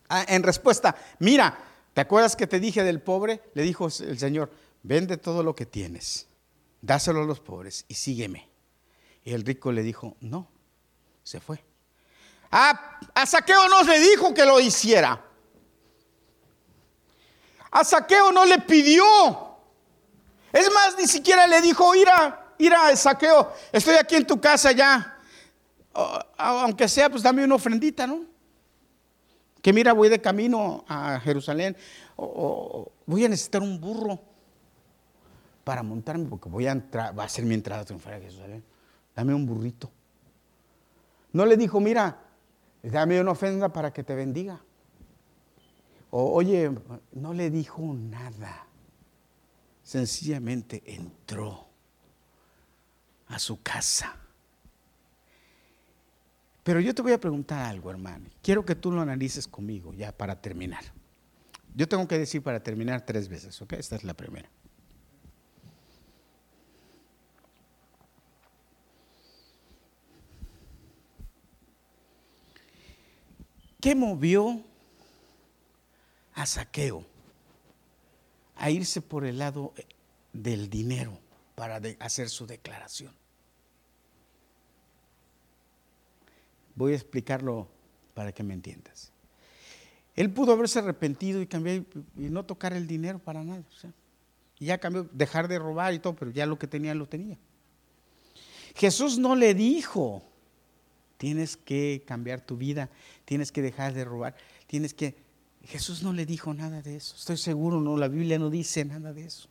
Ah, 0.09 0.25
en 0.27 0.43
respuesta, 0.43 0.95
mira, 1.19 1.57
¿te 1.93 2.01
acuerdas 2.01 2.35
que 2.35 2.47
te 2.47 2.59
dije 2.59 2.83
del 2.83 3.01
pobre? 3.01 3.41
Le 3.53 3.63
dijo 3.63 3.87
el 3.87 4.19
Señor, 4.19 4.51
vende 4.83 5.15
todo 5.15 5.41
lo 5.41 5.55
que 5.55 5.65
tienes, 5.65 6.27
dáselo 6.81 7.21
a 7.21 7.25
los 7.25 7.39
pobres 7.39 7.85
y 7.87 7.93
sígueme. 7.93 8.49
Y 9.23 9.31
el 9.31 9.45
rico 9.45 9.71
le 9.71 9.83
dijo, 9.83 10.17
no, 10.19 10.49
se 11.23 11.39
fue. 11.39 11.63
A, 12.51 13.25
Saqueo 13.25 13.69
no 13.69 13.83
le 13.83 13.99
dijo 13.99 14.33
que 14.33 14.45
lo 14.45 14.59
hiciera. 14.59 15.25
A 17.71 17.83
Saqueo 17.83 18.31
no 18.31 18.45
le 18.45 18.59
pidió. 18.59 19.44
Es 20.55 20.71
más, 20.73 20.95
ni 20.97 21.05
siquiera 21.05 21.45
le 21.47 21.59
dijo, 21.59 21.93
ira, 21.95 22.53
ira, 22.57 22.95
Saqueo, 22.95 23.51
estoy 23.73 23.95
aquí 23.95 24.15
en 24.15 24.25
tu 24.25 24.39
casa 24.39 24.71
ya. 24.71 25.19
aunque 26.37 26.87
sea, 26.87 27.09
pues 27.09 27.21
dame 27.21 27.43
una 27.43 27.55
ofrendita, 27.55 28.07
¿no? 28.07 28.21
Que 29.61 29.73
mira, 29.73 29.91
voy 29.91 30.07
de 30.07 30.21
camino 30.21 30.85
a 30.87 31.19
Jerusalén. 31.19 31.75
O, 32.15 32.89
voy 33.05 33.25
a 33.25 33.27
necesitar 33.27 33.61
un 33.61 33.81
burro 33.81 34.17
para 35.65 35.83
montarme, 35.83 36.29
porque 36.29 36.47
voy 36.47 36.67
a 36.67 36.71
entrar, 36.71 37.19
va 37.19 37.25
a 37.25 37.29
ser 37.29 37.43
mi 37.43 37.53
entrada 37.53 37.81
a 37.81 37.85
triunfar 37.85 38.13
a 38.13 38.19
Jerusalén. 38.21 38.63
Dame 39.13 39.33
un 39.33 39.45
burrito. 39.45 39.91
No 41.33 41.45
le 41.45 41.57
dijo, 41.57 41.81
mira, 41.81 42.17
dame 42.81 43.19
una 43.19 43.31
ofrenda 43.31 43.73
para 43.73 43.91
que 43.91 44.05
te 44.05 44.15
bendiga. 44.15 44.61
O, 46.11 46.31
oye, 46.31 46.71
no 47.11 47.33
le 47.33 47.49
dijo 47.49 47.81
nada. 47.93 48.64
Sencillamente 49.85 50.81
entró 50.83 51.67
a 53.27 53.37
su 53.37 53.61
casa. 53.61 54.17
Pero 56.63 56.79
yo 56.79 56.95
te 56.95 57.03
voy 57.03 57.11
a 57.11 57.19
preguntar 57.19 57.63
algo, 57.67 57.91
hermano. 57.91 58.27
Quiero 58.41 58.65
que 58.65 58.73
tú 58.73 58.91
lo 58.91 59.01
analices 59.01 59.47
conmigo 59.47 59.93
ya 59.93 60.11
para 60.11 60.41
terminar. 60.41 60.83
Yo 61.75 61.87
tengo 61.87 62.07
que 62.07 62.17
decir 62.17 62.41
para 62.41 62.63
terminar 62.63 63.05
tres 63.05 63.29
veces, 63.29 63.61
¿ok? 63.61 63.73
Esta 63.73 63.95
es 63.95 64.03
la 64.03 64.15
primera. 64.15 64.49
¿Qué 73.79 73.93
movió 73.93 74.63
a 76.33 76.47
Saqueo 76.47 77.05
a 78.55 78.69
irse 78.69 79.01
por 79.01 79.25
el 79.25 79.39
lado 79.39 79.73
eh, 79.77 79.85
del 80.33 80.69
dinero 80.69 81.19
para 81.55 81.81
hacer 81.99 82.29
su 82.29 82.45
declaración? 82.45 83.13
Voy 86.75 86.93
a 86.93 86.95
explicarlo 86.95 87.67
para 88.13 88.31
que 88.31 88.43
me 88.43 88.53
entiendas. 88.53 89.11
Él 90.15 90.31
pudo 90.31 90.53
haberse 90.53 90.79
arrepentido 90.79 91.41
y 91.41 91.47
cambiar 91.47 91.83
y 92.17 92.29
no 92.29 92.45
tocar 92.45 92.73
el 92.73 92.87
dinero 92.87 93.19
para 93.19 93.43
nada. 93.43 93.63
y 94.59 94.65
ya 94.65 94.77
cambió, 94.77 95.07
dejar 95.11 95.47
de 95.47 95.59
robar 95.59 95.93
y 95.93 95.99
todo, 95.99 96.15
pero 96.15 96.31
ya 96.31 96.45
lo 96.45 96.57
que 96.57 96.67
tenía 96.67 96.95
lo 96.95 97.07
tenía. 97.07 97.37
Jesús 98.75 99.17
no 99.17 99.35
le 99.35 99.53
dijo, 99.53 100.23
Tienes 101.17 101.55
que 101.55 102.03
cambiar 102.05 102.41
tu 102.41 102.57
vida, 102.57 102.89
tienes 103.23 103.51
que 103.51 103.61
dejar 103.61 103.93
de 103.93 104.05
robar, 104.05 104.35
tienes 104.67 104.93
que... 104.93 105.15
Jesús 105.65 106.03
no 106.03 106.13
le 106.13 106.25
dijo 106.25 106.53
nada 106.53 106.81
de 106.81 106.95
eso, 106.95 107.15
estoy 107.15 107.37
seguro, 107.37 107.81
no, 107.81 107.97
la 107.97 108.07
Biblia 108.07 108.37
no 108.37 108.49
dice 108.49 108.85
nada 108.85 109.13
de 109.13 109.25
eso. 109.25 109.49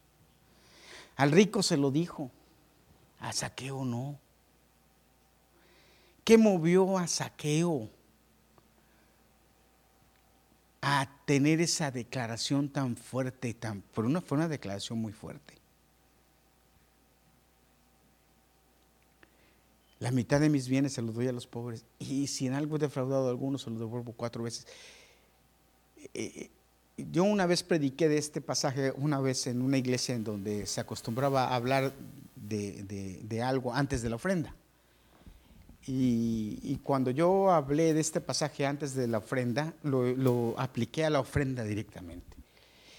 Al 1.16 1.32
rico 1.32 1.62
se 1.62 1.76
lo 1.76 1.90
dijo, 1.90 2.30
a 3.20 3.32
Saqueo 3.32 3.84
no. 3.84 4.18
¿Qué 6.24 6.38
movió 6.38 6.98
a 6.98 7.06
Saqueo 7.06 7.88
a 10.80 11.08
tener 11.24 11.60
esa 11.60 11.90
declaración 11.90 12.68
tan 12.68 12.96
fuerte, 12.96 13.54
tan, 13.54 13.82
fue 13.92 14.04
una, 14.04 14.20
fue 14.20 14.38
una 14.38 14.48
declaración 14.48 14.98
muy 14.98 15.12
fuerte? 15.12 15.54
La 19.98 20.10
mitad 20.10 20.40
de 20.40 20.50
mis 20.50 20.68
bienes 20.68 20.92
se 20.92 21.02
los 21.02 21.14
doy 21.14 21.28
a 21.28 21.32
los 21.32 21.46
pobres. 21.46 21.84
Y 21.98 22.26
si 22.26 22.46
en 22.46 22.52
algo 22.52 22.76
he 22.76 22.78
defraudado 22.78 23.26
a 23.26 23.30
alguno, 23.30 23.58
se 23.58 23.70
los 23.70 23.78
devuelvo 23.78 24.12
cuatro 24.12 24.42
veces. 24.42 24.66
Eh, 26.12 26.50
yo 26.96 27.24
una 27.24 27.46
vez 27.46 27.62
prediqué 27.62 28.08
de 28.08 28.18
este 28.18 28.40
pasaje, 28.40 28.92
una 28.96 29.20
vez 29.20 29.46
en 29.46 29.62
una 29.62 29.78
iglesia 29.78 30.14
en 30.14 30.24
donde 30.24 30.66
se 30.66 30.80
acostumbraba 30.80 31.48
a 31.48 31.56
hablar 31.56 31.92
de, 32.36 33.42
algo 33.42 33.74
antes 33.74 34.02
de 34.02 34.10
la 34.10 34.16
ofrenda. 34.16 34.54
Y, 35.86 36.78
cuando 36.82 37.10
yo 37.10 37.50
hablé 37.50 37.92
de 37.92 38.00
este 38.00 38.20
pasaje 38.20 38.64
antes 38.64 38.94
de 38.94 39.06
la 39.06 39.18
ofrenda, 39.18 39.74
lo, 39.82 40.14
lo 40.14 40.54
apliqué 40.56 41.04
a 41.04 41.10
la 41.10 41.20
ofrenda 41.20 41.64
directamente. 41.64 42.36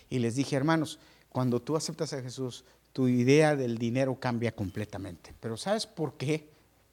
Y 0.09 0.19
les 0.19 0.35
dije, 0.35 0.55
hermanos, 0.55 0.99
cuando 1.29 1.61
tú 1.61 1.75
aceptas 1.75 2.13
a 2.13 2.21
Jesús, 2.21 2.63
tu 2.93 3.07
idea 3.07 3.55
del 3.55 3.77
dinero 3.77 4.19
cambia 4.19 4.53
completamente. 4.53 5.33
Pero 5.39 5.57
¿sabes 5.57 5.87
por 5.87 6.15
qué? 6.15 6.47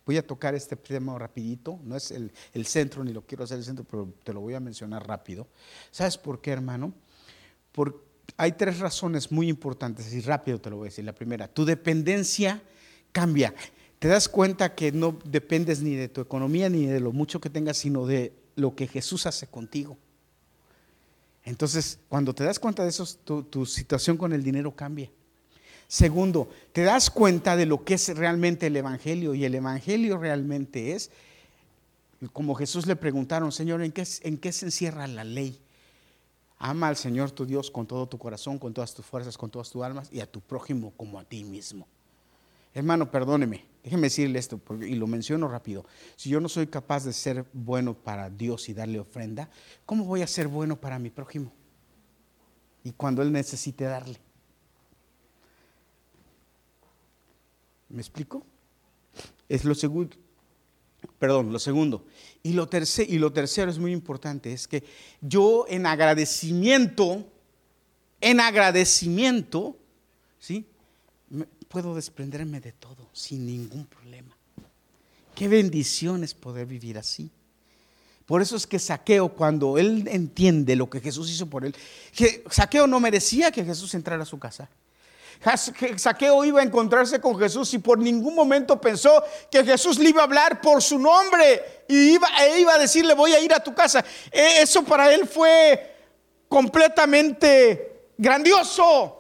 Voy 0.05 0.17
a 0.17 0.27
tocar 0.27 0.55
este 0.55 0.75
tema 0.77 1.17
rapidito, 1.19 1.79
no 1.85 1.97
es 1.97 2.11
el, 2.11 2.33
el, 2.55 2.67
centro, 2.67 3.05
ni 3.05 3.13
lo 3.13 3.23
quiero 3.23 3.45
hacer 3.45 3.59
el 3.59 3.65
centro, 3.65 3.85
pero 3.85 4.13
te 4.25 4.33
lo 4.33 4.41
voy 4.41 4.55
a 4.55 4.61
mencionar 4.61 5.07
rápido. 5.07 5.47
¿Sabes 5.91 6.19
por 6.19 6.41
qué, 6.41 6.51
hermano? 6.51 6.93
Por, 7.71 8.05
hay 8.37 8.53
tres 8.53 8.79
razones 8.81 9.31
muy 9.31 9.49
importantes 9.49 10.13
y 10.13 10.21
rápido 10.21 10.61
te 10.61 10.71
lo 10.71 10.77
voy 10.77 10.87
a 10.87 10.91
decir. 10.91 11.05
La 11.05 11.15
primera, 11.15 11.47
tu 11.47 11.65
dependencia 11.65 12.63
cambia. 13.13 13.55
Te 13.99 14.09
das 14.09 14.29
cuenta 14.29 14.75
que 14.75 14.91
no 14.91 15.17
dependes 15.25 15.81
ni 15.81 15.95
de 15.95 16.09
tu 16.09 16.21
economía 16.21 16.69
ni 16.69 16.87
de 16.87 16.99
lo 16.99 17.13
mucho 17.13 17.41
que 17.41 17.51
tengas, 17.51 17.77
sino 17.77 18.05
de 18.05 18.33
lo 18.57 18.75
que 18.75 18.89
Jesús 18.89 19.27
hace 19.27 19.47
contigo. 19.47 19.97
Entonces, 21.45 22.01
cuando 22.09 22.35
te 22.35 22.43
das 22.45 22.59
cuenta 22.59 22.83
de 22.83 22.89
eso, 22.89 23.07
tu, 23.25 23.45
tu 23.45 23.67
situación 23.67 24.17
con 24.17 24.33
el 24.33 24.43
dinero 24.43 24.75
cambia. 24.75 25.11
Segundo, 25.93 26.49
te 26.73 26.85
das 26.85 27.11
cuenta 27.11 27.55
de 27.55 27.67
lo 27.67 27.85
que 27.85 27.93
es 27.93 28.17
realmente 28.17 28.69
el 28.69 28.77
Evangelio 28.79 29.35
y 29.35 29.45
el 29.45 29.55
Evangelio 29.55 30.17
realmente 30.17 30.93
es, 30.93 31.11
como 32.33 32.55
Jesús 32.55 32.87
le 32.87 32.97
preguntaron, 32.97 33.53
Señor, 33.53 33.83
¿en 33.83 33.93
qué, 33.93 34.09
¿en 34.23 34.39
qué 34.39 34.53
se 34.53 34.65
encierra 34.65 35.07
la 35.07 35.23
ley? 35.23 35.61
Ama 36.57 36.89
al 36.89 36.97
Señor 36.97 37.33
tu 37.33 37.45
Dios 37.45 37.71
con 37.71 37.87
todo 37.87 38.07
tu 38.07 38.17
corazón, 38.17 38.59
con 38.59 38.73
todas 38.73 38.95
tus 38.95 39.05
fuerzas, 39.05 39.37
con 39.37 39.51
todas 39.51 39.69
tus 39.69 39.83
almas 39.83 40.09
y 40.11 40.21
a 40.21 40.27
tu 40.27 40.41
prójimo 40.41 40.95
como 40.97 41.19
a 41.19 41.25
ti 41.25 41.45
mismo. 41.45 41.87
Hermano, 42.73 43.11
perdóneme, 43.11 43.63
déjeme 43.85 44.05
decirle 44.05 44.39
esto 44.39 44.59
y 44.81 44.95
lo 44.95 45.07
menciono 45.07 45.47
rápido. 45.47 45.85
Si 46.17 46.31
yo 46.31 46.41
no 46.41 46.49
soy 46.49 46.69
capaz 46.69 47.05
de 47.05 47.13
ser 47.13 47.45
bueno 47.53 47.93
para 47.93 48.31
Dios 48.31 48.71
y 48.71 48.73
darle 48.73 48.99
ofrenda, 48.99 49.51
¿cómo 49.85 50.07
voy 50.07 50.23
a 50.23 50.27
ser 50.27 50.49
bueno 50.49 50.81
para 50.81 50.99
mi 50.99 51.11
prójimo? 51.11 51.53
Y 52.83 52.93
cuando 52.93 53.21
Él 53.21 53.31
necesite 53.31 53.85
darle. 53.85 54.32
¿Me 57.93 58.01
explico? 58.01 58.45
Es 59.49 59.65
lo 59.65 59.75
segundo. 59.75 60.17
Perdón, 61.19 61.53
lo 61.53 61.59
segundo. 61.59 62.07
Y 62.43 62.55
lo, 62.55 62.69
tercero, 62.69 63.13
y 63.13 63.19
lo 63.19 63.33
tercero 63.33 63.71
es 63.71 63.79
muy 63.79 63.93
importante, 63.93 64.53
es 64.53 64.67
que 64.67 64.83
yo 65.21 65.67
en 65.69 65.87
agradecimiento, 65.87 67.25
en 68.21 68.41
agradecimiento, 68.41 69.77
¿sí? 70.39 70.65
puedo 71.69 71.95
desprenderme 71.95 72.61
de 72.61 72.73
todo 72.73 73.09
sin 73.13 73.47
ningún 73.47 73.87
problema. 73.87 74.37
Qué 75.35 75.49
bendición 75.49 76.25
es 76.25 76.35
poder 76.35 76.67
vivir 76.67 76.99
así. 76.99 77.31
Por 78.27 78.41
eso 78.41 78.57
es 78.57 78.67
que 78.67 78.79
Saqueo, 78.79 79.31
cuando 79.35 79.77
él 79.77 80.07
entiende 80.09 80.77
lo 80.77 80.89
que 80.89 81.01
Jesús 81.01 81.31
hizo 81.31 81.47
por 81.47 81.65
él, 81.65 81.75
Saqueo 82.51 82.87
no 82.87 83.01
merecía 83.01 83.51
que 83.51 83.65
Jesús 83.65 83.95
entrara 83.95 84.23
a 84.23 84.27
su 84.27 84.39
casa. 84.39 84.71
Saqueo 85.97 86.45
iba 86.45 86.61
a 86.61 86.65
encontrarse 86.65 87.21
con 87.21 87.39
Jesús 87.39 87.75
y 87.75 87.79
por 87.79 87.99
ningún 87.99 88.35
momento 88.35 88.81
pensó 88.81 89.23
que 89.51 89.65
Jesús 89.65 89.99
le 89.99 90.11
iba 90.11 90.21
a 90.21 90.25
hablar 90.25 90.61
por 90.61 90.81
su 90.83 90.99
nombre 90.99 91.85
y 91.89 92.15
iba, 92.15 92.29
e 92.41 92.61
iba 92.61 92.75
a 92.75 92.79
decirle 92.79 93.15
voy 93.15 93.33
a 93.33 93.41
ir 93.41 93.53
a 93.53 93.63
tu 93.63 93.75
casa. 93.75 94.05
E, 94.31 94.63
eso 94.63 94.85
para 94.85 95.13
él 95.13 95.27
fue 95.27 95.97
completamente 96.49 98.13
grandioso. 98.17 99.19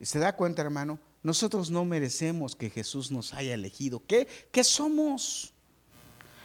Y 0.00 0.06
se 0.06 0.18
da 0.18 0.34
cuenta, 0.34 0.62
hermano, 0.62 0.98
nosotros 1.22 1.70
no 1.70 1.84
merecemos 1.84 2.56
que 2.56 2.70
Jesús 2.70 3.10
nos 3.10 3.34
haya 3.34 3.54
elegido. 3.54 4.02
¿Qué, 4.06 4.26
qué 4.50 4.64
somos? 4.64 5.54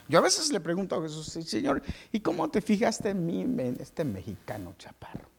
Yo 0.07 0.19
a 0.19 0.21
veces 0.21 0.51
le 0.51 0.59
pregunto 0.59 0.95
a 0.95 1.01
Jesús, 1.01 1.27
Señor, 1.27 1.81
¿y 2.11 2.19
cómo 2.19 2.49
te 2.49 2.61
fijaste 2.61 3.09
en 3.09 3.25
mí, 3.25 3.41
en 3.41 3.77
este 3.79 4.03
mexicano 4.03 4.75
chaparro? 4.77 5.29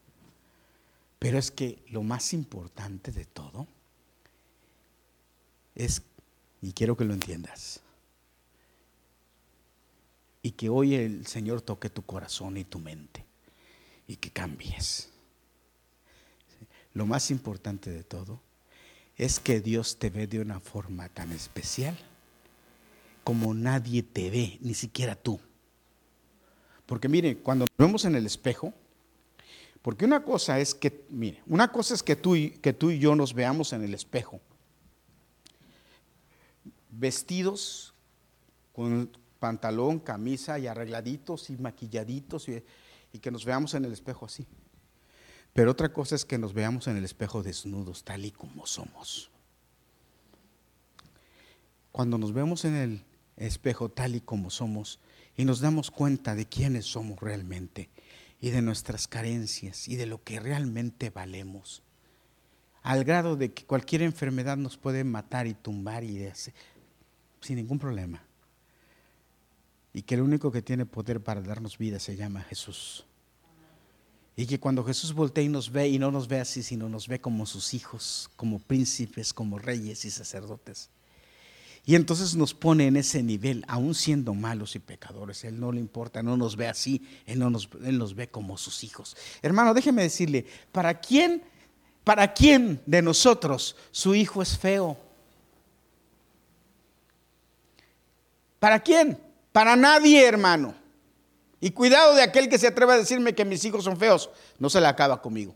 Pero 1.19 1.37
es 1.37 1.51
que 1.51 1.83
lo 1.89 2.03
más 2.03 2.33
importante 2.33 3.11
de 3.11 3.25
todo 3.25 3.67
es, 5.75 6.01
y 6.61 6.73
quiero 6.73 6.97
que 6.97 7.05
lo 7.05 7.13
entiendas, 7.13 7.81
y 10.41 10.51
que 10.51 10.69
hoy 10.69 10.95
el 10.95 11.25
Señor 11.25 11.61
toque 11.61 11.89
tu 11.89 12.03
corazón 12.03 12.57
y 12.57 12.63
tu 12.63 12.79
mente 12.79 13.25
y 14.07 14.17
que 14.17 14.29
cambies. 14.29 15.09
Lo 16.93 17.05
más 17.05 17.31
importante 17.31 17.89
de 17.89 18.03
todo 18.03 18.41
es 19.17 19.39
que 19.39 19.59
Dios 19.59 19.97
te 19.97 20.09
ve 20.09 20.27
de 20.27 20.39
una 20.39 20.59
forma 20.59 21.09
tan 21.09 21.31
especial 21.31 21.97
como 23.25 23.55
nadie 23.55 24.03
te 24.03 24.29
ve, 24.29 24.59
ni 24.61 24.75
siquiera 24.75 25.15
tú. 25.15 25.39
Porque 26.85 27.09
mire, 27.09 27.39
cuando 27.39 27.65
nos 27.65 27.75
vemos 27.75 28.05
en 28.05 28.15
el 28.15 28.27
espejo, 28.27 28.71
porque 29.81 30.05
una 30.05 30.23
cosa 30.23 30.59
es 30.59 30.75
que, 30.75 31.07
mire, 31.09 31.41
una 31.47 31.71
cosa 31.71 31.95
es 31.95 32.03
que 32.03 32.15
tú, 32.15 32.35
y, 32.35 32.51
que 32.51 32.71
tú 32.71 32.91
y 32.91 32.99
yo 32.99 33.15
nos 33.15 33.33
veamos 33.33 33.73
en 33.73 33.83
el 33.83 33.95
espejo, 33.95 34.39
vestidos 36.91 37.95
con 38.73 39.09
pantalón, 39.39 39.99
camisa 39.99 40.59
y 40.59 40.67
arregladitos 40.67 41.49
y 41.49 41.57
maquilladitos 41.57 42.47
y, 42.47 42.63
y 43.11 43.17
que 43.17 43.31
nos 43.31 43.43
veamos 43.43 43.73
en 43.73 43.85
el 43.85 43.91
espejo 43.91 44.27
así. 44.27 44.45
Pero 45.51 45.71
otra 45.71 45.91
cosa 45.91 46.13
es 46.13 46.25
que 46.25 46.37
nos 46.37 46.53
veamos 46.53 46.85
en 46.87 46.97
el 46.97 47.03
espejo 47.03 47.41
desnudos, 47.41 48.03
tal 48.03 48.23
y 48.23 48.29
como 48.29 48.67
somos. 48.67 49.31
Cuando 51.91 52.19
nos 52.19 52.31
vemos 52.31 52.65
en 52.65 52.75
el 52.75 53.14
espejo 53.37 53.89
tal 53.89 54.15
y 54.15 54.21
como 54.21 54.49
somos 54.49 54.99
y 55.35 55.45
nos 55.45 55.59
damos 55.59 55.91
cuenta 55.91 56.35
de 56.35 56.45
quiénes 56.45 56.85
somos 56.85 57.19
realmente 57.19 57.89
y 58.39 58.49
de 58.51 58.61
nuestras 58.61 59.07
carencias 59.07 59.87
y 59.87 59.95
de 59.95 60.05
lo 60.05 60.23
que 60.23 60.39
realmente 60.39 61.09
valemos. 61.09 61.83
Al 62.83 63.03
grado 63.03 63.35
de 63.35 63.51
que 63.51 63.65
cualquier 63.65 64.03
enfermedad 64.03 64.57
nos 64.57 64.77
puede 64.77 65.03
matar 65.03 65.47
y 65.47 65.53
tumbar 65.53 66.03
y 66.03 66.29
sin 67.41 67.55
ningún 67.55 67.79
problema. 67.79 68.23
Y 69.91 70.03
que 70.03 70.15
el 70.15 70.21
único 70.21 70.51
que 70.51 70.61
tiene 70.61 70.85
poder 70.85 71.21
para 71.23 71.41
darnos 71.41 71.77
vida 71.77 71.99
se 71.99 72.15
llama 72.15 72.41
Jesús. 72.43 73.05
Y 74.35 74.45
que 74.45 74.59
cuando 74.59 74.83
Jesús 74.83 75.13
voltea 75.13 75.43
y 75.43 75.49
nos 75.49 75.71
ve, 75.71 75.87
y 75.87 75.97
no 75.97 76.11
nos 76.11 76.27
ve 76.27 76.41
así, 76.41 76.61
sino 76.61 76.89
nos 76.89 77.07
ve 77.07 77.21
como 77.21 77.45
sus 77.45 77.73
hijos, 77.73 78.29
como 78.35 78.59
príncipes, 78.59 79.33
como 79.33 79.57
reyes 79.57 80.03
y 80.03 80.11
sacerdotes 80.11 80.89
y 81.85 81.95
entonces 81.95 82.35
nos 82.35 82.55
pone 82.55 82.87
en 82.87 82.97
ese 82.97 83.21
nivel, 83.21 83.63
aún 83.67 83.93
siendo 83.93 84.33
malos 84.33 84.75
y 84.75 84.79
pecadores. 84.79 85.43
Él 85.43 85.59
no 85.59 85.71
le 85.71 85.79
importa, 85.79 86.23
no 86.23 86.35
nos 86.35 86.55
ve 86.55 86.67
así, 86.67 87.07
Él, 87.27 87.37
no 87.37 87.51
nos, 87.51 87.69
él 87.83 87.99
nos 87.99 88.15
ve 88.15 88.27
como 88.27 88.57
sus 88.57 88.83
hijos. 88.83 89.15
Hermano, 89.43 89.73
déjeme 89.73 90.01
decirle, 90.01 90.47
¿para 90.71 90.99
quién, 90.99 91.43
para 92.03 92.33
quién 92.33 92.81
de 92.87 93.03
nosotros 93.03 93.75
su 93.91 94.15
hijo 94.15 94.41
es 94.41 94.57
feo? 94.57 94.97
¿Para 98.59 98.79
quién? 98.79 99.19
Para 99.51 99.75
nadie, 99.75 100.25
hermano. 100.25 100.73
Y 101.61 101.69
cuidado 101.69 102.15
de 102.15 102.23
aquel 102.23 102.49
que 102.49 102.57
se 102.57 102.67
atreva 102.67 102.95
a 102.95 102.97
decirme 102.97 103.35
que 103.35 103.45
mis 103.45 103.63
hijos 103.63 103.83
son 103.83 103.97
feos. 103.97 104.31
No 104.57 104.71
se 104.71 104.81
le 104.81 104.87
acaba 104.87 105.21
conmigo. 105.21 105.55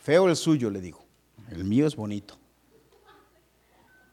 Feo 0.00 0.28
el 0.28 0.36
suyo, 0.36 0.70
le 0.70 0.80
digo. 0.80 1.04
El 1.50 1.64
mío 1.64 1.86
es 1.86 1.96
bonito. 1.96 2.39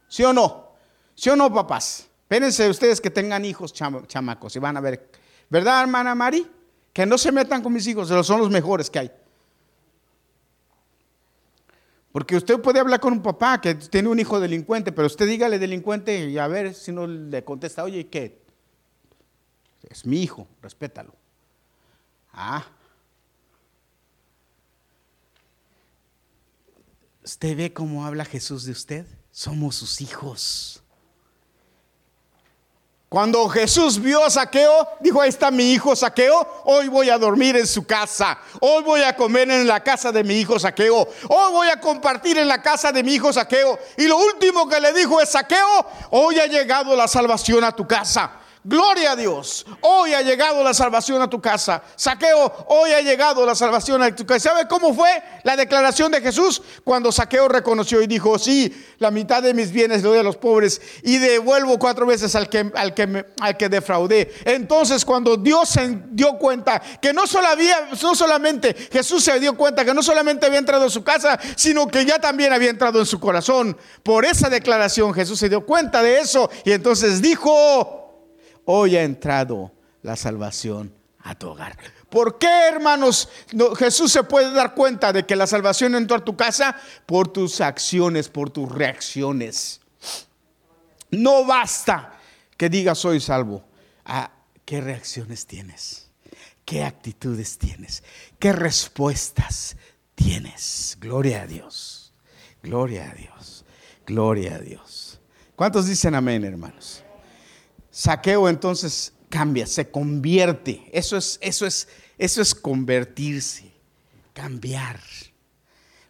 ¿Sí 0.08 0.24
o 0.24 0.34
no? 0.34 0.74
¿Sí 1.16 1.30
o 1.30 1.36
no, 1.36 1.54
papás? 1.54 2.08
Espérense 2.22 2.70
ustedes 2.70 3.02
que 3.02 3.10
tengan 3.10 3.46
hijos 3.46 3.74
chamacos 3.74 4.56
y 4.56 4.60
van 4.60 4.78
a 4.78 4.82
ver. 4.82 5.10
¿Verdad, 5.50 5.82
hermana 5.82 6.14
Mari? 6.14 6.46
Que 6.92 7.06
no 7.06 7.18
se 7.18 7.32
metan 7.32 7.62
con 7.62 7.72
mis 7.74 7.88
hijos, 7.88 8.10
son 8.26 8.40
los 8.40 8.50
mejores 8.50 8.90
que 8.90 9.00
hay. 9.00 9.12
Porque 12.12 12.36
usted 12.36 12.60
puede 12.60 12.80
hablar 12.80 13.00
con 13.00 13.14
un 13.14 13.22
papá 13.22 13.62
que 13.62 13.76
tiene 13.76 14.10
un 14.10 14.20
hijo 14.20 14.40
delincuente, 14.40 14.92
pero 14.92 15.08
usted 15.08 15.28
dígale 15.28 15.60
delincuente 15.60 16.28
y 16.28 16.38
a 16.38 16.48
ver 16.48 16.74
si 16.74 16.92
no 16.92 17.06
le 17.06 17.44
contesta, 17.44 17.84
oye, 17.84 18.08
¿qué? 18.08 18.42
Es 19.90 20.06
mi 20.06 20.24
hijo, 20.24 20.48
respétalo. 20.62 21.14
Ah. 22.34 22.66
¿Usted 27.24 27.56
ve 27.56 27.74
cómo 27.74 28.06
habla 28.06 28.26
Jesús 28.26 28.66
de 28.66 28.72
usted? 28.72 29.06
Somos 29.38 29.76
sus 29.76 30.02
hijos. 30.02 30.82
Cuando 33.08 33.48
Jesús 33.48 34.02
vio 34.02 34.26
a 34.26 34.32
Saqueo, 34.32 34.90
dijo, 35.00 35.22
ahí 35.22 35.30
está 35.30 35.52
mi 35.52 35.74
hijo 35.74 35.96
Saqueo, 35.96 36.64
hoy 36.66 36.88
voy 36.88 37.12
a 37.12 37.20
dormir 37.20 37.56
en 37.56 37.68
su 37.68 37.86
casa, 37.86 38.40
hoy 38.60 38.82
voy 38.82 39.04
a 39.04 39.16
comer 39.16 39.52
en 39.52 39.68
la 39.68 39.84
casa 39.84 40.12
de 40.12 40.24
mi 40.24 40.40
hijo 40.40 40.58
Saqueo, 40.58 41.08
hoy 41.30 41.52
voy 41.52 41.68
a 41.68 41.80
compartir 41.80 42.40
en 42.40 42.48
la 42.48 42.64
casa 42.64 42.92
de 42.92 43.04
mi 43.04 43.14
hijo 43.14 43.32
Saqueo. 43.32 43.78
Y 43.96 44.08
lo 44.08 44.18
último 44.18 44.68
que 44.68 44.80
le 44.80 44.92
dijo 44.92 45.22
es, 45.22 45.30
Saqueo, 45.30 45.86
hoy 46.10 46.40
ha 46.40 46.48
llegado 46.48 46.96
la 46.96 47.08
salvación 47.08 47.64
a 47.64 47.72
tu 47.72 47.88
casa. 47.88 48.40
Gloria 48.64 49.12
a 49.12 49.16
Dios. 49.16 49.66
Hoy 49.82 50.14
ha 50.14 50.22
llegado 50.22 50.64
la 50.64 50.74
salvación 50.74 51.22
a 51.22 51.30
tu 51.30 51.40
casa. 51.40 51.84
Saqueo, 51.96 52.66
hoy 52.68 52.92
ha 52.92 53.02
llegado 53.02 53.46
la 53.46 53.56
salvación 53.56 54.02
a 54.02 54.16
tu 54.16 54.26
casa. 54.26 54.50
¿Sabe 54.50 54.68
cómo 54.68 54.94
fue 54.94 55.10
la 55.44 55.56
declaración 55.56 56.12
de 56.12 56.22
Jesús? 56.22 56.62
Cuando 56.84 57.12
Saqueo 57.12 57.48
reconoció 57.48 58.02
y 58.02 58.08
dijo, 58.08 58.38
sí, 58.40 58.74
la 59.00 59.12
mitad 59.12 59.44
de 59.44 59.54
mis 59.54 59.72
bienes 59.72 60.02
le 60.02 60.10
doy 60.10 60.20
a 60.20 60.24
los 60.24 60.38
pobres 60.38 60.82
y 61.04 61.18
devuelvo 61.18 61.78
cuatro 61.78 62.06
veces 62.06 62.36
al 62.36 62.50
que, 62.50 62.72
al 62.76 62.94
que, 62.94 63.26
al 63.40 63.58
que 63.58 63.70
defraudé. 63.70 64.34
Entonces 64.44 65.06
cuando 65.06 65.38
Dios 65.38 65.70
se 65.70 66.00
dio 66.10 66.38
cuenta 66.38 66.82
que 67.02 67.14
no, 67.14 67.28
solo 67.28 67.48
había, 67.48 67.90
no 68.02 68.16
solamente 68.16 68.74
Jesús 68.92 69.24
se 69.24 69.40
dio 69.40 69.56
cuenta 69.56 69.86
que 69.86 69.94
no 69.94 70.04
solamente 70.04 70.46
había 70.46 70.60
entrado 70.60 70.84
en 70.84 70.92
su 70.92 71.04
casa, 71.04 71.40
sino 71.56 71.88
que 71.88 72.06
ya 72.06 72.20
también 72.20 72.52
había 72.54 72.70
entrado 72.70 73.00
en 73.00 73.06
su 73.06 73.20
corazón. 73.20 73.78
Por 74.04 74.26
esa 74.26 74.50
declaración 74.50 75.14
Jesús 75.14 75.40
se 75.40 75.48
dio 75.48 75.66
cuenta 75.66 76.02
de 76.02 76.20
eso 76.20 76.50
y 76.66 76.72
entonces 76.72 77.22
dijo, 77.22 78.07
hoy 78.68 78.96
ha 78.96 79.04
entrado 79.04 79.72
la 80.04 80.16
salvación 80.16 80.94
a 81.20 81.36
tu 81.36 81.50
hogar. 81.50 81.78
¿Por 82.10 82.38
qué, 82.38 82.68
hermanos, 82.70 83.28
Jesús 83.78 84.12
se 84.12 84.24
puede 84.24 84.52
dar 84.52 84.74
cuenta 84.74 85.12
de 85.12 85.26
que 85.26 85.36
la 85.36 85.48
salvación 85.48 85.96
entró 85.96 86.18
a 86.18 86.24
tu 86.24 86.38
casa? 86.38 86.76
Por 87.06 87.28
tus 87.28 87.60
acciones, 87.60 88.30
por 88.30 88.50
tus 88.50 88.72
reacciones. 88.72 89.82
No 91.12 91.46
basta 91.46 92.14
que 92.56 92.70
digas 92.70 93.00
soy 93.00 93.20
salvo. 93.20 93.64
Ah, 94.06 94.32
¿Qué 94.66 94.82
reacciones 94.82 95.46
tienes? 95.46 96.10
¿Qué 96.66 96.84
actitudes 96.84 97.58
tienes? 97.58 98.04
¿Qué 98.40 98.52
respuestas 98.52 99.78
tienes? 100.16 100.98
Gloria 101.00 101.44
a 101.44 101.48
Dios. 101.48 102.14
Gloria 102.62 103.10
a 103.12 103.14
Dios. 103.14 103.66
Gloria 104.06 104.56
a 104.56 104.60
Dios. 104.60 105.22
¿Cuántos 105.56 105.88
dicen 105.88 106.16
amén, 106.16 106.44
hermanos? 106.44 107.04
Saqueo 107.98 108.48
entonces 108.48 109.12
cambia, 109.28 109.66
se 109.66 109.90
convierte. 109.90 110.88
Eso 110.94 111.18
es, 111.18 111.40
eso 111.42 111.66
es, 111.66 111.88
eso 112.20 112.44
es 112.44 112.54
convertirse, 112.54 113.72
cambiar. 114.34 115.00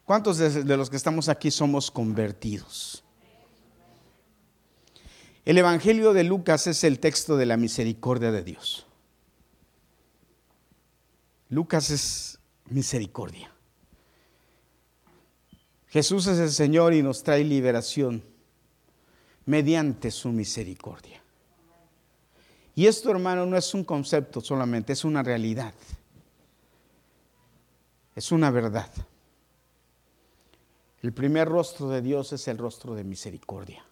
¿Cuántos 0.04 0.38
de, 0.38 0.66
de 0.66 0.76
los 0.76 0.90
que 0.90 0.98
estamos 0.98 1.30
aquí 1.30 1.50
somos 1.50 1.90
convertidos? 1.90 3.06
El 5.46 5.58
Evangelio 5.60 6.12
de 6.12 6.26
Lucas 6.26 6.68
es 6.68 6.84
el 6.84 7.00
texto 7.00 7.38
de 7.38 7.46
la 7.46 7.56
misericordia 7.56 8.34
de 8.34 8.44
Dios. 8.44 8.86
Lucas 11.48 11.90
es 11.90 12.38
misericordia. 12.66 13.50
Jesús 15.88 16.28
es 16.28 16.38
el 16.40 16.52
Señor 16.52 16.94
y 16.94 17.02
nos 17.02 17.24
trae 17.24 17.46
liberación 17.46 18.26
mediante 19.46 20.12
su 20.12 20.34
misericordia. 20.34 21.24
Y 22.78 22.86
esto, 22.86 23.10
hermano, 23.10 23.48
no 23.48 23.58
es 23.58 23.74
un 23.74 23.84
concepto 23.84 24.40
solamente, 24.40 24.94
es 24.94 25.04
una 25.04 25.24
realidad. 25.24 25.74
Es 28.16 28.32
una 28.32 28.52
verdad. 28.52 28.92
El 31.02 31.12
primer 31.12 31.50
rostro 31.50 31.90
de 31.90 32.04
Dios 32.04 32.34
es 32.34 32.48
el 32.48 32.60
rostro 32.60 32.94
de 32.94 33.04
misericordia, 33.04 33.84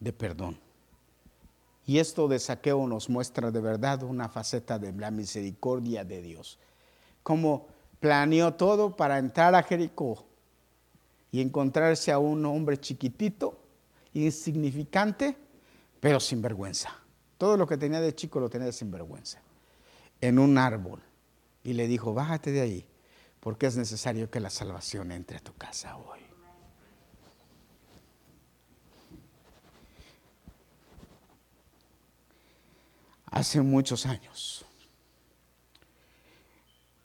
de 0.00 0.12
perdón. 0.12 0.58
Y 1.86 2.00
esto 2.00 2.26
de 2.26 2.40
saqueo 2.40 2.84
nos 2.88 3.08
muestra 3.08 3.52
de 3.52 3.60
verdad 3.60 4.02
una 4.02 4.28
faceta 4.28 4.76
de 4.76 4.92
la 4.92 5.12
misericordia 5.12 6.04
de 6.04 6.20
Dios. 6.20 6.58
Como 7.22 7.68
planeó 8.00 8.54
todo 8.54 8.96
para 8.96 9.18
entrar 9.18 9.54
a 9.54 9.62
Jericó 9.62 10.24
y 11.30 11.40
encontrarse 11.40 12.10
a 12.10 12.18
un 12.18 12.44
hombre 12.44 12.76
chiquitito, 12.76 13.56
insignificante, 14.14 15.36
pero 16.00 16.18
sin 16.18 16.42
vergüenza. 16.42 16.99
Todo 17.40 17.56
lo 17.56 17.66
que 17.66 17.78
tenía 17.78 18.02
de 18.02 18.14
chico 18.14 18.38
lo 18.38 18.50
tenía 18.50 18.66
de 18.66 18.72
sinvergüenza. 18.74 19.40
En 20.20 20.38
un 20.38 20.58
árbol. 20.58 21.00
Y 21.64 21.72
le 21.72 21.88
dijo, 21.88 22.12
bájate 22.12 22.52
de 22.52 22.60
ahí, 22.60 22.86
porque 23.40 23.64
es 23.64 23.78
necesario 23.78 24.30
que 24.30 24.40
la 24.40 24.50
salvación 24.50 25.10
entre 25.10 25.38
a 25.38 25.40
tu 25.40 25.54
casa 25.54 25.96
hoy. 25.96 26.20
Hace 33.24 33.62
muchos 33.62 34.04
años, 34.04 34.66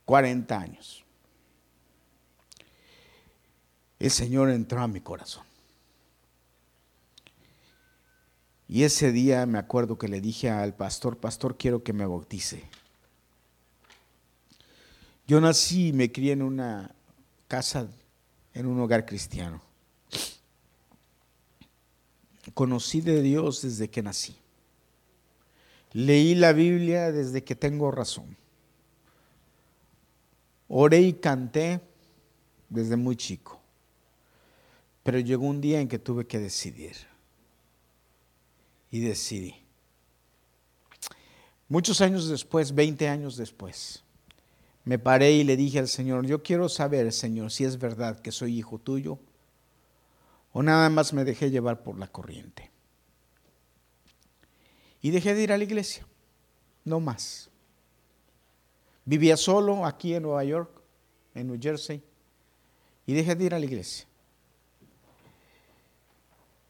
40 0.04 0.60
años, 0.60 1.06
el 4.00 4.12
Señor 4.12 4.50
entró 4.50 4.82
a 4.82 4.88
mi 4.90 5.00
corazón. 5.00 5.45
Y 8.68 8.84
ese 8.84 9.12
día 9.12 9.46
me 9.46 9.60
acuerdo 9.60 9.98
que 9.98 10.08
le 10.08 10.22
dije 10.22 10.50
al 10.50 10.74
pastor, 10.74 11.18
pastor, 11.18 11.58
quiero 11.58 11.84
que 11.84 11.94
me 11.94 12.06
bautice. 12.06 12.64
Yo 15.28 15.40
nací 15.40 15.90
y 15.90 15.94
me 15.94 16.12
crié 16.12 16.34
en 16.34 16.42
una 16.42 16.94
casa, 17.48 17.88
en 18.54 18.66
un 18.66 18.80
hogar 18.80 19.06
cristiano. 19.06 19.62
Conocí 22.54 23.02
de 23.02 23.22
Dios 23.22 23.62
desde 23.62 23.90
que 23.90 24.02
nací. 24.02 24.36
Leí 25.94 26.36
la 26.36 26.52
Biblia 26.52 27.12
desde 27.12 27.44
que 27.44 27.56
tengo 27.56 27.92
razón. 27.92 28.36
Oré 30.68 31.02
y 31.02 31.14
canté 31.14 31.82
desde 32.70 32.98
muy 32.98 33.16
chico. 33.16 33.60
Pero 35.04 35.20
llegó 35.20 35.46
un 35.46 35.62
día 35.62 35.80
en 35.80 35.88
que 35.88 36.00
tuve 36.00 36.26
que 36.26 36.40
decidir 36.40 37.15
y 38.96 39.02
decidí. 39.02 39.54
Muchos 41.68 42.00
años 42.00 42.30
después, 42.30 42.74
20 42.74 43.10
años 43.10 43.36
después, 43.36 44.06
me 44.86 44.98
paré 44.98 45.34
y 45.34 45.44
le 45.44 45.58
dije 45.58 45.80
al 45.80 45.90
Señor, 45.90 46.26
yo 46.26 46.42
quiero 46.42 46.70
saber, 46.70 47.12
Señor, 47.12 47.52
si 47.52 47.66
es 47.66 47.78
verdad 47.78 48.22
que 48.22 48.32
soy 48.32 48.58
hijo 48.58 48.80
tuyo 48.80 49.20
o 50.54 50.64
nada 50.64 50.90
más 50.90 51.12
me 51.12 51.26
dejé 51.26 51.52
llevar 51.52 51.84
por 51.84 52.00
la 52.00 52.08
corriente. 52.08 52.72
Y 55.02 55.12
dejé 55.12 55.36
de 55.36 55.44
ir 55.44 55.52
a 55.52 55.58
la 55.58 55.66
iglesia, 55.66 56.08
no 56.86 57.02
más. 57.02 57.50
Vivía 59.04 59.36
solo 59.36 59.86
aquí 59.86 60.14
en 60.14 60.24
Nueva 60.24 60.46
York, 60.46 60.72
en 61.34 61.48
New 61.48 61.60
Jersey, 61.62 62.02
y 63.06 63.14
dejé 63.14 63.36
de 63.36 63.44
ir 63.44 63.54
a 63.56 63.60
la 63.60 63.66
iglesia. 63.66 64.08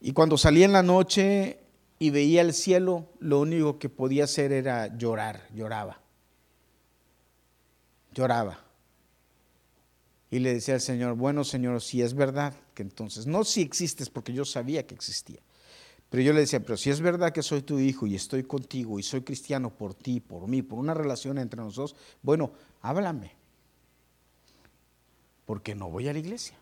Y 0.01 0.11
cuando 0.11 0.39
salí 0.39 0.63
en 0.63 0.73
la 0.73 0.81
noche, 0.81 1.59
y 1.97 2.09
veía 2.09 2.41
el 2.41 2.53
cielo, 2.53 3.07
lo 3.19 3.39
único 3.39 3.79
que 3.79 3.89
podía 3.89 4.25
hacer 4.25 4.51
era 4.51 4.95
llorar, 4.97 5.47
lloraba. 5.53 6.01
Lloraba. 8.13 8.59
Y 10.29 10.39
le 10.39 10.53
decía 10.53 10.73
al 10.73 10.81
Señor, 10.81 11.15
bueno 11.15 11.43
Señor, 11.43 11.81
si 11.81 12.01
es 12.01 12.13
verdad 12.13 12.53
que 12.73 12.83
entonces, 12.83 13.25
no 13.27 13.43
si 13.43 13.61
existes, 13.61 14.09
porque 14.09 14.33
yo 14.33 14.43
sabía 14.43 14.85
que 14.85 14.95
existía, 14.95 15.39
pero 16.09 16.23
yo 16.23 16.33
le 16.33 16.41
decía, 16.41 16.59
pero 16.59 16.75
si 16.75 16.89
es 16.89 16.99
verdad 16.99 17.31
que 17.31 17.41
soy 17.41 17.61
tu 17.61 17.79
hijo 17.79 18.05
y 18.05 18.15
estoy 18.15 18.43
contigo 18.43 18.99
y 18.99 19.03
soy 19.03 19.21
cristiano 19.21 19.69
por 19.69 19.93
ti, 19.93 20.19
por 20.19 20.47
mí, 20.47 20.61
por 20.61 20.79
una 20.79 20.93
relación 20.93 21.37
entre 21.37 21.61
nosotros, 21.61 21.95
bueno, 22.21 22.51
háblame, 22.81 23.31
porque 25.45 25.75
no 25.75 25.89
voy 25.89 26.09
a 26.09 26.13
la 26.13 26.19
iglesia. 26.19 26.57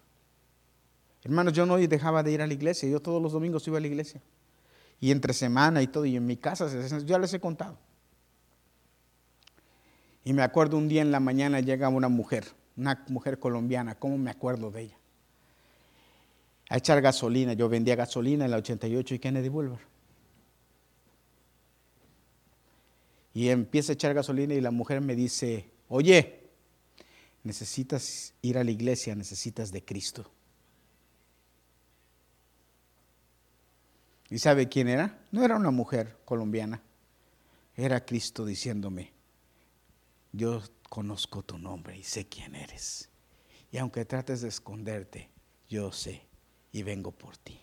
Hermanos, 1.23 1.53
yo 1.53 1.65
no 1.65 1.77
dejaba 1.77 2.21
de 2.21 2.33
ir 2.33 2.41
a 2.41 2.47
la 2.47 2.53
iglesia, 2.53 2.87
yo 2.89 2.99
todos 2.99 3.21
los 3.21 3.31
domingos 3.31 3.65
iba 3.67 3.77
a 3.77 3.81
la 3.81 3.87
iglesia 3.87 4.21
y 4.99 5.11
entre 5.11 5.33
semana 5.33 5.81
y 5.81 5.87
todo, 5.87 6.05
y 6.05 6.15
en 6.15 6.25
mi 6.25 6.37
casa, 6.37 6.67
ya 7.05 7.19
les 7.19 7.33
he 7.33 7.39
contado. 7.39 7.77
Y 10.25 10.33
me 10.33 10.41
acuerdo 10.41 10.77
un 10.77 10.87
día 10.87 11.01
en 11.01 11.11
la 11.11 11.19
mañana 11.19 11.59
llega 11.59 11.89
una 11.89 12.07
mujer, 12.07 12.45
una 12.77 13.03
mujer 13.09 13.39
colombiana, 13.39 13.95
¿cómo 13.95 14.17
me 14.17 14.31
acuerdo 14.31 14.71
de 14.71 14.83
ella? 14.83 14.97
A 16.69 16.77
echar 16.77 17.01
gasolina, 17.01 17.53
yo 17.53 17.67
vendía 17.67 17.95
gasolina 17.95 18.45
en 18.45 18.51
la 18.51 18.57
88 18.57 19.15
y 19.15 19.19
Kennedy 19.19 19.49
Boulevard. 19.49 19.81
Y 23.33 23.49
empieza 23.49 23.91
a 23.91 23.95
echar 23.95 24.13
gasolina 24.13 24.53
y 24.53 24.61
la 24.61 24.71
mujer 24.71 25.01
me 25.01 25.15
dice, 25.15 25.69
oye, 25.89 26.43
necesitas 27.43 28.33
ir 28.41 28.57
a 28.57 28.63
la 28.63 28.71
iglesia, 28.71 29.15
necesitas 29.15 29.71
de 29.71 29.83
Cristo. 29.83 30.31
¿Y 34.33 34.39
sabe 34.39 34.67
quién 34.67 34.87
era? 34.87 35.15
No 35.31 35.45
era 35.45 35.55
una 35.55 35.69
mujer 35.69 36.17
colombiana, 36.25 36.81
era 37.75 38.03
Cristo 38.03 38.45
diciéndome, 38.45 39.13
yo 40.31 40.59
conozco 40.89 41.43
tu 41.43 41.59
nombre 41.59 41.95
y 41.99 42.01
sé 42.01 42.25
quién 42.25 42.55
eres. 42.55 43.11
Y 43.71 43.77
aunque 43.77 44.05
trates 44.05 44.41
de 44.41 44.47
esconderte, 44.47 45.29
yo 45.69 45.91
sé 45.91 46.23
y 46.71 46.81
vengo 46.81 47.11
por 47.11 47.37
ti. 47.37 47.61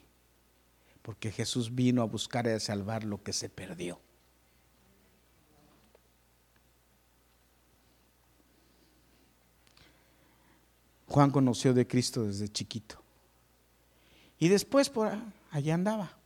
Porque 1.02 1.32
Jesús 1.32 1.74
vino 1.74 2.02
a 2.02 2.06
buscar 2.06 2.46
y 2.46 2.50
a 2.50 2.60
salvar 2.60 3.02
lo 3.02 3.20
que 3.20 3.32
se 3.32 3.48
perdió. 3.48 3.98
Juan 11.08 11.32
conoció 11.32 11.74
de 11.74 11.88
Cristo 11.88 12.26
desde 12.26 12.48
chiquito. 12.48 13.02
Y 14.38 14.46
después 14.46 14.88
por 14.88 15.10
allá 15.50 15.74
andaba. 15.74 16.19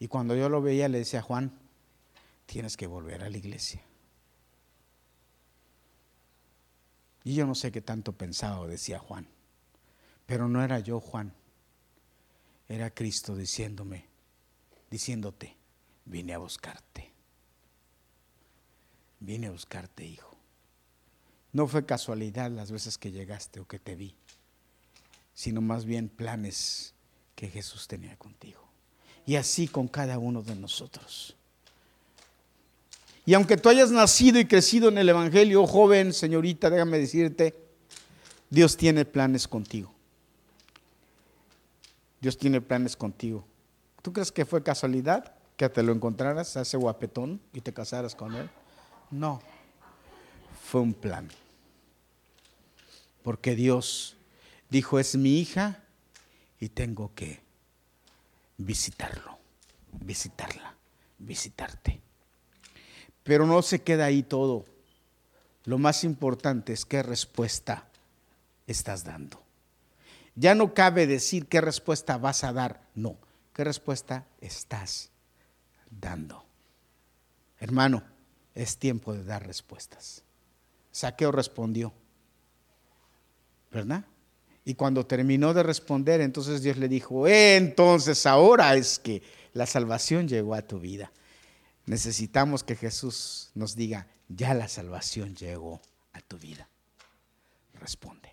Y 0.00 0.08
cuando 0.08 0.34
yo 0.34 0.48
lo 0.48 0.62
veía 0.62 0.88
le 0.88 0.98
decía, 0.98 1.22
Juan, 1.22 1.52
tienes 2.46 2.76
que 2.76 2.88
volver 2.88 3.22
a 3.22 3.30
la 3.30 3.36
iglesia. 3.36 3.84
Y 7.22 7.34
yo 7.34 7.46
no 7.46 7.54
sé 7.54 7.70
qué 7.70 7.82
tanto 7.82 8.12
pensaba 8.12 8.66
decía 8.66 8.98
Juan, 8.98 9.28
pero 10.26 10.48
no 10.48 10.64
era 10.64 10.80
yo 10.80 11.00
Juan, 11.00 11.34
era 12.66 12.90
Cristo 12.90 13.36
diciéndome, 13.36 14.06
diciéndote, 14.90 15.54
vine 16.06 16.32
a 16.32 16.38
buscarte, 16.38 17.12
vine 19.20 19.48
a 19.48 19.50
buscarte, 19.50 20.06
hijo. 20.06 20.34
No 21.52 21.66
fue 21.68 21.84
casualidad 21.84 22.50
las 22.50 22.72
veces 22.72 22.96
que 22.96 23.12
llegaste 23.12 23.60
o 23.60 23.68
que 23.68 23.78
te 23.78 23.96
vi, 23.96 24.16
sino 25.34 25.60
más 25.60 25.84
bien 25.84 26.08
planes 26.08 26.94
que 27.34 27.48
Jesús 27.48 27.86
tenía 27.86 28.16
contigo. 28.16 28.69
Y 29.26 29.36
así 29.36 29.68
con 29.68 29.88
cada 29.88 30.18
uno 30.18 30.42
de 30.42 30.54
nosotros. 30.56 31.36
Y 33.26 33.34
aunque 33.34 33.56
tú 33.56 33.68
hayas 33.68 33.90
nacido 33.90 34.40
y 34.40 34.46
crecido 34.46 34.88
en 34.88 34.98
el 34.98 35.08
Evangelio, 35.08 35.66
joven, 35.66 36.12
señorita, 36.12 36.70
déjame 36.70 36.98
decirte, 36.98 37.54
Dios 38.48 38.76
tiene 38.76 39.04
planes 39.04 39.46
contigo. 39.46 39.92
Dios 42.20 42.36
tiene 42.36 42.60
planes 42.60 42.96
contigo. 42.96 43.44
¿Tú 44.02 44.12
crees 44.12 44.32
que 44.32 44.44
fue 44.44 44.62
casualidad 44.62 45.34
que 45.56 45.68
te 45.68 45.82
lo 45.82 45.92
encontraras 45.92 46.56
a 46.56 46.62
ese 46.62 46.76
guapetón 46.76 47.40
y 47.52 47.60
te 47.60 47.72
casaras 47.72 48.14
con 48.14 48.34
él? 48.34 48.50
No, 49.10 49.40
fue 50.64 50.80
un 50.80 50.94
plan. 50.94 51.28
Porque 53.22 53.54
Dios 53.54 54.16
dijo, 54.70 54.98
es 54.98 55.16
mi 55.16 55.38
hija 55.38 55.82
y 56.58 56.70
tengo 56.70 57.12
que 57.14 57.40
visitarlo, 58.60 59.38
visitarla, 59.92 60.76
visitarte. 61.18 62.00
Pero 63.22 63.46
no 63.46 63.62
se 63.62 63.82
queda 63.82 64.04
ahí 64.06 64.22
todo. 64.22 64.64
Lo 65.64 65.78
más 65.78 66.04
importante 66.04 66.72
es 66.72 66.84
qué 66.84 67.02
respuesta 67.02 67.88
estás 68.66 69.04
dando. 69.04 69.42
Ya 70.34 70.54
no 70.54 70.74
cabe 70.74 71.06
decir 71.06 71.46
qué 71.46 71.60
respuesta 71.60 72.16
vas 72.18 72.44
a 72.44 72.52
dar, 72.52 72.86
no, 72.94 73.16
qué 73.54 73.64
respuesta 73.64 74.26
estás 74.40 75.10
dando. 75.90 76.44
Hermano, 77.58 78.02
es 78.54 78.78
tiempo 78.78 79.12
de 79.12 79.24
dar 79.24 79.46
respuestas. 79.46 80.24
Saqueo 80.92 81.32
respondió, 81.32 81.92
¿verdad? 83.70 84.04
Y 84.70 84.74
cuando 84.76 85.04
terminó 85.04 85.52
de 85.52 85.64
responder, 85.64 86.20
entonces 86.20 86.62
Dios 86.62 86.76
le 86.76 86.86
dijo, 86.86 87.26
entonces 87.26 88.24
ahora 88.24 88.76
es 88.76 89.00
que 89.00 89.20
la 89.52 89.66
salvación 89.66 90.28
llegó 90.28 90.54
a 90.54 90.62
tu 90.62 90.78
vida. 90.78 91.10
Necesitamos 91.86 92.62
que 92.62 92.76
Jesús 92.76 93.50
nos 93.56 93.74
diga, 93.74 94.06
ya 94.28 94.54
la 94.54 94.68
salvación 94.68 95.34
llegó 95.34 95.80
a 96.12 96.20
tu 96.20 96.38
vida. 96.38 96.68
Responde. 97.80 98.32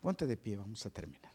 Ponte 0.00 0.26
de 0.26 0.36
pie, 0.36 0.56
vamos 0.56 0.84
a 0.84 0.90
terminar. 0.90 1.27